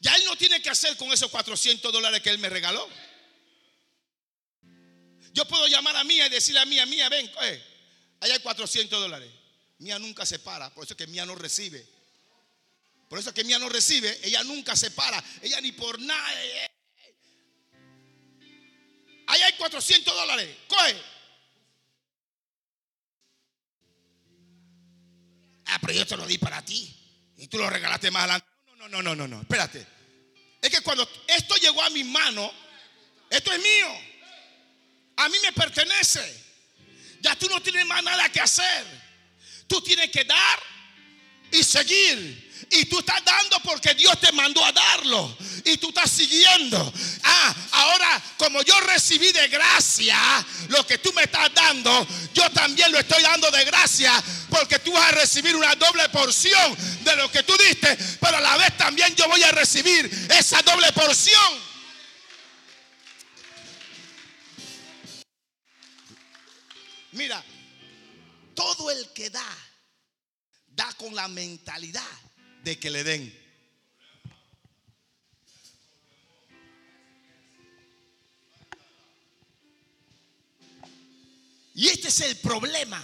ya 0.00 0.14
él 0.16 0.24
no 0.24 0.36
tiene 0.36 0.60
que 0.60 0.70
hacer 0.70 0.96
con 0.96 1.12
esos 1.12 1.30
400 1.30 1.92
dólares 1.92 2.20
que 2.20 2.30
él 2.30 2.38
me 2.38 2.48
regaló. 2.48 2.88
Yo 5.32 5.46
puedo 5.46 5.66
llamar 5.68 5.96
a 5.96 6.04
Mía 6.04 6.26
y 6.26 6.30
decirle 6.30 6.60
a 6.60 6.66
Mía, 6.66 6.86
Mía, 6.86 7.08
ven, 7.08 7.30
eh, 7.42 7.62
allá 8.20 8.34
hay 8.34 8.40
400 8.40 9.00
dólares. 9.00 9.30
Mía 9.78 9.98
nunca 9.98 10.26
se 10.26 10.38
para, 10.38 10.72
por 10.74 10.84
eso 10.84 10.94
es 10.94 10.98
que 10.98 11.06
Mía 11.06 11.24
no 11.24 11.34
recibe. 11.34 11.86
Por 13.08 13.18
eso 13.18 13.32
que 13.32 13.44
Mía 13.44 13.58
no 13.58 13.68
recibe, 13.68 14.18
ella 14.22 14.42
nunca 14.44 14.76
se 14.76 14.90
para, 14.90 15.22
ella 15.40 15.60
ni 15.60 15.72
por 15.72 15.98
nada. 16.00 16.44
Eh, 16.44 16.64
eh. 16.64 16.70
Ahí 19.28 19.42
hay 19.42 19.52
400 19.54 20.14
dólares, 20.14 20.56
coge. 20.68 21.17
Ah, 25.68 25.78
pero 25.80 25.92
yo 25.92 26.06
te 26.06 26.16
lo 26.16 26.26
di 26.26 26.38
para 26.38 26.64
ti 26.64 26.94
y 27.36 27.46
tú 27.46 27.58
lo 27.58 27.68
regalaste 27.68 28.10
más 28.10 28.24
adelante. 28.24 28.48
No, 28.78 28.88
no, 28.88 29.02
no, 29.02 29.14
no, 29.14 29.28
no, 29.28 29.40
espérate. 29.40 29.86
Es 30.60 30.70
que 30.70 30.80
cuando 30.80 31.08
esto 31.26 31.54
llegó 31.56 31.82
a 31.82 31.90
mi 31.90 32.04
mano, 32.04 32.52
esto 33.30 33.52
es 33.52 33.58
mío. 33.58 33.88
A 35.16 35.28
mí 35.28 35.36
me 35.42 35.52
pertenece. 35.52 36.44
Ya 37.20 37.36
tú 37.36 37.48
no 37.48 37.60
tienes 37.60 37.84
más 37.86 38.02
nada 38.02 38.28
que 38.30 38.40
hacer. 38.40 38.86
Tú 39.66 39.80
tienes 39.82 40.10
que 40.10 40.24
dar 40.24 40.58
y 41.50 41.62
seguir. 41.62 42.47
Y 42.70 42.84
tú 42.84 42.98
estás 42.98 43.24
dando 43.24 43.60
porque 43.60 43.94
Dios 43.94 44.18
te 44.20 44.30
mandó 44.32 44.64
a 44.64 44.72
darlo. 44.72 45.36
Y 45.64 45.76
tú 45.78 45.88
estás 45.88 46.10
siguiendo. 46.10 46.92
Ah, 47.22 47.54
ahora 47.72 48.22
como 48.36 48.62
yo 48.62 48.78
recibí 48.80 49.32
de 49.32 49.48
gracia 49.48 50.18
lo 50.68 50.86
que 50.86 50.98
tú 50.98 51.12
me 51.14 51.22
estás 51.22 51.52
dando, 51.54 52.06
yo 52.34 52.50
también 52.50 52.92
lo 52.92 52.98
estoy 52.98 53.22
dando 53.22 53.50
de 53.50 53.64
gracia. 53.64 54.12
Porque 54.50 54.78
tú 54.80 54.92
vas 54.92 55.08
a 55.08 55.12
recibir 55.12 55.56
una 55.56 55.74
doble 55.76 56.08
porción 56.10 56.76
de 57.04 57.16
lo 57.16 57.30
que 57.30 57.42
tú 57.42 57.54
diste. 57.56 57.96
Pero 58.20 58.36
a 58.36 58.40
la 58.40 58.56
vez 58.58 58.76
también 58.76 59.14
yo 59.14 59.26
voy 59.28 59.42
a 59.42 59.52
recibir 59.52 60.28
esa 60.30 60.60
doble 60.62 60.92
porción. 60.92 61.68
Mira, 67.12 67.42
todo 68.54 68.90
el 68.90 69.12
que 69.12 69.30
da, 69.30 69.56
da 70.68 70.92
con 70.94 71.14
la 71.14 71.26
mentalidad 71.28 72.02
de 72.64 72.78
que 72.78 72.90
le 72.90 73.04
den. 73.04 73.48
Y 81.74 81.88
este 81.88 82.08
es 82.08 82.20
el 82.22 82.36
problema 82.38 83.00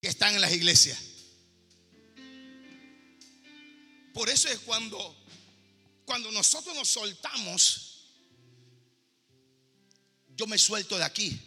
que 0.00 0.08
están 0.08 0.34
en 0.34 0.40
las 0.40 0.52
iglesias. 0.52 0.98
Por 4.12 4.28
eso 4.28 4.48
es 4.48 4.58
cuando 4.60 5.16
cuando 6.04 6.30
nosotros 6.30 6.74
nos 6.76 6.88
soltamos 6.88 7.94
yo 10.36 10.46
me 10.46 10.58
suelto 10.58 10.98
de 10.98 11.04
aquí. 11.04 11.40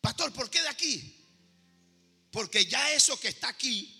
Pastor, 0.00 0.32
¿por 0.32 0.50
qué 0.50 0.60
de 0.60 0.68
aquí? 0.68 1.17
Porque 2.30 2.66
ya 2.66 2.92
eso 2.92 3.18
que 3.18 3.28
está 3.28 3.48
aquí 3.48 3.94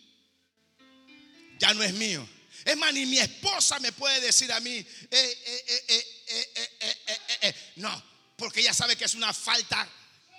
ya 1.58 1.74
no 1.74 1.82
es 1.82 1.92
mío. 1.94 2.28
Es 2.64 2.76
más, 2.76 2.92
ni 2.92 3.06
mi 3.06 3.18
esposa 3.18 3.78
me 3.80 3.92
puede 3.92 4.20
decir 4.20 4.52
a 4.52 4.60
mí, 4.60 4.84
no, 7.76 8.02
porque 8.36 8.60
ella 8.60 8.74
sabe 8.74 8.96
que 8.96 9.04
es 9.04 9.14
una 9.14 9.32
falta 9.32 9.88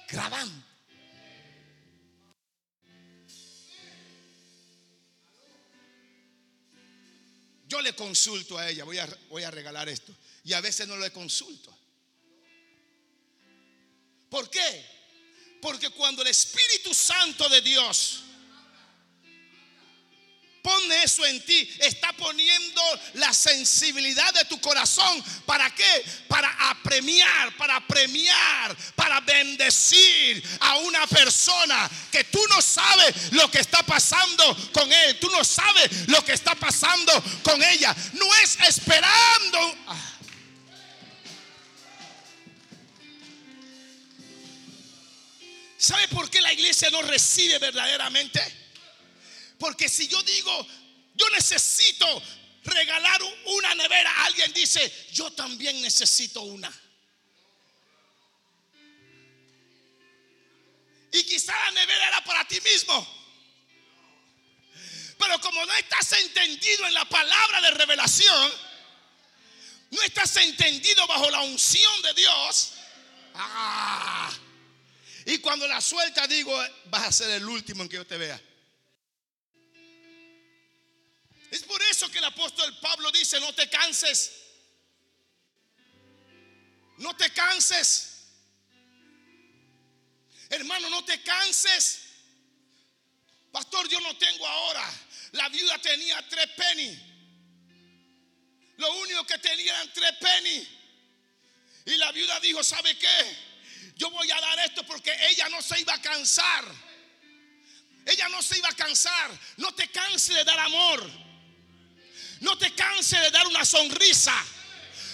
grabante. 0.08 0.70
Yo 7.68 7.82
le 7.82 7.94
consulto 7.94 8.58
a 8.58 8.68
ella, 8.68 8.84
voy 8.84 8.98
a, 8.98 9.08
voy 9.30 9.44
a 9.44 9.52
regalar 9.52 9.88
esto. 9.90 10.16
Y 10.44 10.54
a 10.54 10.62
veces 10.62 10.88
no 10.88 10.98
le 10.98 11.12
consulto. 11.12 11.78
¿Por 14.30 14.50
qué? 14.50 14.99
Porque 15.62 15.90
cuando 15.90 16.22
el 16.22 16.30
Espíritu 16.30 16.94
Santo 16.94 17.48
de 17.50 17.62
Dios 17.62 18.24
pone 20.62 21.04
eso 21.04 21.26
en 21.26 21.44
ti, 21.46 21.70
está 21.80 22.12
poniendo 22.14 22.82
la 23.16 23.34
sensibilidad 23.34 24.34
de 24.34 24.46
tu 24.46 24.60
corazón. 24.62 25.24
¿Para 25.46 25.70
qué? 25.74 26.06
Para 26.28 26.50
apremiar, 26.70 27.56
para 27.58 27.86
premiar, 27.88 28.76
para 28.96 29.20
bendecir 29.22 30.44
a 30.62 30.78
una 30.78 31.06
persona 31.08 31.90
que 32.12 32.24
tú 32.26 32.40
no 32.50 32.62
sabes 32.62 33.32
lo 33.32 33.50
que 33.50 33.60
está 33.60 33.84
pasando 33.84 34.72
con 34.72 34.92
él. 34.92 35.20
Tú 35.20 35.30
no 35.30 35.44
sabes 35.44 36.08
lo 36.08 36.24
que 36.24 36.34
está 36.34 36.56
pasando 36.56 37.12
con 37.44 37.62
ella. 37.64 37.96
No 38.14 38.34
es 38.36 38.58
esperando. 38.62 39.78
Ah. 39.88 40.19
¿Sabe 45.80 46.10
por 46.10 46.30
qué 46.30 46.42
la 46.42 46.52
iglesia 46.52 46.90
no 46.90 47.02
recibe 47.04 47.58
verdaderamente? 47.58 48.42
Porque 49.58 49.88
si 49.88 50.10
yo 50.10 50.22
digo, 50.24 50.68
yo 51.16 51.30
necesito 51.30 52.22
regalar 52.66 53.22
una 53.46 53.76
nevera, 53.76 54.26
alguien 54.26 54.52
dice, 54.52 55.08
yo 55.14 55.32
también 55.32 55.82
necesito 55.82 56.42
una. 56.42 56.70
Y 61.14 61.24
quizá 61.24 61.54
la 61.58 61.72
nevera 61.72 62.10
era 62.10 62.24
para 62.26 62.46
ti 62.46 62.60
mismo. 62.60 63.18
Pero 65.18 65.40
como 65.40 65.66
no 65.66 65.74
estás 65.76 66.12
entendido 66.12 66.88
en 66.88 66.94
la 66.94 67.06
palabra 67.06 67.62
de 67.62 67.72
revelación, 67.72 68.52
no 69.92 70.02
estás 70.02 70.36
entendido 70.36 71.08
bajo 71.08 71.30
la 71.32 71.40
unción 71.40 72.02
de 72.02 72.14
Dios. 72.16 72.74
Ah, 73.34 74.30
y 75.30 75.38
cuando 75.38 75.68
la 75.68 75.80
suelta 75.80 76.26
digo, 76.26 76.60
vas 76.86 77.04
a 77.04 77.12
ser 77.12 77.30
el 77.30 77.48
último 77.48 77.84
en 77.84 77.90
que 77.90 77.98
yo 77.98 78.08
te 78.08 78.18
vea. 78.18 78.42
Es 81.52 81.62
por 81.62 81.80
eso 81.84 82.10
que 82.10 82.18
el 82.18 82.24
apóstol 82.24 82.76
Pablo 82.80 83.12
dice, 83.12 83.40
no 83.40 83.54
te 83.54 83.70
canses. 83.70 84.32
No 86.98 87.16
te 87.16 87.32
canses. 87.32 88.24
Hermano, 90.50 90.90
no 90.90 91.06
te 91.06 91.22
canses. 91.22 92.00
Pastor, 93.52 93.88
yo 93.88 94.00
no 94.00 94.18
tengo 94.18 94.48
ahora. 94.48 94.92
La 95.34 95.48
viuda 95.50 95.78
tenía 95.78 96.28
tres 96.28 96.48
penny. 96.58 97.00
Lo 98.78 98.96
único 98.96 99.28
que 99.28 99.38
tenía 99.38 99.74
eran 99.74 99.94
tres 99.94 100.14
penny. 100.20 100.68
Y 101.86 101.98
la 101.98 102.12
viuda 102.14 102.40
dijo, 102.40 102.64
¿sabe 102.64 102.98
qué? 102.98 103.49
Yo 103.96 104.10
voy 104.12 104.32
a 104.32 104.40
dar 104.40 104.60
esto 104.60 104.84
porque 104.86 105.16
ella 105.28 105.50
no 105.50 105.62
se 105.62 105.80
iba 105.80 105.94
a 105.94 106.02
cansar. 106.02 106.66
Ella 108.06 108.30
no 108.30 108.42
se 108.42 108.58
iba 108.58 108.70
a 108.70 108.76
cansar. 108.76 109.32
No 109.58 109.74
te 109.74 109.90
canses 109.90 110.36
de 110.36 110.44
dar 110.44 110.60
amor. 110.60 111.10
No 112.40 112.58
te 112.58 112.74
canses 112.74 113.20
de 113.22 113.32
dar 113.32 113.46
una 113.48 113.66
sonrisa. 113.66 114.34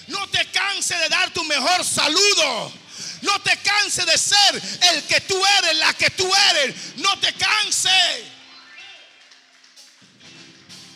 No 0.07 0.27
te 0.29 0.45
canses 0.51 0.99
de 0.99 1.09
dar 1.09 1.33
tu 1.33 1.43
mejor 1.43 1.83
saludo. 1.83 2.71
No 3.21 3.41
te 3.41 3.57
canses 3.57 4.05
de 4.05 4.17
ser 4.17 4.61
el 4.93 5.03
que 5.03 5.19
tú 5.21 5.41
eres, 5.59 5.77
la 5.77 5.93
que 5.93 6.09
tú 6.11 6.31
eres. 6.51 6.75
No 6.97 7.19
te 7.19 7.33
canses. 7.33 8.23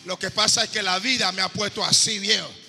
Lo 0.04 0.18
que 0.18 0.30
pasa 0.30 0.64
es 0.64 0.70
que 0.70 0.82
la 0.82 0.98
vida 0.98 1.30
me 1.32 1.42
ha 1.42 1.48
puesto 1.48 1.84
así, 1.84 2.18
viejo. 2.18 2.59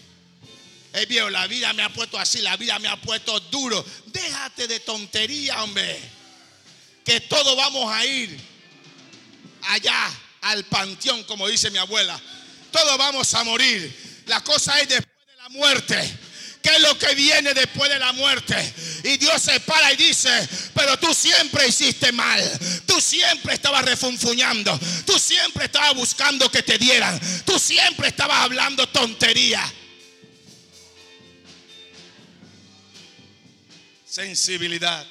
Es 0.93 1.07
viejo, 1.07 1.29
la 1.29 1.47
vida 1.47 1.71
me 1.73 1.83
ha 1.83 1.89
puesto 1.89 2.19
así, 2.19 2.41
la 2.41 2.57
vida 2.57 2.77
me 2.79 2.89
ha 2.89 2.99
puesto 2.99 3.39
duro. 3.39 3.83
Déjate 4.07 4.67
de 4.67 4.79
tontería, 4.81 5.63
hombre. 5.63 5.99
Que 7.05 7.21
todos 7.21 7.55
vamos 7.55 7.91
a 7.93 8.05
ir 8.05 8.37
allá 9.63 10.11
al 10.41 10.65
panteón, 10.65 11.23
como 11.23 11.47
dice 11.47 11.71
mi 11.71 11.77
abuela. 11.77 12.19
Todos 12.71 12.97
vamos 12.97 13.33
a 13.33 13.43
morir. 13.43 14.23
La 14.27 14.41
cosa 14.41 14.79
es 14.79 14.89
después 14.89 15.27
de 15.27 15.35
la 15.37 15.49
muerte. 15.49 16.17
¿Qué 16.61 16.69
es 16.75 16.81
lo 16.81 16.97
que 16.97 17.15
viene 17.15 17.53
después 17.53 17.89
de 17.89 17.97
la 17.97 18.11
muerte? 18.13 18.73
Y 19.03 19.17
Dios 19.17 19.41
se 19.41 19.59
para 19.61 19.91
y 19.93 19.95
dice, 19.95 20.29
pero 20.75 20.97
tú 20.97 21.11
siempre 21.13 21.67
hiciste 21.67 22.11
mal. 22.11 22.41
Tú 22.85 23.01
siempre 23.01 23.55
estabas 23.55 23.83
refunfuñando. 23.83 24.79
Tú 25.05 25.17
siempre 25.17 25.65
estabas 25.65 25.95
buscando 25.95 26.51
que 26.51 26.61
te 26.61 26.77
dieran. 26.77 27.19
Tú 27.45 27.57
siempre 27.57 28.09
estabas 28.09 28.37
hablando 28.37 28.87
tontería. 28.89 29.63
Sensibilidad. 34.11 35.07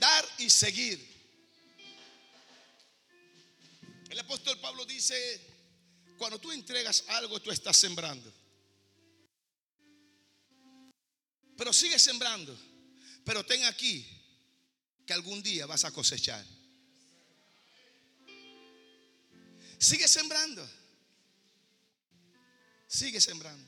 Dar 0.00 0.24
y 0.38 0.48
seguir. 0.48 0.98
El 4.08 4.18
apóstol 4.20 4.58
Pablo 4.58 4.86
dice, 4.86 5.14
cuando 6.16 6.38
tú 6.38 6.50
entregas 6.50 7.04
algo, 7.08 7.42
tú 7.42 7.50
estás 7.50 7.76
sembrando. 7.76 8.32
Pero 11.58 11.74
sigue 11.74 11.98
sembrando. 11.98 12.58
Pero 13.22 13.44
ten 13.44 13.64
aquí 13.66 14.02
que 15.04 15.12
algún 15.12 15.42
día 15.42 15.66
vas 15.66 15.84
a 15.84 15.90
cosechar. 15.90 16.42
Sigue 19.78 20.08
sembrando. 20.08 20.66
Sigue 22.92 23.22
sembrando. 23.22 23.66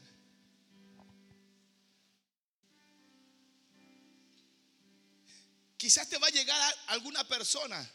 Quizás 5.78 6.06
te 6.10 6.18
va 6.18 6.26
a 6.26 6.30
llegar 6.30 6.74
alguna 6.88 7.26
persona 7.26 7.90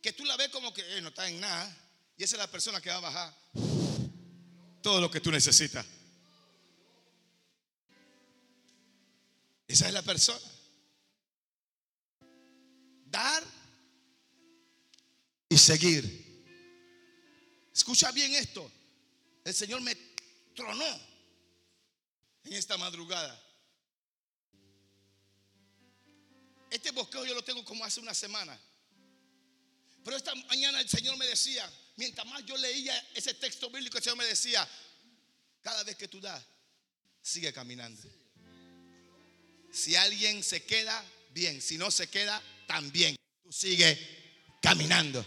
que 0.00 0.14
tú 0.14 0.24
la 0.24 0.38
ves 0.38 0.48
como 0.48 0.72
que 0.72 0.80
eh, 0.96 1.02
no 1.02 1.10
está 1.10 1.28
en 1.28 1.38
nada. 1.38 1.76
Y 2.16 2.24
esa 2.24 2.36
es 2.36 2.38
la 2.38 2.50
persona 2.50 2.80
que 2.80 2.88
va 2.88 2.96
a 2.96 3.00
bajar 3.00 3.34
todo 4.82 5.02
lo 5.02 5.10
que 5.10 5.20
tú 5.20 5.30
necesitas. 5.30 5.84
Esa 9.68 9.86
es 9.86 9.92
la 9.92 10.00
persona. 10.00 10.40
Dar 13.04 13.44
y 15.50 15.58
seguir. 15.58 16.46
Escucha 17.74 18.10
bien 18.12 18.34
esto. 18.34 18.72
El 19.46 19.54
Señor 19.54 19.80
me 19.80 19.94
tronó 20.56 21.00
en 22.42 22.52
esta 22.54 22.76
madrugada. 22.76 23.40
Este 26.70 26.90
bosqueo 26.90 27.24
yo 27.24 27.34
lo 27.34 27.44
tengo 27.44 27.64
como 27.64 27.84
hace 27.84 28.00
una 28.00 28.14
semana. 28.14 28.58
Pero 30.04 30.16
esta 30.16 30.34
mañana 30.34 30.80
el 30.80 30.88
Señor 30.88 31.16
me 31.16 31.26
decía, 31.26 31.70
mientras 31.96 32.26
más 32.26 32.44
yo 32.44 32.56
leía 32.56 32.96
ese 33.14 33.34
texto 33.34 33.70
bíblico, 33.70 33.98
el 33.98 34.02
Señor 34.02 34.16
me 34.16 34.24
decía, 34.24 34.68
cada 35.62 35.84
vez 35.84 35.96
que 35.96 36.08
tú 36.08 36.20
das, 36.20 36.42
sigue 37.22 37.52
caminando. 37.52 38.02
Si 39.72 39.94
alguien 39.94 40.42
se 40.42 40.64
queda, 40.64 41.04
bien. 41.30 41.60
Si 41.60 41.76
no 41.76 41.90
se 41.90 42.08
queda, 42.08 42.42
también. 42.66 43.16
Tú 43.42 43.52
sigue 43.52 43.98
caminando. 44.62 45.24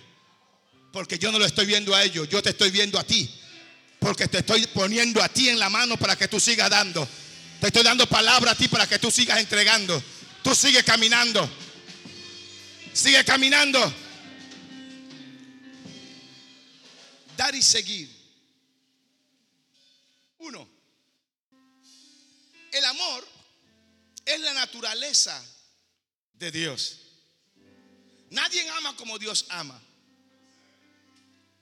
Porque 0.92 1.20
yo 1.20 1.32
no 1.32 1.40
lo 1.40 1.46
estoy 1.46 1.68
viendo 1.68 1.94
a 1.94 2.04
ellos, 2.04 2.28
yo 2.30 2.42
te 2.42 2.50
estoy 2.50 2.72
viendo 2.72 2.98
a 2.98 3.04
ti. 3.04 3.30
Porque 4.00 4.28
te 4.28 4.40
estoy 4.40 4.66
poniendo 4.68 5.22
a 5.22 5.30
ti 5.30 5.50
en 5.50 5.60
la 5.60 5.70
mano 5.70 5.98
para 5.98 6.16
que 6.16 6.28
tú 6.28 6.40
sigas 6.40 6.70
dando. 6.70 7.08
Te 7.60 7.68
estoy 7.68 7.84
dando 7.84 8.08
palabra 8.08 8.52
a 8.52 8.56
ti 8.56 8.68
para 8.68 8.88
que 8.88 9.00
tú 9.00 9.12
sigas 9.12 9.40
entregando. 9.40 10.02
Tú 10.42 10.56
sigue 10.56 10.84
caminando. 10.84 11.50
Sigue 12.94 13.24
caminando. 13.26 13.94
dar 17.40 17.56
y 17.56 17.62
seguir. 17.62 18.10
Uno, 20.40 20.68
el 22.74 22.84
amor 22.84 23.26
es 24.26 24.42
la 24.42 24.54
naturaleza 24.54 25.42
de 26.34 26.52
Dios. 26.52 27.00
Nadie 28.30 28.68
ama 28.72 28.94
como 28.98 29.18
Dios 29.18 29.46
ama. 29.48 29.82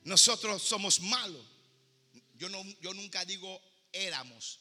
Nosotros 0.03 0.63
somos 0.63 0.99
malos. 0.99 1.45
Yo, 2.37 2.49
no, 2.49 2.63
yo 2.81 2.93
nunca 2.93 3.25
digo 3.25 3.61
éramos. 3.91 4.59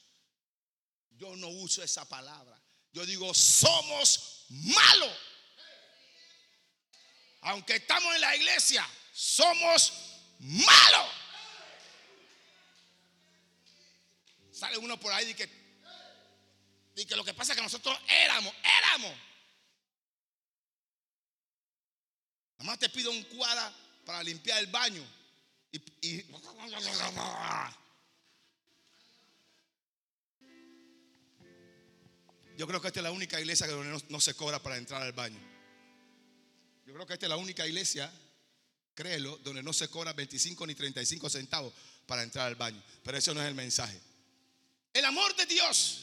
Yo 1.11 1.35
no 1.37 1.49
uso 1.49 1.83
esa 1.83 2.07
palabra. 2.09 2.61
Yo 2.93 3.05
digo 3.07 3.33
somos 3.35 4.47
malos. 4.49 5.13
Aunque 7.43 7.77
estamos 7.77 8.15
en 8.15 8.21
la 8.21 8.35
iglesia, 8.37 8.89
somos 9.13 9.93
malo. 10.39 11.09
Sale 14.53 14.79
uno 14.79 14.99
por 14.99 15.13
ahí 15.13 15.31
y 15.31 15.35
que, 15.35 15.49
y 16.97 17.05
que 17.05 17.15
lo 17.15 17.25
que 17.25 17.35
pasa 17.35 17.53
es 17.53 17.57
que 17.57 17.63
nosotros 17.63 17.97
éramos, 18.09 18.53
éramos. 18.63 19.13
Nada 22.59 22.71
más 22.71 22.79
te 22.79 22.89
pido 22.89 23.11
un 23.11 23.23
cuadra 23.25 23.73
para 24.07 24.23
limpiar 24.23 24.59
el 24.59 24.69
baño. 24.69 25.07
Y, 26.01 26.23
yo 32.57 32.67
creo 32.67 32.81
que 32.81 32.89
esta 32.89 33.01
es 33.01 33.05
la 33.05 33.11
única 33.11 33.41
iglesia 33.41 33.67
donde 33.67 33.91
no, 33.91 33.99
no 34.09 34.21
se 34.21 34.35
cobra 34.35 34.63
para 34.63 34.77
entrar 34.77 35.03
al 35.03 35.13
baño. 35.13 35.39
Yo 36.87 36.95
creo 36.95 37.07
que 37.07 37.15
esta 37.15 37.27
es 37.27 37.31
la 37.31 37.37
única 37.37 37.67
iglesia, 37.67 38.11
créelo, 38.95 39.39
donde 39.39 39.63
no 39.63 39.73
se 39.73 39.89
cobra 39.89 40.13
25 40.13 40.67
ni 40.67 40.75
35 40.75 41.29
centavos 41.29 41.73
para 42.07 42.23
entrar 42.23 42.47
al 42.47 42.55
baño. 42.55 42.83
Pero 43.03 43.19
eso 43.19 43.35
no 43.35 43.43
es 43.43 43.49
el 43.49 43.55
mensaje. 43.55 44.01
El 44.93 45.05
amor 45.05 45.35
de 45.37 45.47
Dios. 45.47 46.03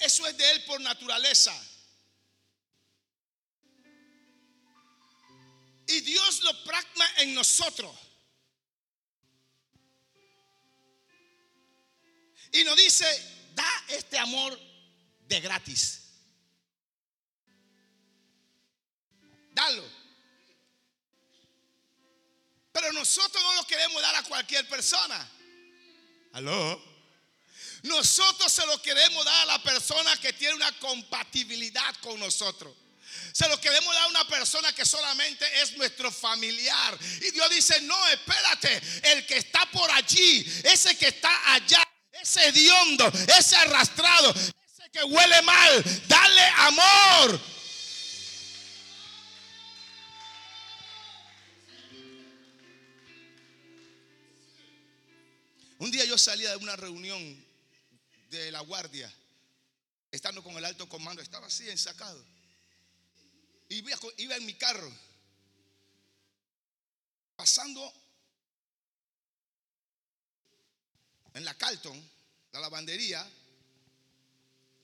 Eso 0.00 0.26
es 0.26 0.36
de 0.36 0.50
Él 0.52 0.64
por 0.64 0.80
naturaleza. 0.80 1.54
Y 5.88 6.00
Dios 6.00 6.42
lo 6.42 6.64
pragma 6.64 7.06
en 7.18 7.34
nosotros. 7.34 7.94
Y 12.52 12.64
nos 12.64 12.76
dice, 12.76 13.06
da 13.54 13.84
este 13.88 14.18
amor 14.18 14.58
de 15.20 15.40
gratis. 15.40 16.02
Dalo. 19.52 19.84
Pero 22.72 22.92
nosotros 22.92 23.42
no 23.42 23.54
lo 23.54 23.66
queremos 23.66 24.02
dar 24.02 24.16
a 24.16 24.22
cualquier 24.24 24.68
persona. 24.68 25.30
¿Aló? 26.32 26.96
Nosotros 27.82 28.52
se 28.52 28.66
lo 28.66 28.82
queremos 28.82 29.24
dar 29.24 29.42
a 29.42 29.46
la 29.46 29.62
persona 29.62 30.16
que 30.18 30.32
tiene 30.32 30.54
una 30.54 30.78
compatibilidad 30.78 31.94
con 32.00 32.18
nosotros. 32.18 32.74
Se 33.36 33.46
lo 33.50 33.60
queremos 33.60 33.94
dar 33.94 34.04
a 34.04 34.08
una 34.08 34.26
persona 34.26 34.72
que 34.72 34.86
solamente 34.86 35.44
es 35.60 35.76
nuestro 35.76 36.10
familiar. 36.10 36.98
Y 37.20 37.32
Dios 37.32 37.50
dice, 37.50 37.82
no, 37.82 38.08
espérate, 38.08 38.80
el 39.12 39.26
que 39.26 39.36
está 39.36 39.70
por 39.70 39.90
allí, 39.90 40.40
ese 40.64 40.96
que 40.96 41.08
está 41.08 41.52
allá, 41.52 41.86
ese 42.12 42.46
hediondo, 42.48 43.06
ese 43.36 43.56
arrastrado, 43.56 44.30
ese 44.30 44.90
que 44.90 45.04
huele 45.04 45.42
mal, 45.42 45.84
dale 46.08 46.42
amor. 46.56 47.40
Un 55.76 55.90
día 55.90 56.06
yo 56.06 56.16
salía 56.16 56.48
de 56.52 56.56
una 56.56 56.74
reunión 56.74 57.46
de 58.30 58.50
la 58.50 58.60
guardia, 58.60 59.12
estando 60.10 60.42
con 60.42 60.56
el 60.56 60.64
alto 60.64 60.88
comando, 60.88 61.20
estaba 61.20 61.48
así 61.48 61.68
ensacado. 61.68 62.35
Iba, 63.68 63.90
iba 64.18 64.36
en 64.36 64.46
mi 64.46 64.54
carro, 64.54 64.92
pasando 67.34 67.92
en 71.34 71.44
la 71.44 71.54
Carlton, 71.54 72.10
la 72.52 72.60
lavandería, 72.60 73.28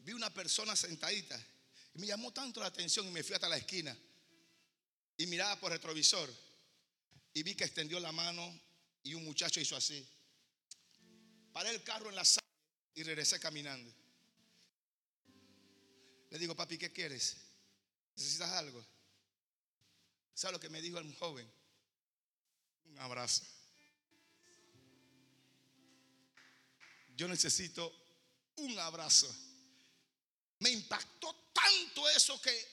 vi 0.00 0.12
una 0.12 0.28
persona 0.28 0.76
sentadita. 0.76 1.42
Y 1.94 1.98
me 1.98 2.06
llamó 2.06 2.32
tanto 2.32 2.60
la 2.60 2.66
atención 2.66 3.06
y 3.06 3.10
me 3.10 3.22
fui 3.22 3.34
hasta 3.34 3.48
la 3.48 3.56
esquina. 3.56 3.96
Y 5.16 5.26
miraba 5.26 5.58
por 5.58 5.72
retrovisor. 5.72 6.30
Y 7.34 7.42
vi 7.42 7.54
que 7.54 7.64
extendió 7.64 7.98
la 8.00 8.12
mano 8.12 8.60
y 9.02 9.14
un 9.14 9.24
muchacho 9.24 9.60
hizo 9.60 9.76
así. 9.76 10.06
Paré 11.52 11.70
el 11.70 11.82
carro 11.82 12.10
en 12.10 12.16
la 12.16 12.24
sala 12.24 12.46
y 12.94 13.02
regresé 13.02 13.40
caminando. 13.40 13.90
Le 16.30 16.38
digo, 16.38 16.54
papi, 16.54 16.78
¿qué 16.78 16.92
quieres? 16.92 17.36
¿Necesitas 18.16 18.50
algo? 18.52 18.84
¿Sabes 20.34 20.54
lo 20.54 20.60
que 20.60 20.68
me 20.68 20.80
dijo 20.80 20.98
el 20.98 21.14
joven? 21.16 21.50
Un 22.84 22.98
abrazo. 22.98 23.44
Yo 27.14 27.28
necesito 27.28 27.92
un 28.56 28.78
abrazo. 28.78 29.32
Me 30.60 30.70
impactó 30.70 31.34
tanto 31.52 32.08
eso 32.10 32.40
que 32.40 32.66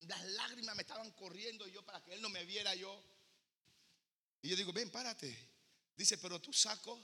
las 0.00 0.22
lágrimas 0.24 0.76
me 0.76 0.82
estaban 0.82 1.10
corriendo 1.12 1.66
yo 1.66 1.82
para 1.84 2.02
que 2.02 2.14
él 2.14 2.22
no 2.22 2.28
me 2.28 2.44
viera 2.44 2.74
yo. 2.74 3.02
Y 4.42 4.48
yo 4.48 4.56
digo, 4.56 4.72
ven, 4.72 4.90
párate. 4.90 5.34
Dice, 5.96 6.18
pero 6.18 6.40
tú 6.40 6.52
saco. 6.52 6.98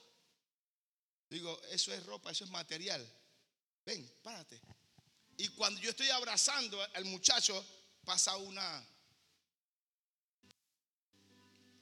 Digo, 1.29 1.61
eso 1.71 1.93
es 1.93 2.05
ropa, 2.05 2.31
eso 2.31 2.45
es 2.45 2.51
material. 2.51 3.07
Ven, 3.85 4.07
párate. 4.23 4.61
Y 5.41 5.49
cuando 5.49 5.80
yo 5.80 5.88
estoy 5.88 6.11
abrazando 6.11 6.78
al 6.93 7.07
muchacho, 7.07 7.64
pasa 8.05 8.36
una, 8.36 8.86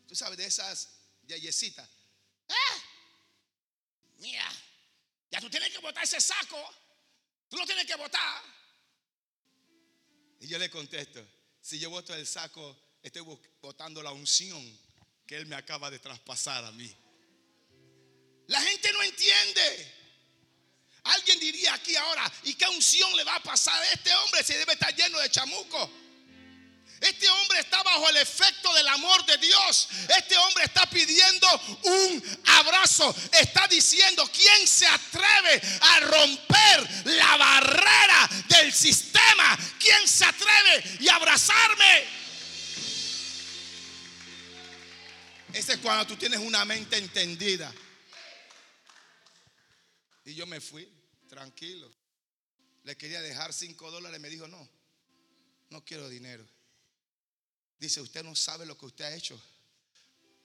tú 0.06 0.14
sabes, 0.14 0.38
de 0.38 0.46
esas 0.46 0.88
yeyecitas. 1.26 1.88
¡Ah! 2.48 2.82
Mira, 4.18 4.48
ya 5.28 5.40
tú 5.40 5.50
tienes 5.50 5.70
que 5.72 5.78
botar 5.78 6.04
ese 6.04 6.20
saco. 6.20 6.72
Tú 7.48 7.56
lo 7.56 7.66
tienes 7.66 7.84
que 7.84 7.96
botar. 7.96 8.44
Y 10.38 10.46
yo 10.46 10.56
le 10.56 10.70
contesto, 10.70 11.26
si 11.61 11.80
yo 11.80 11.90
boto 11.90 12.14
el 12.14 12.28
saco, 12.28 12.80
estoy 13.02 13.22
botando 13.61 14.04
la 14.04 14.12
unción 14.12 14.62
que 15.26 15.36
él 15.36 15.46
me 15.46 15.56
acaba 15.56 15.90
de 15.90 15.98
traspasar 15.98 16.64
a 16.64 16.70
mí. 16.70 16.96
La 18.46 18.61
gente 18.61 18.92
no 18.92 19.02
entiende. 19.02 19.97
Alguien 21.09 21.40
diría 21.40 21.72
aquí 21.74 21.96
ahora, 21.96 22.30
¿y 22.44 22.54
qué 22.54 22.66
unción 22.68 23.16
le 23.16 23.24
va 23.24 23.36
a 23.36 23.42
pasar 23.42 23.80
a 23.80 23.92
este 23.92 24.14
hombre 24.14 24.44
si 24.44 24.52
debe 24.52 24.74
estar 24.74 24.94
lleno 24.94 25.18
de 25.18 25.30
chamuco? 25.30 25.90
Este 27.00 27.28
hombre 27.30 27.61
está 27.61 27.82
bajo 27.82 28.11
el 28.11 28.16
efecto 28.16 28.74
del 28.74 28.88
amor 28.88 29.24
de 29.24 29.38
Dios. 29.38 29.88
Este 30.18 30.36
hombre 30.36 30.64
está 30.64 30.84
pidiendo 30.90 31.46
un 31.84 32.40
abrazo. 32.46 33.14
Está 33.32 33.68
diciendo, 33.68 34.28
¿quién 34.32 34.66
se 34.66 34.86
atreve 34.86 35.62
a 35.80 36.00
romper 36.00 37.04
la 37.04 37.36
barrera 37.36 38.28
del 38.48 38.72
sistema? 38.72 39.59
¿Quién 39.78 40.09
se 40.09 40.24
atreve 40.24 40.98
y 41.00 41.09
abrazarme? 41.09 42.04
Ese 45.52 45.72
es 45.74 45.78
cuando 45.78 46.06
tú 46.06 46.16
tienes 46.16 46.40
una 46.40 46.64
mente 46.64 46.98
entendida. 46.98 47.72
Y 50.24 50.34
yo 50.34 50.46
me 50.46 50.61
fui, 50.61 50.86
tranquilo. 51.28 51.88
Le 52.84 52.96
quería 52.96 53.20
dejar 53.20 53.52
cinco 53.52 53.90
dólares. 53.90 54.20
Me 54.20 54.28
dijo, 54.28 54.48
no, 54.48 54.68
no 55.70 55.84
quiero 55.84 56.08
dinero. 56.08 56.46
Dice, 57.78 58.00
usted 58.00 58.24
no 58.24 58.34
sabe 58.34 58.66
lo 58.66 58.76
que 58.76 58.86
usted 58.86 59.04
ha 59.04 59.14
hecho. 59.14 59.40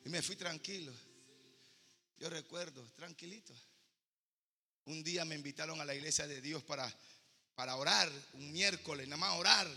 Y 0.05 0.09
me 0.09 0.21
fui 0.21 0.36
tranquilo. 0.36 0.93
Yo 2.19 2.29
recuerdo, 2.29 2.86
tranquilito. 2.95 3.53
Un 4.86 5.03
día 5.03 5.25
me 5.25 5.36
invitaron 5.36 5.79
a 5.81 5.86
la 5.86 5.95
iglesia 5.95 6.27
de 6.27 6.41
Dios 6.41 6.61
para, 6.63 6.93
para 7.55 7.75
orar, 7.75 8.11
un 8.34 8.51
miércoles, 8.51 9.07
nada 9.07 9.17
más 9.17 9.39
orar 9.39 9.67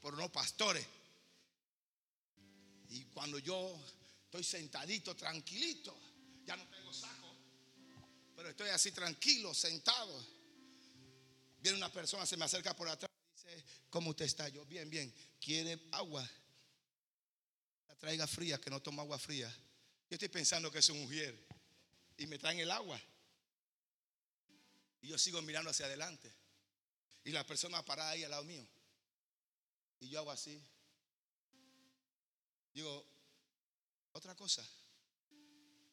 por 0.00 0.14
unos 0.14 0.30
pastores. 0.30 0.84
Y 2.88 3.04
cuando 3.06 3.38
yo 3.38 3.78
estoy 4.24 4.42
sentadito, 4.42 5.14
tranquilito, 5.14 5.96
ya 6.46 6.56
no 6.56 6.66
tengo 6.68 6.92
saco, 6.92 7.34
pero 8.36 8.48
estoy 8.48 8.70
así 8.70 8.92
tranquilo, 8.92 9.52
sentado. 9.54 10.33
Viene 11.64 11.78
una 11.78 11.90
persona, 11.90 12.26
se 12.26 12.36
me 12.36 12.44
acerca 12.44 12.76
por 12.76 12.86
atrás 12.90 13.10
y 13.26 13.48
dice, 13.48 13.64
¿cómo 13.88 14.10
usted 14.10 14.26
está? 14.26 14.46
Yo, 14.50 14.66
bien, 14.66 14.90
bien. 14.90 15.10
¿Quiere 15.40 15.80
agua? 15.92 16.22
La 17.88 17.94
traiga 17.94 18.26
fría, 18.26 18.60
que 18.60 18.68
no 18.68 18.82
toma 18.82 19.00
agua 19.00 19.18
fría. 19.18 19.48
Yo 20.10 20.16
estoy 20.16 20.28
pensando 20.28 20.70
que 20.70 20.80
es 20.80 20.90
un 20.90 21.00
mujer. 21.00 21.34
Y 22.18 22.26
me 22.26 22.38
traen 22.38 22.58
el 22.58 22.70
agua. 22.70 23.00
Y 25.00 25.08
yo 25.08 25.16
sigo 25.16 25.40
mirando 25.40 25.70
hacia 25.70 25.86
adelante. 25.86 26.30
Y 27.24 27.30
la 27.30 27.46
persona 27.46 27.82
parada 27.82 28.10
ahí 28.10 28.24
al 28.24 28.32
lado 28.32 28.44
mío. 28.44 28.68
Y 30.00 30.10
yo 30.10 30.18
hago 30.18 30.32
así. 30.32 30.62
Digo, 32.74 33.06
otra 34.12 34.34
cosa. 34.34 34.62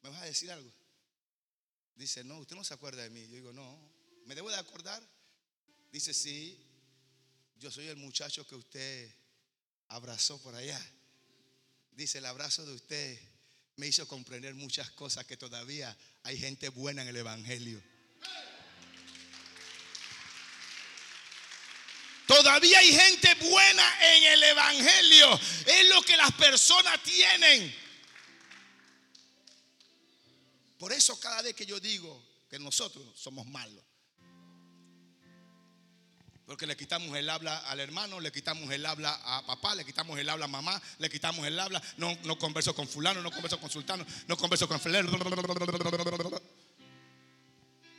¿Me 0.01 0.09
vas 0.09 0.21
a 0.21 0.25
decir 0.25 0.51
algo? 0.51 0.69
Dice, 1.95 2.25
no, 2.25 2.39
usted 2.39 2.57
no 2.57 2.65
se 2.65 2.73
acuerda 2.73 3.03
de 3.03 3.09
mí. 3.09 3.25
Yo 3.29 3.35
digo, 3.35 3.53
no. 3.53 3.79
¿Me 4.25 4.35
debo 4.35 4.49
de 4.49 4.57
acordar? 4.57 5.01
Dice, 5.91 6.13
sí, 6.13 6.57
yo 7.57 7.69
soy 7.69 7.87
el 7.87 7.97
muchacho 7.97 8.47
que 8.47 8.55
usted 8.55 9.13
abrazó 9.89 10.41
por 10.41 10.55
allá. 10.55 10.79
Dice, 11.91 12.19
el 12.19 12.25
abrazo 12.25 12.65
de 12.65 12.73
usted 12.73 13.19
me 13.75 13.87
hizo 13.87 14.07
comprender 14.07 14.53
muchas 14.55 14.89
cosas 14.91 15.25
que 15.25 15.37
todavía 15.37 15.95
hay 16.23 16.37
gente 16.37 16.69
buena 16.69 17.01
en 17.01 17.09
el 17.09 17.17
Evangelio. 17.17 17.81
Todavía 22.25 22.79
hay 22.79 22.93
gente 22.93 23.33
buena 23.35 24.15
en 24.15 24.23
el 24.23 24.43
Evangelio. 24.43 25.39
Es 25.65 25.89
lo 25.89 26.01
que 26.03 26.15
las 26.15 26.31
personas 26.31 27.03
tienen. 27.03 27.75
Por 30.77 30.93
eso 30.93 31.19
cada 31.19 31.41
vez 31.41 31.53
que 31.53 31.65
yo 31.65 31.79
digo 31.81 32.25
que 32.49 32.57
nosotros 32.57 33.05
somos 33.19 33.45
malos. 33.47 33.83
Porque 36.51 36.67
le 36.67 36.75
quitamos 36.75 37.17
el 37.17 37.29
habla 37.29 37.59
al 37.59 37.79
hermano, 37.79 38.19
le 38.19 38.29
quitamos 38.29 38.69
el 38.71 38.85
habla 38.85 39.17
a 39.23 39.41
papá, 39.45 39.73
le 39.73 39.85
quitamos 39.85 40.19
el 40.19 40.27
habla 40.27 40.43
a 40.43 40.47
mamá, 40.49 40.81
le 40.97 41.09
quitamos 41.09 41.47
el 41.47 41.57
habla. 41.57 41.81
No, 41.95 42.13
no 42.25 42.37
converso 42.37 42.75
con 42.75 42.89
fulano, 42.89 43.21
no 43.21 43.31
converso 43.31 43.57
con 43.57 43.69
sultano, 43.69 44.05
no 44.27 44.35
converso 44.35 44.67
con 44.67 44.77
fulano. 44.77 45.11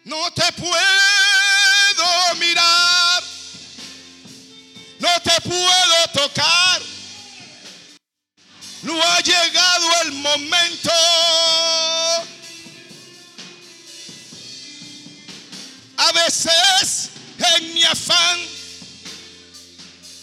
No 0.04 0.32
te 0.34 0.52
puedo 0.52 0.74
mirar, 2.38 3.24
no 4.98 5.08
te 5.22 5.40
puedo 5.48 6.08
tocar. 6.12 6.82
No 8.82 9.02
ha 9.02 9.20
llegado 9.20 10.02
el 10.02 10.12
momento. 10.12 10.90
A 15.96 16.12
veces 16.12 17.11
en 17.56 17.74
mi 17.74 17.84
afán, 17.84 18.40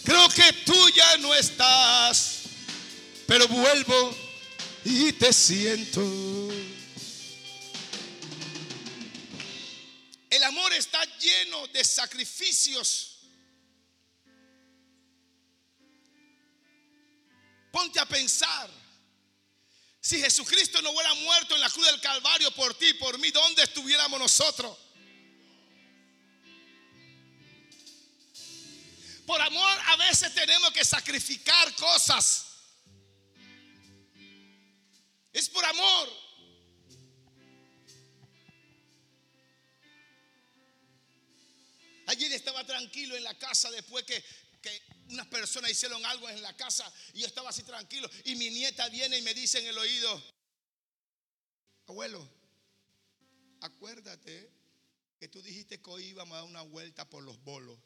creo 0.04 0.28
que 0.28 0.52
tú 0.64 0.88
ya 0.90 1.16
no 1.18 1.34
estás, 1.34 2.40
pero 3.26 3.46
vuelvo 3.48 4.16
y 4.84 5.12
te 5.12 5.32
siento. 5.32 6.00
El 10.30 10.44
amor 10.44 10.72
está 10.72 11.02
lleno 11.18 11.66
de 11.68 11.84
sacrificios. 11.84 13.18
Ponte 17.72 18.00
a 18.00 18.06
pensar. 18.06 18.70
Si 20.00 20.18
Jesucristo 20.18 20.80
no 20.82 20.90
hubiera 20.90 21.12
muerto 21.14 21.54
en 21.54 21.60
la 21.60 21.68
cruz 21.68 21.86
del 21.86 22.00
Calvario 22.00 22.50
por 22.52 22.74
ti, 22.74 22.94
por 22.94 23.18
mí, 23.18 23.30
¿dónde 23.30 23.64
estuviéramos 23.64 24.18
nosotros? 24.18 24.76
Por 29.30 29.40
amor 29.40 29.78
a 29.86 29.94
veces 29.94 30.34
tenemos 30.34 30.72
que 30.72 30.84
sacrificar 30.84 31.72
cosas. 31.76 32.46
Es 35.32 35.48
por 35.48 35.64
amor. 35.64 36.08
Ayer 42.06 42.32
estaba 42.32 42.66
tranquilo 42.66 43.16
en 43.16 43.22
la 43.22 43.38
casa 43.38 43.70
después 43.70 44.04
que, 44.04 44.20
que 44.60 44.82
unas 45.10 45.28
personas 45.28 45.70
hicieron 45.70 46.04
algo 46.06 46.28
en 46.28 46.42
la 46.42 46.56
casa 46.56 46.92
y 47.14 47.20
yo 47.20 47.28
estaba 47.28 47.50
así 47.50 47.62
tranquilo. 47.62 48.10
Y 48.24 48.34
mi 48.34 48.50
nieta 48.50 48.88
viene 48.88 49.16
y 49.16 49.22
me 49.22 49.32
dice 49.32 49.60
en 49.60 49.68
el 49.68 49.78
oído, 49.78 50.24
abuelo, 51.86 52.28
acuérdate 53.60 54.50
que 55.20 55.28
tú 55.28 55.40
dijiste 55.40 55.80
que 55.80 55.88
hoy 55.88 56.06
íbamos 56.06 56.34
a 56.34 56.38
dar 56.38 56.48
una 56.48 56.62
vuelta 56.62 57.08
por 57.08 57.22
los 57.22 57.40
bolos. 57.44 57.78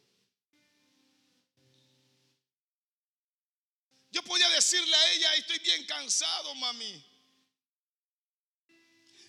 Yo 4.14 4.22
podía 4.22 4.48
decirle 4.50 4.94
a 4.94 5.12
ella, 5.12 5.34
estoy 5.34 5.58
bien 5.58 5.84
cansado, 5.86 6.54
mami. 6.54 7.04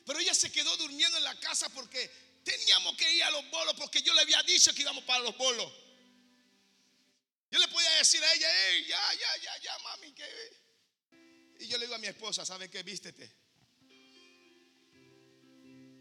Pero 0.06 0.20
ella 0.20 0.36
se 0.36 0.52
quedó 0.52 0.78
durmiendo 0.78 1.18
en 1.18 1.24
la 1.24 1.40
casa 1.40 1.68
porque 1.70 2.08
teníamos 2.44 2.96
que 2.96 3.12
ir 3.12 3.24
a 3.24 3.32
los 3.32 3.50
bolos, 3.50 3.74
porque 3.80 4.04
yo 4.04 4.14
le 4.14 4.22
había 4.22 4.44
dicho 4.44 4.72
que 4.76 4.84
íbamos 4.84 5.04
para 5.04 5.24
los 5.24 5.36
bolos. 5.38 5.74
Yo 7.50 7.58
le 7.58 7.68
podía 7.68 7.90
decir 7.94 8.24
a 8.24 8.34
ella, 8.36 8.48
hey, 8.48 8.86
ya, 8.88 9.14
ya, 9.14 9.38
ya, 9.42 9.58
ya, 9.64 9.80
mami. 9.80 10.14
Y 11.62 11.68
yo 11.68 11.80
le 11.80 11.86
digo 11.86 11.96
a 11.96 11.98
mi 11.98 12.08
esposa, 12.08 12.46
¿sabe 12.46 12.70
qué? 12.70 12.84
Vístete. 12.84 13.36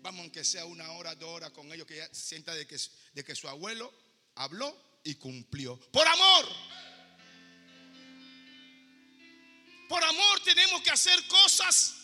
Vamos, 0.02 0.20
aunque 0.20 0.44
sea 0.44 0.66
una 0.66 0.92
hora, 0.92 1.14
dos 1.14 1.30
horas 1.30 1.52
con 1.52 1.72
ellos, 1.72 1.86
que 1.86 1.94
ella 1.94 2.10
sienta 2.12 2.54
de 2.54 2.66
que, 2.66 2.76
de 3.14 3.24
que 3.24 3.34
su 3.34 3.48
abuelo 3.48 3.90
habló 4.34 5.00
y 5.04 5.14
cumplió. 5.14 5.80
Por 5.90 6.06
amor. 6.06 6.83
Por 9.94 10.02
amor 10.02 10.40
tenemos 10.40 10.82
que 10.82 10.90
hacer 10.90 11.24
cosas. 11.28 11.94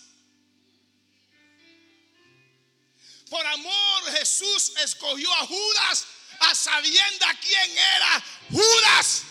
Por 3.28 3.44
amor 3.44 4.12
Jesús 4.16 4.74
escogió 4.84 5.28
a 5.34 5.46
Judas 5.48 6.06
a 6.38 6.54
sabienda 6.54 7.36
quién 7.40 7.70
era 7.76 8.24
Judas. 8.52 9.22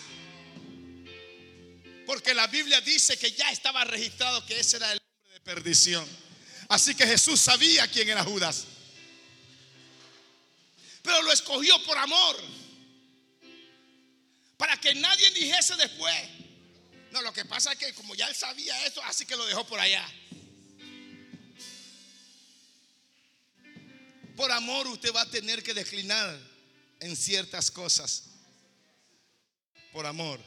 Porque 2.04 2.34
la 2.34 2.48
Biblia 2.48 2.82
dice 2.82 3.18
que 3.18 3.32
ya 3.32 3.50
estaba 3.50 3.82
registrado 3.84 4.44
que 4.44 4.60
ese 4.60 4.76
era 4.76 4.92
el 4.92 5.00
hombre 5.00 5.32
de 5.32 5.40
perdición. 5.40 6.06
Así 6.68 6.94
que 6.94 7.06
Jesús 7.06 7.40
sabía 7.40 7.90
quién 7.90 8.10
era 8.10 8.22
Judas. 8.22 8.66
Pero 11.00 11.22
lo 11.22 11.32
escogió 11.32 11.82
por 11.84 11.96
amor. 11.96 12.36
Para 14.58 14.78
que 14.78 14.94
nadie 14.96 15.30
dijese 15.30 15.76
después. 15.76 16.40
No, 17.10 17.22
lo 17.22 17.32
que 17.32 17.44
pasa 17.44 17.72
es 17.72 17.78
que 17.78 17.92
como 17.94 18.14
ya 18.14 18.28
él 18.28 18.34
sabía 18.34 18.86
esto, 18.86 19.02
así 19.04 19.26
que 19.26 19.36
lo 19.36 19.44
dejó 19.46 19.66
por 19.66 19.80
allá. 19.80 20.06
Por 24.36 24.50
amor 24.52 24.86
usted 24.86 25.12
va 25.14 25.22
a 25.22 25.30
tener 25.30 25.62
que 25.62 25.74
declinar 25.74 26.38
en 27.00 27.16
ciertas 27.16 27.70
cosas. 27.70 28.24
Por 29.92 30.06
amor. 30.06 30.40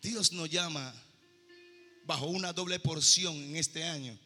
Dios 0.00 0.30
nos 0.30 0.48
llama 0.48 0.94
bajo 2.04 2.26
una 2.26 2.52
doble 2.52 2.78
porción 2.78 3.34
en 3.34 3.56
este 3.56 3.82
año 3.82 4.16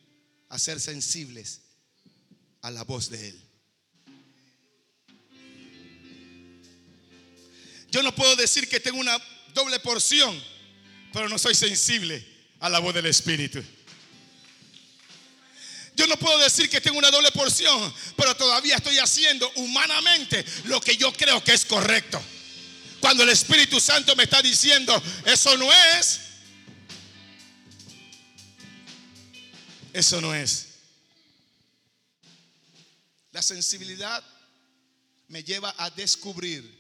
a 0.51 0.59
ser 0.59 0.79
sensibles 0.79 1.63
a 2.61 2.71
la 2.71 2.85
voz 2.85 3.09
de 3.09 3.31
Él. 3.31 3.50
Yo 7.91 8.03
no 8.03 8.15
puedo 8.15 8.37
decir 8.37 8.69
que 8.69 8.81
tengo 8.81 8.99
una 8.99 9.19
doble 9.53 9.81
porción, 9.81 10.41
pero 11.13 11.29
no 11.29 11.39
soy 11.39 11.55
sensible 11.55 12.25
a 12.61 12.69
la 12.69 12.79
voz 12.79 12.95
del 12.95 13.07
Espíritu. 13.07 13.63
Yo 15.97 16.07
no 16.07 16.17
puedo 16.17 16.39
decir 16.39 16.71
que 16.71 16.81
tengo 16.81 16.99
una 16.99 17.11
doble 17.11 17.31
porción, 17.33 17.93
pero 18.17 18.35
todavía 18.37 18.77
estoy 18.77 18.99
haciendo 18.99 19.51
humanamente 19.57 20.45
lo 20.65 20.81
que 20.81 20.97
yo 20.97 21.13
creo 21.13 21.43
que 21.43 21.53
es 21.53 21.65
correcto. 21.65 22.23
Cuando 23.01 23.23
el 23.23 23.29
Espíritu 23.31 23.81
Santo 23.81 24.15
me 24.15 24.25
está 24.25 24.41
diciendo, 24.41 25.03
eso 25.27 25.57
no 25.57 25.71
es, 25.73 26.21
eso 29.93 30.21
no 30.21 30.35
es. 30.35 30.69
La 33.33 33.43
sensibilidad 33.43 34.25
me 35.29 35.43
lleva 35.43 35.75
a 35.77 35.91
descubrir 35.91 36.80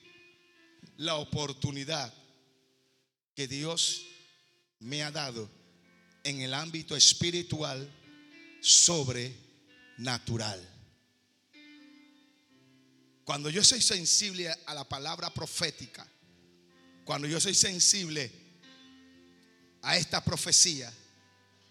la 1.01 1.16
oportunidad 1.16 2.12
que 3.34 3.48
Dios 3.48 4.05
me 4.80 5.03
ha 5.03 5.11
dado 5.11 5.51
en 6.24 6.42
el 6.42 6.53
ámbito 6.53 6.94
espiritual 6.94 7.88
sobrenatural. 8.61 10.61
Cuando 13.24 13.48
yo 13.48 13.64
soy 13.64 13.80
sensible 13.80 14.55
a 14.66 14.74
la 14.74 14.86
palabra 14.86 15.32
profética, 15.32 16.07
cuando 17.07 17.26
yo 17.26 17.40
soy 17.40 17.55
sensible 17.55 18.30
a 19.80 19.96
esta 19.96 20.22
profecía, 20.22 20.92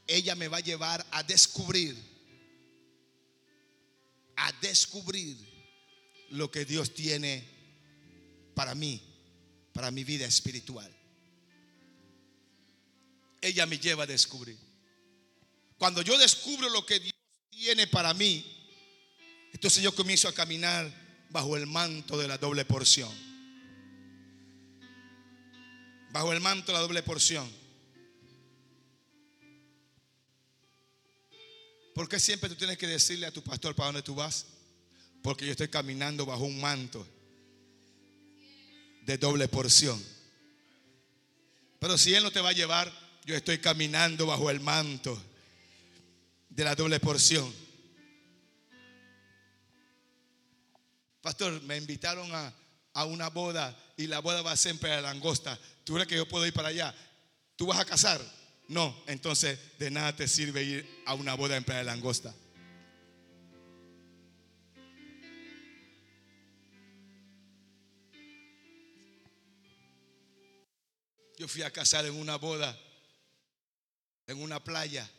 ella 0.07 0.33
me 0.33 0.47
va 0.47 0.57
a 0.57 0.61
llevar 0.61 1.05
a 1.11 1.21
descubrir, 1.21 1.95
a 4.37 4.51
descubrir 4.53 5.37
lo 6.31 6.49
que 6.49 6.65
Dios 6.65 6.95
tiene 6.95 7.47
para 8.55 8.73
mí 8.73 9.05
para 9.79 9.91
mi 9.91 10.03
vida 10.03 10.25
espiritual. 10.25 10.93
Ella 13.39 13.65
me 13.65 13.79
lleva 13.79 14.03
a 14.03 14.07
descubrir. 14.07 14.57
Cuando 15.77 16.01
yo 16.01 16.17
descubro 16.17 16.67
lo 16.67 16.85
que 16.85 16.99
Dios 16.99 17.13
tiene 17.49 17.87
para 17.87 18.13
mí, 18.13 18.45
entonces 19.53 19.81
yo 19.81 19.95
comienzo 19.95 20.27
a 20.27 20.33
caminar 20.33 20.91
bajo 21.29 21.55
el 21.55 21.65
manto 21.65 22.17
de 22.17 22.27
la 22.27 22.37
doble 22.37 22.65
porción. 22.65 23.09
Bajo 26.11 26.33
el 26.33 26.41
manto 26.41 26.73
de 26.73 26.77
la 26.77 26.81
doble 26.81 27.01
porción. 27.01 27.49
¿Por 31.95 32.09
qué 32.09 32.19
siempre 32.19 32.49
tú 32.49 32.55
tienes 32.55 32.77
que 32.77 32.87
decirle 32.87 33.27
a 33.27 33.31
tu 33.31 33.41
pastor 33.41 33.73
para 33.75 33.87
dónde 33.87 34.01
tú 34.01 34.13
vas? 34.13 34.45
Porque 35.23 35.45
yo 35.45 35.51
estoy 35.51 35.69
caminando 35.69 36.25
bajo 36.25 36.43
un 36.43 36.59
manto 36.59 37.07
de 39.09 39.17
doble 39.17 39.47
porción. 39.47 39.99
Pero 41.79 41.97
si 41.97 42.13
Él 42.13 42.21
no 42.21 42.29
te 42.29 42.41
va 42.41 42.49
a 42.49 42.53
llevar, 42.53 42.93
yo 43.25 43.35
estoy 43.35 43.57
caminando 43.57 44.27
bajo 44.27 44.51
el 44.51 44.59
manto 44.59 45.19
de 46.47 46.63
la 46.63 46.75
doble 46.75 46.99
porción. 46.99 47.51
Pastor, 51.21 51.59
me 51.63 51.77
invitaron 51.77 52.29
a, 52.35 52.53
a 52.93 53.05
una 53.05 53.29
boda 53.29 53.75
y 53.97 54.05
la 54.05 54.19
boda 54.19 54.43
va 54.43 54.51
a 54.51 54.57
ser 54.57 54.77
en 54.79 54.89
la 54.89 55.01
Langosta. 55.01 55.59
¿Tú 55.85 55.95
crees 55.95 56.07
que 56.07 56.17
yo 56.17 56.27
puedo 56.27 56.45
ir 56.45 56.53
para 56.53 56.67
allá? 56.67 56.93
¿Tú 57.55 57.65
vas 57.65 57.79
a 57.79 57.85
casar? 57.85 58.21
No, 58.67 58.95
entonces 59.07 59.57
de 59.79 59.89
nada 59.89 60.15
te 60.15 60.27
sirve 60.27 60.61
ir 60.61 61.03
a 61.07 61.15
una 61.15 61.33
boda 61.33 61.57
en 61.57 61.63
Playa 61.63 61.81
Langosta. 61.81 62.31
Yo 71.39 71.47
fui 71.47 71.61
a 71.61 71.71
casar 71.71 72.05
en 72.05 72.15
una 72.15 72.35
boda, 72.35 72.77
en 74.27 74.41
una 74.41 74.61
playa, 74.61 75.09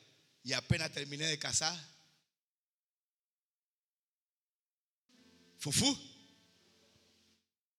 y 0.45 0.53
apenas 0.53 0.93
terminé 0.93 1.25
de 1.25 1.39
casar. 1.39 1.75
Fufú. 5.59 5.99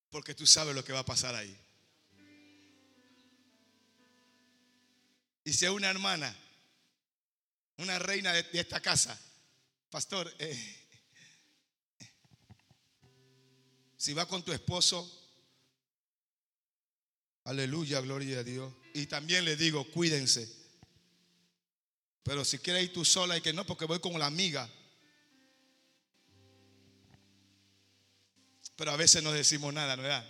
Porque 0.10 0.34
tú 0.34 0.48
sabes 0.48 0.74
lo 0.74 0.84
que 0.84 0.92
va 0.92 1.02
a 1.02 1.06
pasar 1.06 1.36
ahí. 1.36 1.56
Y 5.44 5.54
si 5.54 5.68
una 5.68 5.92
hermana, 5.92 6.36
una 7.78 8.00
reina 8.00 8.34
de, 8.34 8.48
esta 8.54 8.82
casa, 8.82 9.22
pastor, 9.92 10.34
eh, 10.39 10.88
si 13.98 14.14
va 14.14 14.28
con 14.28 14.44
tu 14.44 14.52
esposo, 14.52 15.20
aleluya, 17.52 18.02
gloria 18.02 18.39
a 18.39 18.43
Dios. 18.43 18.74
Y 18.93 19.06
también 19.06 19.45
le 19.45 19.56
digo, 19.56 19.89
cuídense. 19.91 20.49
Pero 22.24 22.43
si 22.43 22.60
quieres 22.60 22.84
ir 22.84 22.93
tú 22.93 23.06
sola 23.06 23.38
y 23.38 23.41
que 23.41 23.54
no, 23.54 23.66
porque 23.66 23.86
voy 23.86 23.99
con 23.99 24.18
la 24.18 24.26
amiga. 24.26 24.70
Pero 28.76 28.91
a 28.91 28.97
veces 28.97 29.22
no 29.22 29.32
decimos 29.32 29.74
nada, 29.74 29.95
¿no 29.95 30.04
verdad? 30.04 30.28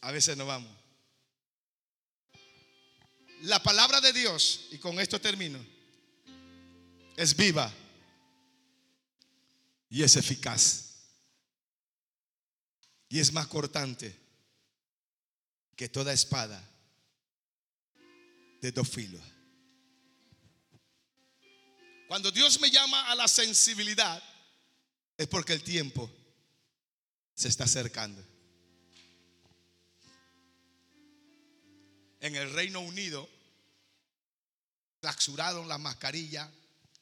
A 0.00 0.12
veces 0.12 0.36
no 0.36 0.46
vamos. 0.46 0.70
La 3.42 3.62
palabra 3.62 4.00
de 4.00 4.12
Dios, 4.12 4.68
y 4.70 4.78
con 4.78 4.98
esto 4.98 5.20
termino, 5.20 5.64
es 7.16 7.36
viva 7.36 7.72
y 9.90 10.02
es 10.02 10.16
eficaz. 10.16 10.94
Y 13.08 13.20
es 13.20 13.32
más 13.32 13.46
cortante 13.46 14.23
que 15.76 15.88
toda 15.88 16.12
espada 16.12 16.62
de 18.60 18.72
dos 18.72 18.88
filos. 18.88 19.22
Cuando 22.08 22.30
Dios 22.30 22.60
me 22.60 22.70
llama 22.70 23.10
a 23.10 23.14
la 23.14 23.28
sensibilidad, 23.28 24.22
es 25.16 25.26
porque 25.26 25.52
el 25.52 25.62
tiempo 25.62 26.10
se 27.34 27.48
está 27.48 27.64
acercando. 27.64 28.24
En 32.20 32.36
el 32.36 32.52
Reino 32.52 32.80
Unido, 32.80 33.28
clausuraron 35.00 35.68
la 35.68 35.76
mascarilla, 35.76 36.50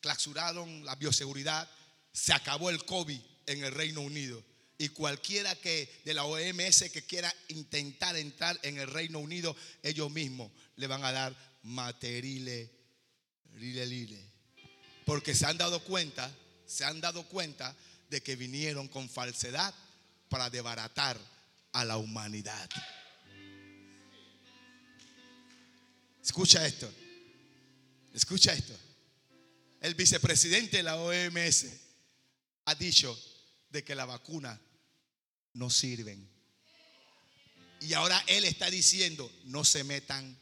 clausuraron 0.00 0.84
la 0.84 0.96
bioseguridad, 0.96 1.70
se 2.12 2.32
acabó 2.32 2.70
el 2.70 2.84
COVID 2.84 3.20
en 3.46 3.64
el 3.64 3.72
Reino 3.72 4.00
Unido. 4.00 4.42
Y 4.82 4.88
cualquiera 4.88 5.54
que 5.54 5.88
de 6.04 6.12
la 6.12 6.24
OMS 6.24 6.90
que 6.90 7.02
quiera 7.02 7.32
intentar 7.46 8.16
entrar 8.16 8.58
en 8.64 8.78
el 8.78 8.88
Reino 8.88 9.20
Unido, 9.20 9.54
ellos 9.80 10.10
mismos 10.10 10.50
le 10.74 10.88
van 10.88 11.04
a 11.04 11.12
dar 11.12 11.36
materile, 11.62 12.68
lile, 13.54 13.86
lile. 13.86 14.20
Porque 15.06 15.36
se 15.36 15.46
han 15.46 15.56
dado 15.56 15.84
cuenta, 15.84 16.28
se 16.66 16.84
han 16.84 17.00
dado 17.00 17.22
cuenta 17.28 17.76
de 18.10 18.24
que 18.24 18.34
vinieron 18.34 18.88
con 18.88 19.08
falsedad 19.08 19.72
para 20.28 20.50
desbaratar 20.50 21.16
a 21.70 21.84
la 21.84 21.96
humanidad. 21.96 22.68
Escucha 26.24 26.66
esto. 26.66 26.92
Escucha 28.12 28.52
esto. 28.52 28.76
El 29.80 29.94
vicepresidente 29.94 30.78
de 30.78 30.82
la 30.82 30.96
OMS 30.96 31.66
ha 32.64 32.74
dicho 32.74 33.16
de 33.70 33.84
que 33.84 33.94
la 33.94 34.06
vacuna 34.06 34.60
no 35.54 35.70
sirven. 35.70 36.28
Y 37.80 37.94
ahora 37.94 38.22
él 38.26 38.44
está 38.44 38.70
diciendo, 38.70 39.30
no 39.44 39.64
se 39.64 39.84
metan 39.84 40.38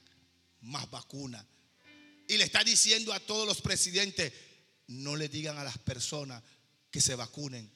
más 0.61 0.91
vacunas. 0.91 1.45
Y 2.29 2.37
le 2.37 2.45
está 2.45 2.63
diciendo 2.63 3.13
a 3.13 3.21
todos 3.21 3.47
los 3.47 3.61
presidentes, 3.61 4.33
no 4.89 5.17
le 5.17 5.29
digan 5.29 5.59
a 5.59 5.65
las 5.65 5.79
personas 5.79 6.43
que 6.91 7.01
se 7.01 7.15
vacunen 7.15 7.71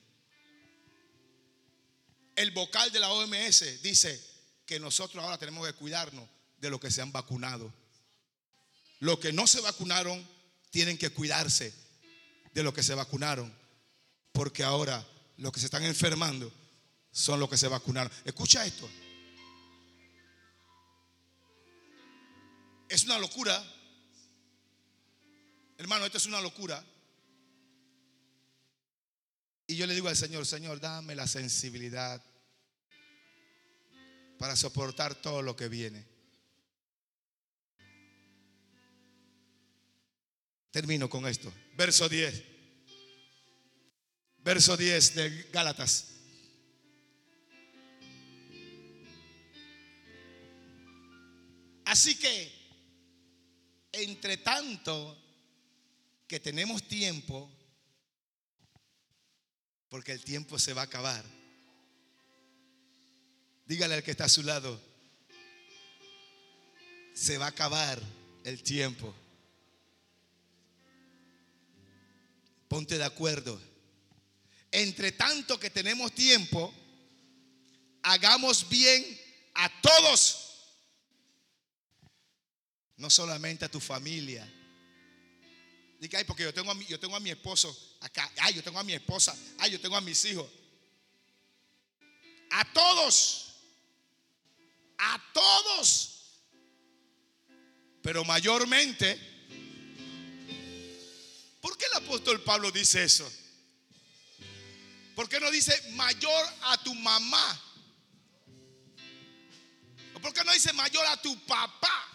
el 2.37 2.51
vocal 2.51 2.91
de 2.91 3.01
la 3.01 3.12
OMS 3.12 3.82
dice 3.82 4.20
que 4.66 4.80
nosotros 4.80 5.22
ahora 5.22 5.39
tenemos 5.39 5.66
que 5.66 5.72
cuidarnos 5.74 6.28
de 6.59 6.70
los 6.70 6.80
que 6.80 6.91
se 6.91 7.03
han 7.03 7.12
vacunado. 7.12 7.72
Los 9.01 9.18
que 9.18 9.32
no 9.32 9.47
se 9.47 9.61
vacunaron 9.61 10.26
tienen 10.70 10.99
que 10.99 11.11
cuidarse 11.11 11.72
de 12.53 12.62
los 12.62 12.74
que 12.74 12.82
se 12.82 12.95
vacunaron. 12.95 13.55
Porque 14.32 14.64
ahora 14.64 15.07
los 15.37 15.53
que 15.53 15.61
se 15.61 15.66
están 15.66 15.85
enfermando 15.85 16.53
son 17.15 17.39
los 17.39 17.49
que 17.49 17.57
se 17.57 17.69
vacunaron. 17.69 18.12
Escucha 18.25 18.67
esto. 18.67 18.91
Es 22.89 23.05
una 23.05 23.19
locura. 23.21 23.65
Hermano, 25.79 26.07
esto 26.07 26.19
es 26.19 26.27
una 26.27 26.41
locura. 26.41 26.85
Y 29.69 29.77
yo 29.77 29.87
le 29.87 29.95
digo 29.95 30.09
al 30.09 30.17
Señor, 30.17 30.45
Señor, 30.45 30.81
dame 30.81 31.15
la 31.15 31.29
sensibilidad 31.29 32.21
para 34.37 34.57
soportar 34.57 35.15
todo 35.15 35.41
lo 35.41 35.55
que 35.55 35.69
viene. 35.69 36.05
Termino 40.73 41.09
con 41.09 41.29
esto. 41.29 41.53
Verso 41.77 42.09
10. 42.09 42.43
Verso 44.39 44.77
10 44.77 45.15
de 45.15 45.43
Gálatas. 45.53 46.14
Así 51.85 52.14
que, 52.16 52.53
entre 53.93 54.39
tanto 54.39 55.16
que 56.26 56.41
tenemos 56.41 56.82
tiempo, 56.89 57.51
porque 59.89 60.12
el 60.12 60.24
tiempo 60.24 60.59
se 60.59 60.72
va 60.72 60.82
a 60.82 60.87
acabar. 60.87 61.24
Dígale 63.66 63.94
al 63.94 64.02
que 64.02 64.11
está 64.11 64.24
a 64.24 64.28
su 64.28 64.43
lado, 64.43 64.81
se 67.15 67.39
va 67.39 67.47
a 67.47 67.51
acabar 67.51 68.02
el 68.44 68.62
tiempo. 68.62 69.15
Ponte 72.69 72.98
de 72.98 73.05
acuerdo. 73.05 73.61
Entre 74.73 75.12
tanto 75.12 75.61
que 75.61 75.70
tenemos 75.70 76.12
tiempo, 76.12 76.74
hagamos 78.02 78.69
bien 78.69 79.05
a 79.55 79.81
todos. 79.81 80.44
No 82.97 83.11
solamente 83.11 83.65
a 83.65 83.71
tu 83.71 83.81
familia, 83.81 84.49
Diga, 86.05 86.19
ay, 86.19 86.25
porque 86.25 86.43
yo 86.43 86.53
tengo, 86.53 86.71
a 86.71 86.75
mi, 86.75 86.85
yo 86.85 87.01
tengo 87.01 87.16
a 87.16 87.21
mi 87.21 87.31
esposo 87.31 87.75
acá. 88.01 88.31
Ay, 88.43 88.53
yo 88.53 88.62
tengo 88.62 88.79
a 88.79 88.85
mi 88.85 88.93
esposa. 88.93 89.35
Ay, 89.59 89.71
yo 89.71 89.81
tengo 89.81 89.97
a 89.97 90.03
mis 90.03 90.23
hijos. 90.27 90.47
A 92.51 92.65
todos. 92.75 93.55
A 94.99 95.19
todos. 95.33 96.41
Pero 98.03 98.23
mayormente. 98.25 99.19
¿Por 101.62 101.79
qué 101.79 101.87
el 101.87 101.95
apóstol 101.95 102.43
Pablo 102.43 102.71
dice 102.71 103.03
eso? 103.03 103.27
¿Por 105.16 105.27
qué 105.27 105.41
no 105.41 105.51
dice 105.51 105.73
mayor 105.93 106.47
a 106.65 106.77
tu 106.83 106.95
mamá? 106.95 107.62
¿O 110.12 110.21
por 110.21 110.35
qué 110.35 110.45
no 110.45 110.53
dice 110.53 110.71
mayor 110.75 111.07
a 111.07 111.23
tu 111.23 111.35
papá? 111.47 112.14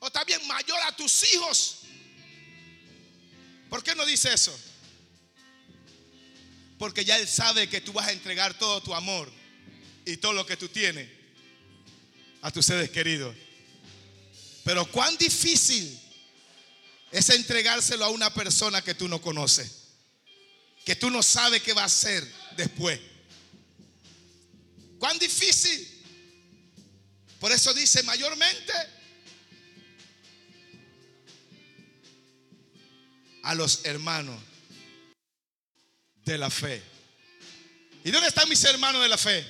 O 0.00 0.10
también 0.10 0.46
mayor 0.46 0.78
a 0.86 0.96
tus 0.96 1.32
hijos. 1.34 1.78
¿Por 3.68 3.82
qué 3.82 3.94
no 3.94 4.06
dice 4.06 4.32
eso? 4.32 4.56
Porque 6.78 7.04
ya 7.04 7.18
Él 7.18 7.26
sabe 7.26 7.68
que 7.68 7.80
tú 7.80 7.92
vas 7.92 8.06
a 8.06 8.12
entregar 8.12 8.56
todo 8.58 8.80
tu 8.82 8.94
amor 8.94 9.30
y 10.04 10.16
todo 10.16 10.32
lo 10.32 10.46
que 10.46 10.56
tú 10.56 10.68
tienes 10.68 11.08
a 12.40 12.50
tus 12.50 12.66
seres 12.66 12.90
queridos. 12.90 13.34
Pero 14.64 14.86
cuán 14.90 15.16
difícil 15.16 15.98
es 17.10 17.30
entregárselo 17.30 18.04
a 18.04 18.10
una 18.10 18.32
persona 18.32 18.82
que 18.82 18.94
tú 18.94 19.08
no 19.08 19.20
conoces, 19.20 19.88
que 20.84 20.94
tú 20.94 21.10
no 21.10 21.22
sabes 21.22 21.62
qué 21.62 21.72
va 21.72 21.82
a 21.82 21.86
hacer 21.86 22.26
después. 22.56 23.00
Cuán 24.98 25.18
difícil. 25.18 25.96
Por 27.40 27.52
eso 27.52 27.72
dice 27.72 28.02
mayormente 28.02 28.72
a 33.48 33.54
los 33.54 33.86
hermanos 33.86 34.38
de 36.16 36.36
la 36.36 36.50
fe. 36.50 36.82
¿Y 38.04 38.10
dónde 38.10 38.28
están 38.28 38.46
mis 38.46 38.62
hermanos 38.62 39.00
de 39.00 39.08
la 39.08 39.16
fe? 39.16 39.42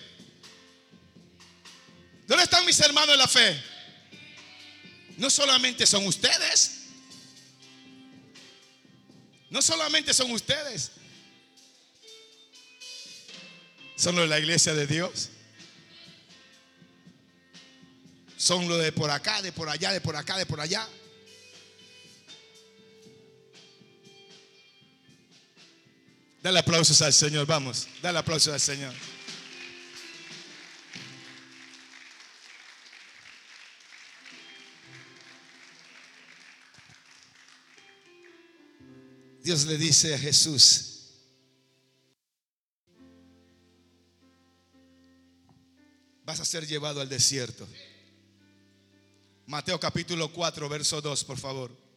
¿Dónde 2.29 2.45
están 2.45 2.65
mis 2.65 2.79
hermanos 2.79 3.11
de 3.11 3.17
la 3.17 3.27
fe? 3.27 3.61
No 5.17 5.29
solamente 5.29 5.85
son 5.85 6.07
ustedes. 6.07 6.83
No 9.51 9.61
solamente 9.61 10.15
son 10.15 10.31
ustedes. 10.31 10.93
Son 13.97 14.15
los 14.15 14.27
de 14.27 14.29
la 14.29 14.39
iglesia 14.39 14.75
de 14.75 14.87
Dios. 14.87 15.31
son 18.37 18.69
los 18.69 18.81
de 18.81 18.93
por 18.93 19.11
acá, 19.11 19.43
de 19.43 19.51
por 19.51 19.69
allá, 19.69 19.91
de 19.91 20.01
por 20.01 20.15
acá, 20.15 20.37
de 20.39 20.47
por 20.47 20.61
allá. 20.61 20.89
Dale 26.43 26.61
aplausos 26.61 27.03
al 27.03 27.13
Señor, 27.13 27.47
vamos, 27.47 27.89
dale 28.01 28.19
aplausos 28.19 28.53
al 28.53 28.61
Señor. 28.61 28.95
Dios 39.43 39.65
le 39.65 39.79
dice 39.79 40.15
a 40.15 40.19
Jesús, 40.19 40.99
vas 46.25 46.39
a 46.39 46.45
ser 46.45 46.67
llevado 46.67 47.01
al 47.01 47.09
desierto. 47.09 47.67
Mateo 49.47 49.81
capítulo 49.81 50.31
4, 50.31 50.69
verso 50.69 51.01
2, 51.01 51.25
por 51.25 51.39
favor. 51.39 51.88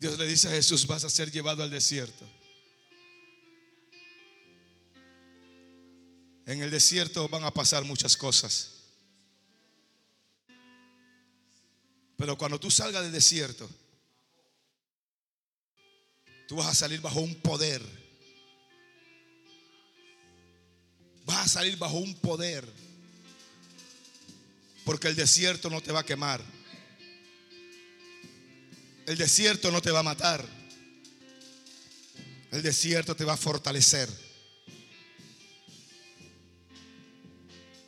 Dios 0.00 0.18
le 0.18 0.26
dice 0.26 0.48
a 0.48 0.52
Jesús, 0.52 0.86
vas 0.86 1.04
a 1.04 1.10
ser 1.10 1.30
llevado 1.30 1.62
al 1.62 1.68
desierto. 1.68 2.24
En 6.46 6.62
el 6.62 6.70
desierto 6.70 7.28
van 7.28 7.44
a 7.44 7.52
pasar 7.52 7.84
muchas 7.84 8.16
cosas. 8.16 8.70
Pero 12.16 12.36
cuando 12.38 12.58
tú 12.58 12.70
salgas 12.70 13.02
del 13.02 13.12
desierto, 13.12 13.68
tú 16.48 16.56
vas 16.56 16.68
a 16.68 16.74
salir 16.74 17.02
bajo 17.02 17.20
un 17.20 17.34
poder. 17.34 17.82
Vas 21.26 21.44
a 21.44 21.48
salir 21.48 21.76
bajo 21.76 21.98
un 21.98 22.14
poder. 22.14 22.66
Porque 24.86 25.08
el 25.08 25.14
desierto 25.14 25.68
no 25.68 25.82
te 25.82 25.92
va 25.92 26.00
a 26.00 26.06
quemar. 26.06 26.42
El 29.10 29.16
desierto 29.16 29.72
no 29.72 29.82
te 29.82 29.90
va 29.90 29.98
a 29.98 30.04
matar. 30.04 30.46
El 32.52 32.62
desierto 32.62 33.16
te 33.16 33.24
va 33.24 33.32
a 33.32 33.36
fortalecer. 33.36 34.08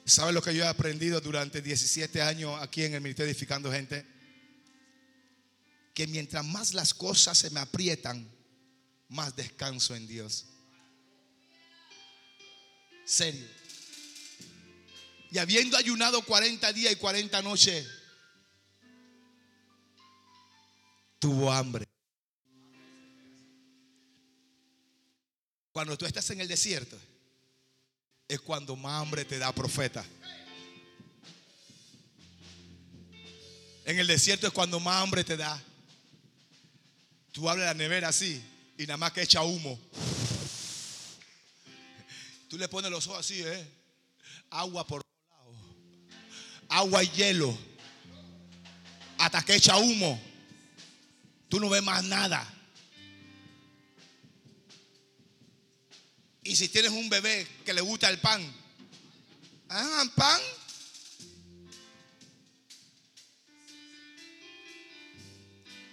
¿Sabes 0.05 0.35
lo 0.35 0.43
que 0.43 0.53
yo 0.53 0.65
he 0.65 0.67
aprendido 0.67 1.21
durante 1.21 1.63
17 1.63 2.21
años 2.23 2.61
aquí 2.61 2.83
en 2.83 2.95
el 2.95 3.01
Ministerio 3.03 3.31
Edificando 3.31 3.71
Gente? 3.71 4.05
Que 5.95 6.09
mientras 6.09 6.45
más 6.45 6.75
las 6.75 6.93
cosas 6.93 7.39
se 7.39 7.51
me 7.51 7.61
aprietan, 7.61 8.29
más 9.09 9.37
descanso 9.37 9.95
en 9.95 10.09
Dios. 10.09 10.47
Serio. 13.05 13.47
Y 15.31 15.39
habiendo 15.39 15.77
ayunado 15.77 16.21
40 16.23 16.73
días 16.73 16.93
y 16.93 16.97
40 16.97 17.43
noches, 17.43 17.87
tuvo 21.23 21.53
hambre. 21.53 21.87
Cuando 25.71 25.97
tú 25.97 26.05
estás 26.05 26.29
en 26.31 26.41
el 26.41 26.49
desierto, 26.49 26.99
es 28.27 28.41
cuando 28.41 28.75
más 28.75 29.01
hambre 29.01 29.25
te 29.25 29.39
da 29.39 29.53
profeta. 29.53 30.05
En 33.85 34.01
el 34.01 34.09
desierto 34.09 34.49
es 34.49 34.53
cuando 34.53 34.81
más 34.81 35.01
hambre 35.01 35.23
te 35.23 35.37
da. 35.37 35.63
Tú 37.31 37.49
abres 37.49 37.67
la 37.67 37.75
nevera 37.75 38.09
así 38.09 38.43
y 38.77 38.83
nada 38.83 38.97
más 38.97 39.13
que 39.13 39.23
echa 39.23 39.43
humo. 39.43 39.79
Tú 42.49 42.59
le 42.59 42.67
pones 42.67 42.91
los 42.91 43.07
ojos 43.07 43.21
así, 43.21 43.41
¿eh? 43.43 43.69
Agua 44.51 44.85
por 44.85 45.03
lado. 45.31 45.55
Agua 46.69 47.05
y 47.05 47.09
hielo. 47.11 47.57
Hasta 49.19 49.41
que 49.43 49.55
echa 49.55 49.77
humo. 49.77 50.32
Tú 51.53 51.61
no 51.61 51.69
ves 51.69 51.83
más 51.83 52.03
nada. 52.05 52.51
Y 56.43 56.57
si 56.57 56.71
tienes 56.71 56.93
un 56.93 57.11
bebé 57.11 57.47
que 57.63 57.75
le 57.75 57.83
gusta 57.83 58.09
el 58.09 58.19
pan, 58.21 58.43
ah, 59.69 60.05
pan. 60.17 60.41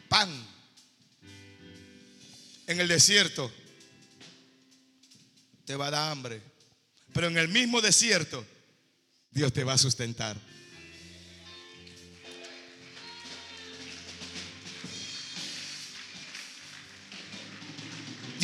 Pan 0.07 0.47
en 2.65 2.79
el 2.79 2.87
desierto 2.87 3.51
te 5.65 5.75
va 5.75 5.87
a 5.87 5.91
dar 5.91 6.11
hambre. 6.13 6.41
Pero 7.11 7.27
en 7.27 7.37
el 7.37 7.49
mismo 7.49 7.81
desierto 7.81 8.45
Dios 9.29 9.51
te 9.51 9.65
va 9.65 9.73
a 9.73 9.77
sustentar. 9.77 10.37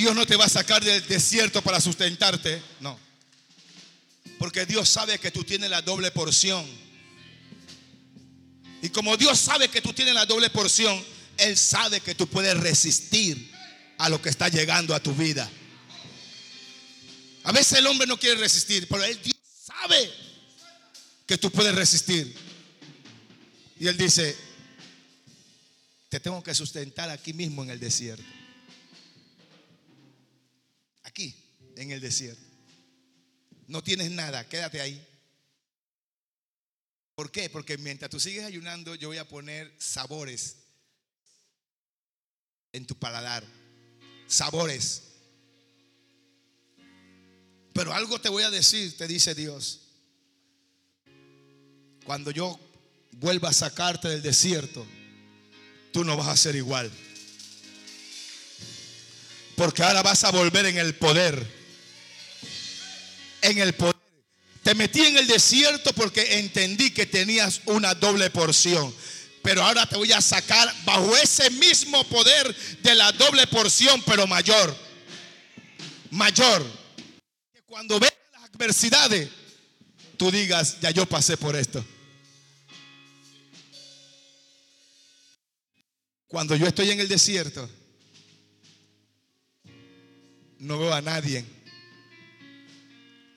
Dios 0.06 0.15
no 0.15 0.27
te 0.27 0.36
va 0.36 0.45
a 0.45 0.49
sacar 0.49 0.84
del 0.84 1.03
desierto 1.07 1.64
para 1.64 1.82
sustentarte, 1.82 2.61
no. 2.80 2.95
Porque 4.38 4.68
Dios 4.68 4.88
sabe 4.88 5.18
que 5.18 5.32
tú 5.32 5.44
tienes 5.44 5.68
la 5.68 5.82
doble 5.82 6.11
porción. 6.11 6.64
Y 8.84 8.90
como 8.90 9.18
Dios 9.18 9.40
sabe 9.40 9.68
que 9.68 9.82
tú 9.82 9.94
tienes 9.94 10.14
la 10.14 10.27
doble 10.27 10.52
porción, 10.52 11.03
Él 11.38 11.57
sabe 11.57 12.02
que 12.02 12.14
tú 12.14 12.27
puedes 12.27 12.56
resistir 12.56 13.52
a 13.98 14.07
lo 14.10 14.22
que 14.22 14.30
está 14.30 14.48
llegando 14.48 14.94
a 14.94 14.99
tu 14.99 15.11
vida. 15.15 15.49
A 17.44 17.52
veces 17.52 17.80
el 17.80 17.88
hombre 17.88 18.06
no 18.06 18.19
quiere 18.19 18.40
resistir, 18.40 18.88
pero 18.88 19.03
él 19.03 19.19
Dios 19.23 19.38
sabe 19.65 20.11
que 21.26 21.40
tú 21.40 21.49
puedes 21.49 21.73
resistir. 21.73 22.32
Y 23.80 23.88
él 23.88 23.98
dice, 23.98 24.38
te 26.10 26.19
tengo 26.19 26.44
que 26.44 26.53
sustentar 26.53 27.10
aquí 27.10 27.34
mismo 27.34 27.64
en 27.64 27.72
el 27.72 27.80
desierto. 27.80 28.35
Aquí, 31.16 31.34
en 31.78 31.92
el 31.92 32.02
desierto. 32.02 32.44
No 33.68 33.82
tienes 33.82 34.12
nada, 34.12 34.48
quédate 34.48 34.82
ahí. 34.82 35.02
¿Por 37.16 37.32
qué? 37.32 37.50
Porque 37.50 37.78
mientras 37.78 38.12
tú 38.12 38.20
sigues 38.20 38.44
ayunando, 38.44 38.96
yo 38.96 39.08
voy 39.08 39.18
a 39.18 39.28
poner 39.28 39.74
sabores 39.80 40.58
en 42.74 42.86
tu 42.86 42.96
paladar 42.96 43.46
sabores. 44.28 45.04
Pero 47.74 47.94
algo 47.94 48.20
te 48.20 48.30
voy 48.30 48.44
a 48.44 48.50
decir, 48.50 48.96
te 48.98 49.08
dice 49.08 49.36
Dios. 49.36 49.82
Cuando 52.06 52.32
yo 52.32 52.60
vuelva 53.14 53.50
a 53.50 53.54
sacarte 53.54 54.08
del 54.08 54.22
desierto, 54.22 54.86
tú 55.92 56.04
no 56.04 56.16
vas 56.16 56.28
a 56.28 56.38
ser 56.38 56.56
igual. 56.56 56.92
Porque 59.56 59.84
ahora 59.84 60.03
vas 60.03 60.23
a 60.23 60.32
volver 60.32 60.65
en 60.65 60.77
el 60.77 60.95
poder. 60.95 61.45
En 63.41 63.57
el 63.57 63.73
poder. 63.73 63.95
Te 64.64 64.73
metí 64.76 65.02
en 65.02 65.18
el 65.18 65.27
desierto 65.27 65.94
porque 65.94 66.40
entendí 66.40 66.91
que 66.91 67.06
tenías 67.06 67.61
una 67.65 67.94
doble 67.94 68.30
porción 68.30 68.94
pero 69.45 69.61
ahora 69.61 69.86
te 69.86 69.95
voy 69.95 70.11
a 70.11 70.22
sacar 70.22 70.73
bajo 70.86 71.15
ese 71.18 71.52
mismo 71.52 72.03
poder 72.06 72.56
de 72.82 72.95
la 72.95 73.11
doble 73.11 73.45
porción, 73.45 74.02
pero 74.03 74.26
mayor. 74.26 74.76
Mayor. 76.10 76.65
Que 77.53 77.61
cuando 77.61 77.99
vengan 77.99 78.18
las 78.34 78.44
adversidades, 78.45 79.30
tú 80.18 80.32
digas, 80.32 80.80
ya 80.82 80.90
yo 80.90 81.06
pasé 81.06 81.38
por 81.38 81.56
esto. 81.56 81.86
Cuando 86.26 86.56
yo 86.56 86.65
estoy 86.65 86.90
en 86.90 86.99
el 86.99 87.07
desierto, 87.07 87.69
no 90.60 90.80
veo 90.80 90.94
a 90.94 91.02
nadie. 91.02 91.45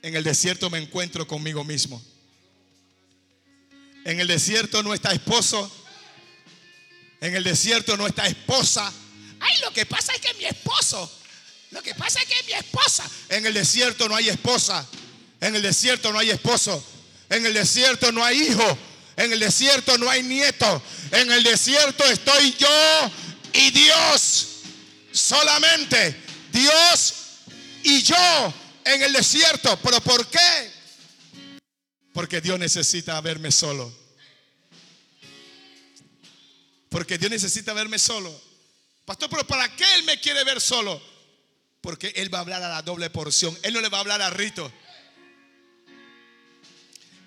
En 0.02 0.14
el 0.14 0.24
desierto 0.24 0.70
me 0.70 0.78
encuentro 0.78 1.26
conmigo 1.26 1.64
mismo. 1.64 2.02
En 4.04 4.20
el 4.20 4.28
desierto 4.28 4.82
no 4.82 4.94
está 4.94 5.12
esposo, 5.12 5.70
en 7.20 7.34
el 7.34 7.44
desierto 7.44 7.96
no 7.96 8.06
está 8.06 8.26
esposa. 8.26 8.92
Ay, 9.40 9.58
lo 9.60 9.72
que 9.72 9.86
pasa 9.86 10.12
es 10.14 10.20
que 10.20 10.34
mi 10.34 10.44
esposo. 10.44 11.12
Lo 11.70 11.82
que 11.82 11.94
pasa 11.94 12.20
es 12.20 12.26
que 12.26 12.42
mi 12.46 12.52
esposa. 12.52 13.04
En 13.28 13.44
el 13.44 13.54
desierto 13.54 14.08
no 14.08 14.16
hay 14.16 14.28
esposa. 14.28 14.86
En 15.40 15.54
el 15.54 15.62
desierto 15.62 16.12
no 16.12 16.18
hay 16.18 16.30
esposo. 16.30 16.82
En 17.28 17.44
el 17.44 17.52
desierto 17.52 18.10
no 18.12 18.24
hay 18.24 18.40
hijo. 18.48 18.78
En 19.16 19.32
el 19.32 19.40
desierto 19.40 19.98
no 19.98 20.08
hay 20.08 20.22
nieto. 20.22 20.82
En 21.10 21.30
el 21.30 21.42
desierto 21.42 22.04
estoy 22.04 22.54
yo 22.58 23.10
y 23.52 23.70
Dios. 23.72 24.46
Solamente 25.12 26.27
Dios 26.58 27.14
y 27.84 28.02
yo 28.02 28.54
en 28.84 29.02
el 29.02 29.12
desierto. 29.12 29.78
¿Pero 29.82 30.00
por 30.00 30.26
qué? 30.28 30.72
Porque 32.12 32.40
Dios 32.40 32.58
necesita 32.58 33.20
verme 33.20 33.52
solo. 33.52 33.92
Porque 36.88 37.18
Dios 37.18 37.30
necesita 37.30 37.72
verme 37.72 37.98
solo. 37.98 38.42
Pastor, 39.04 39.30
pero 39.30 39.46
¿para 39.46 39.74
qué 39.74 39.84
Él 39.94 40.04
me 40.04 40.18
quiere 40.20 40.42
ver 40.44 40.60
solo? 40.60 41.00
Porque 41.80 42.12
Él 42.16 42.32
va 42.32 42.38
a 42.38 42.40
hablar 42.42 42.62
a 42.62 42.68
la 42.68 42.82
doble 42.82 43.08
porción. 43.10 43.56
Él 43.62 43.72
no 43.72 43.80
le 43.80 43.88
va 43.88 43.98
a 43.98 44.00
hablar 44.00 44.20
a 44.20 44.30
Rito. 44.30 44.72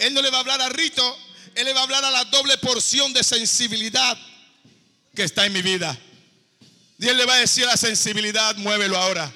Él 0.01 0.15
no 0.15 0.21
le 0.21 0.31
va 0.31 0.37
a 0.37 0.39
hablar 0.41 0.59
a 0.61 0.69
Rito, 0.69 1.17
Él 1.53 1.65
le 1.65 1.73
va 1.73 1.81
a 1.81 1.83
hablar 1.83 2.03
a 2.03 2.09
la 2.09 2.25
doble 2.25 2.57
porción 2.57 3.13
de 3.13 3.23
sensibilidad 3.23 4.17
que 5.15 5.23
está 5.23 5.45
en 5.45 5.53
mi 5.53 5.61
vida. 5.61 5.95
Él 7.07 7.17
le 7.17 7.25
va 7.25 7.33
a 7.33 7.39
decir 7.39 7.65
la 7.65 7.77
sensibilidad, 7.77 8.55
muévelo 8.57 8.97
ahora. 8.97 9.31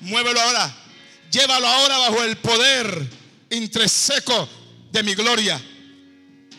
Muévelo 0.00 0.40
ahora. 0.40 0.74
Llévalo 1.30 1.66
ahora 1.66 1.98
bajo 1.98 2.24
el 2.24 2.36
poder 2.38 3.06
intreseco 3.50 4.48
de 4.90 5.02
mi 5.02 5.14
gloria. 5.14 5.60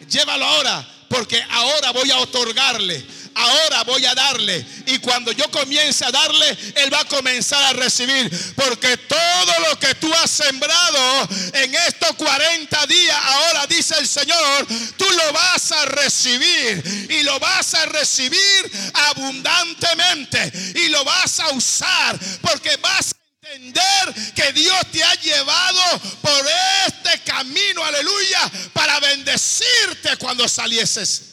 Llévalo 0.09 0.45
ahora, 0.45 0.87
porque 1.09 1.41
ahora 1.49 1.91
voy 1.91 2.11
a 2.11 2.19
otorgarle 2.19 3.03
ahora 3.35 3.83
voy 3.83 4.05
a 4.05 4.15
darle. 4.15 4.65
Y 4.87 4.99
cuando 4.99 5.31
yo 5.31 5.49
comience 5.51 6.03
a 6.05 6.11
darle, 6.11 6.57
Él 6.75 6.93
va 6.93 7.01
a 7.01 7.05
comenzar 7.05 7.63
a 7.63 7.73
recibir. 7.73 8.29
Porque 8.55 8.97
todo 8.97 9.59
lo 9.69 9.79
que 9.79 9.95
tú 9.95 10.11
has 10.13 10.29
sembrado 10.29 11.29
en 11.53 11.75
estos 11.75 12.15
40 12.15 12.85
días, 12.87 13.17
ahora 13.23 13.67
dice 13.67 13.95
el 13.99 14.07
Señor, 14.07 14.67
tú 14.97 15.05
lo 15.09 15.33
vas 15.33 15.71
a 15.71 15.85
recibir. 15.85 17.07
Y 17.09 17.23
lo 17.23 17.39
vas 17.39 17.73
a 17.73 17.85
recibir 17.87 18.71
abundantemente. 18.93 20.51
Y 20.75 20.89
lo 20.89 21.03
vas 21.03 21.39
a 21.39 21.49
usar. 21.49 22.19
Porque 22.41 22.75
vas 22.77 23.13
a 23.13 23.53
entender 23.53 24.33
que 24.35 24.53
Dios 24.53 24.79
te 24.91 25.03
ha 25.03 25.13
llevado 25.15 25.99
por 26.21 26.45
este 26.87 27.19
camino, 27.23 27.83
aleluya, 27.83 28.51
para 28.73 28.99
bendecirte 28.99 30.17
cuando 30.17 30.47
salieses. 30.47 31.30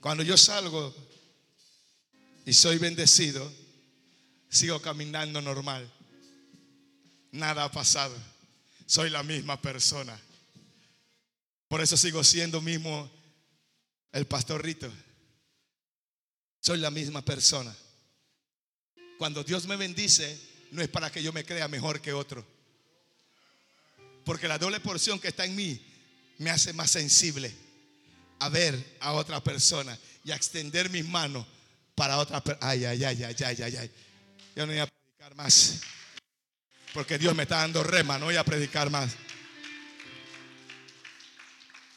Cuando 0.00 0.22
yo 0.22 0.36
salgo 0.36 0.94
y 2.46 2.52
soy 2.52 2.78
bendecido, 2.78 3.52
sigo 4.48 4.80
caminando 4.80 5.42
normal. 5.42 5.90
Nada 7.32 7.64
ha 7.64 7.72
pasado. 7.72 8.16
Soy 8.86 9.10
la 9.10 9.22
misma 9.22 9.60
persona. 9.60 10.18
Por 11.68 11.80
eso 11.82 11.96
sigo 11.96 12.22
siendo 12.24 12.62
mismo 12.62 13.10
el 14.12 14.26
pastor 14.26 14.64
Rito. 14.64 14.90
Soy 16.60 16.78
la 16.78 16.90
misma 16.90 17.22
persona. 17.22 17.74
Cuando 19.18 19.42
Dios 19.42 19.66
me 19.66 19.76
bendice, 19.76 20.40
no 20.70 20.80
es 20.80 20.88
para 20.88 21.10
que 21.10 21.22
yo 21.22 21.32
me 21.32 21.44
crea 21.44 21.66
mejor 21.68 22.00
que 22.00 22.12
otro. 22.12 22.46
Porque 24.24 24.48
la 24.48 24.58
doble 24.58 24.80
porción 24.80 25.18
que 25.18 25.28
está 25.28 25.44
en 25.44 25.56
mí 25.56 25.80
me 26.38 26.50
hace 26.50 26.72
más 26.72 26.90
sensible 26.90 27.67
a 28.38 28.48
ver 28.48 28.96
a 29.00 29.12
otra 29.12 29.42
persona 29.42 29.98
y 30.24 30.30
a 30.30 30.36
extender 30.36 30.90
mis 30.90 31.06
manos 31.06 31.46
para 31.94 32.18
otra 32.18 32.42
persona. 32.42 32.70
Ay, 32.70 32.84
ay, 32.84 33.04
ay, 33.04 33.24
ay, 33.24 33.36
ay, 33.44 33.62
ay, 33.62 33.76
ay. 33.76 33.90
Yo 34.54 34.66
no 34.66 34.72
voy 34.72 34.80
a 34.80 34.86
predicar 34.86 35.34
más. 35.34 35.80
Porque 36.94 37.18
Dios 37.18 37.34
me 37.34 37.44
está 37.44 37.58
dando 37.58 37.82
rema, 37.82 38.18
no 38.18 38.26
voy 38.26 38.36
a 38.36 38.44
predicar 38.44 38.90
más. 38.90 39.10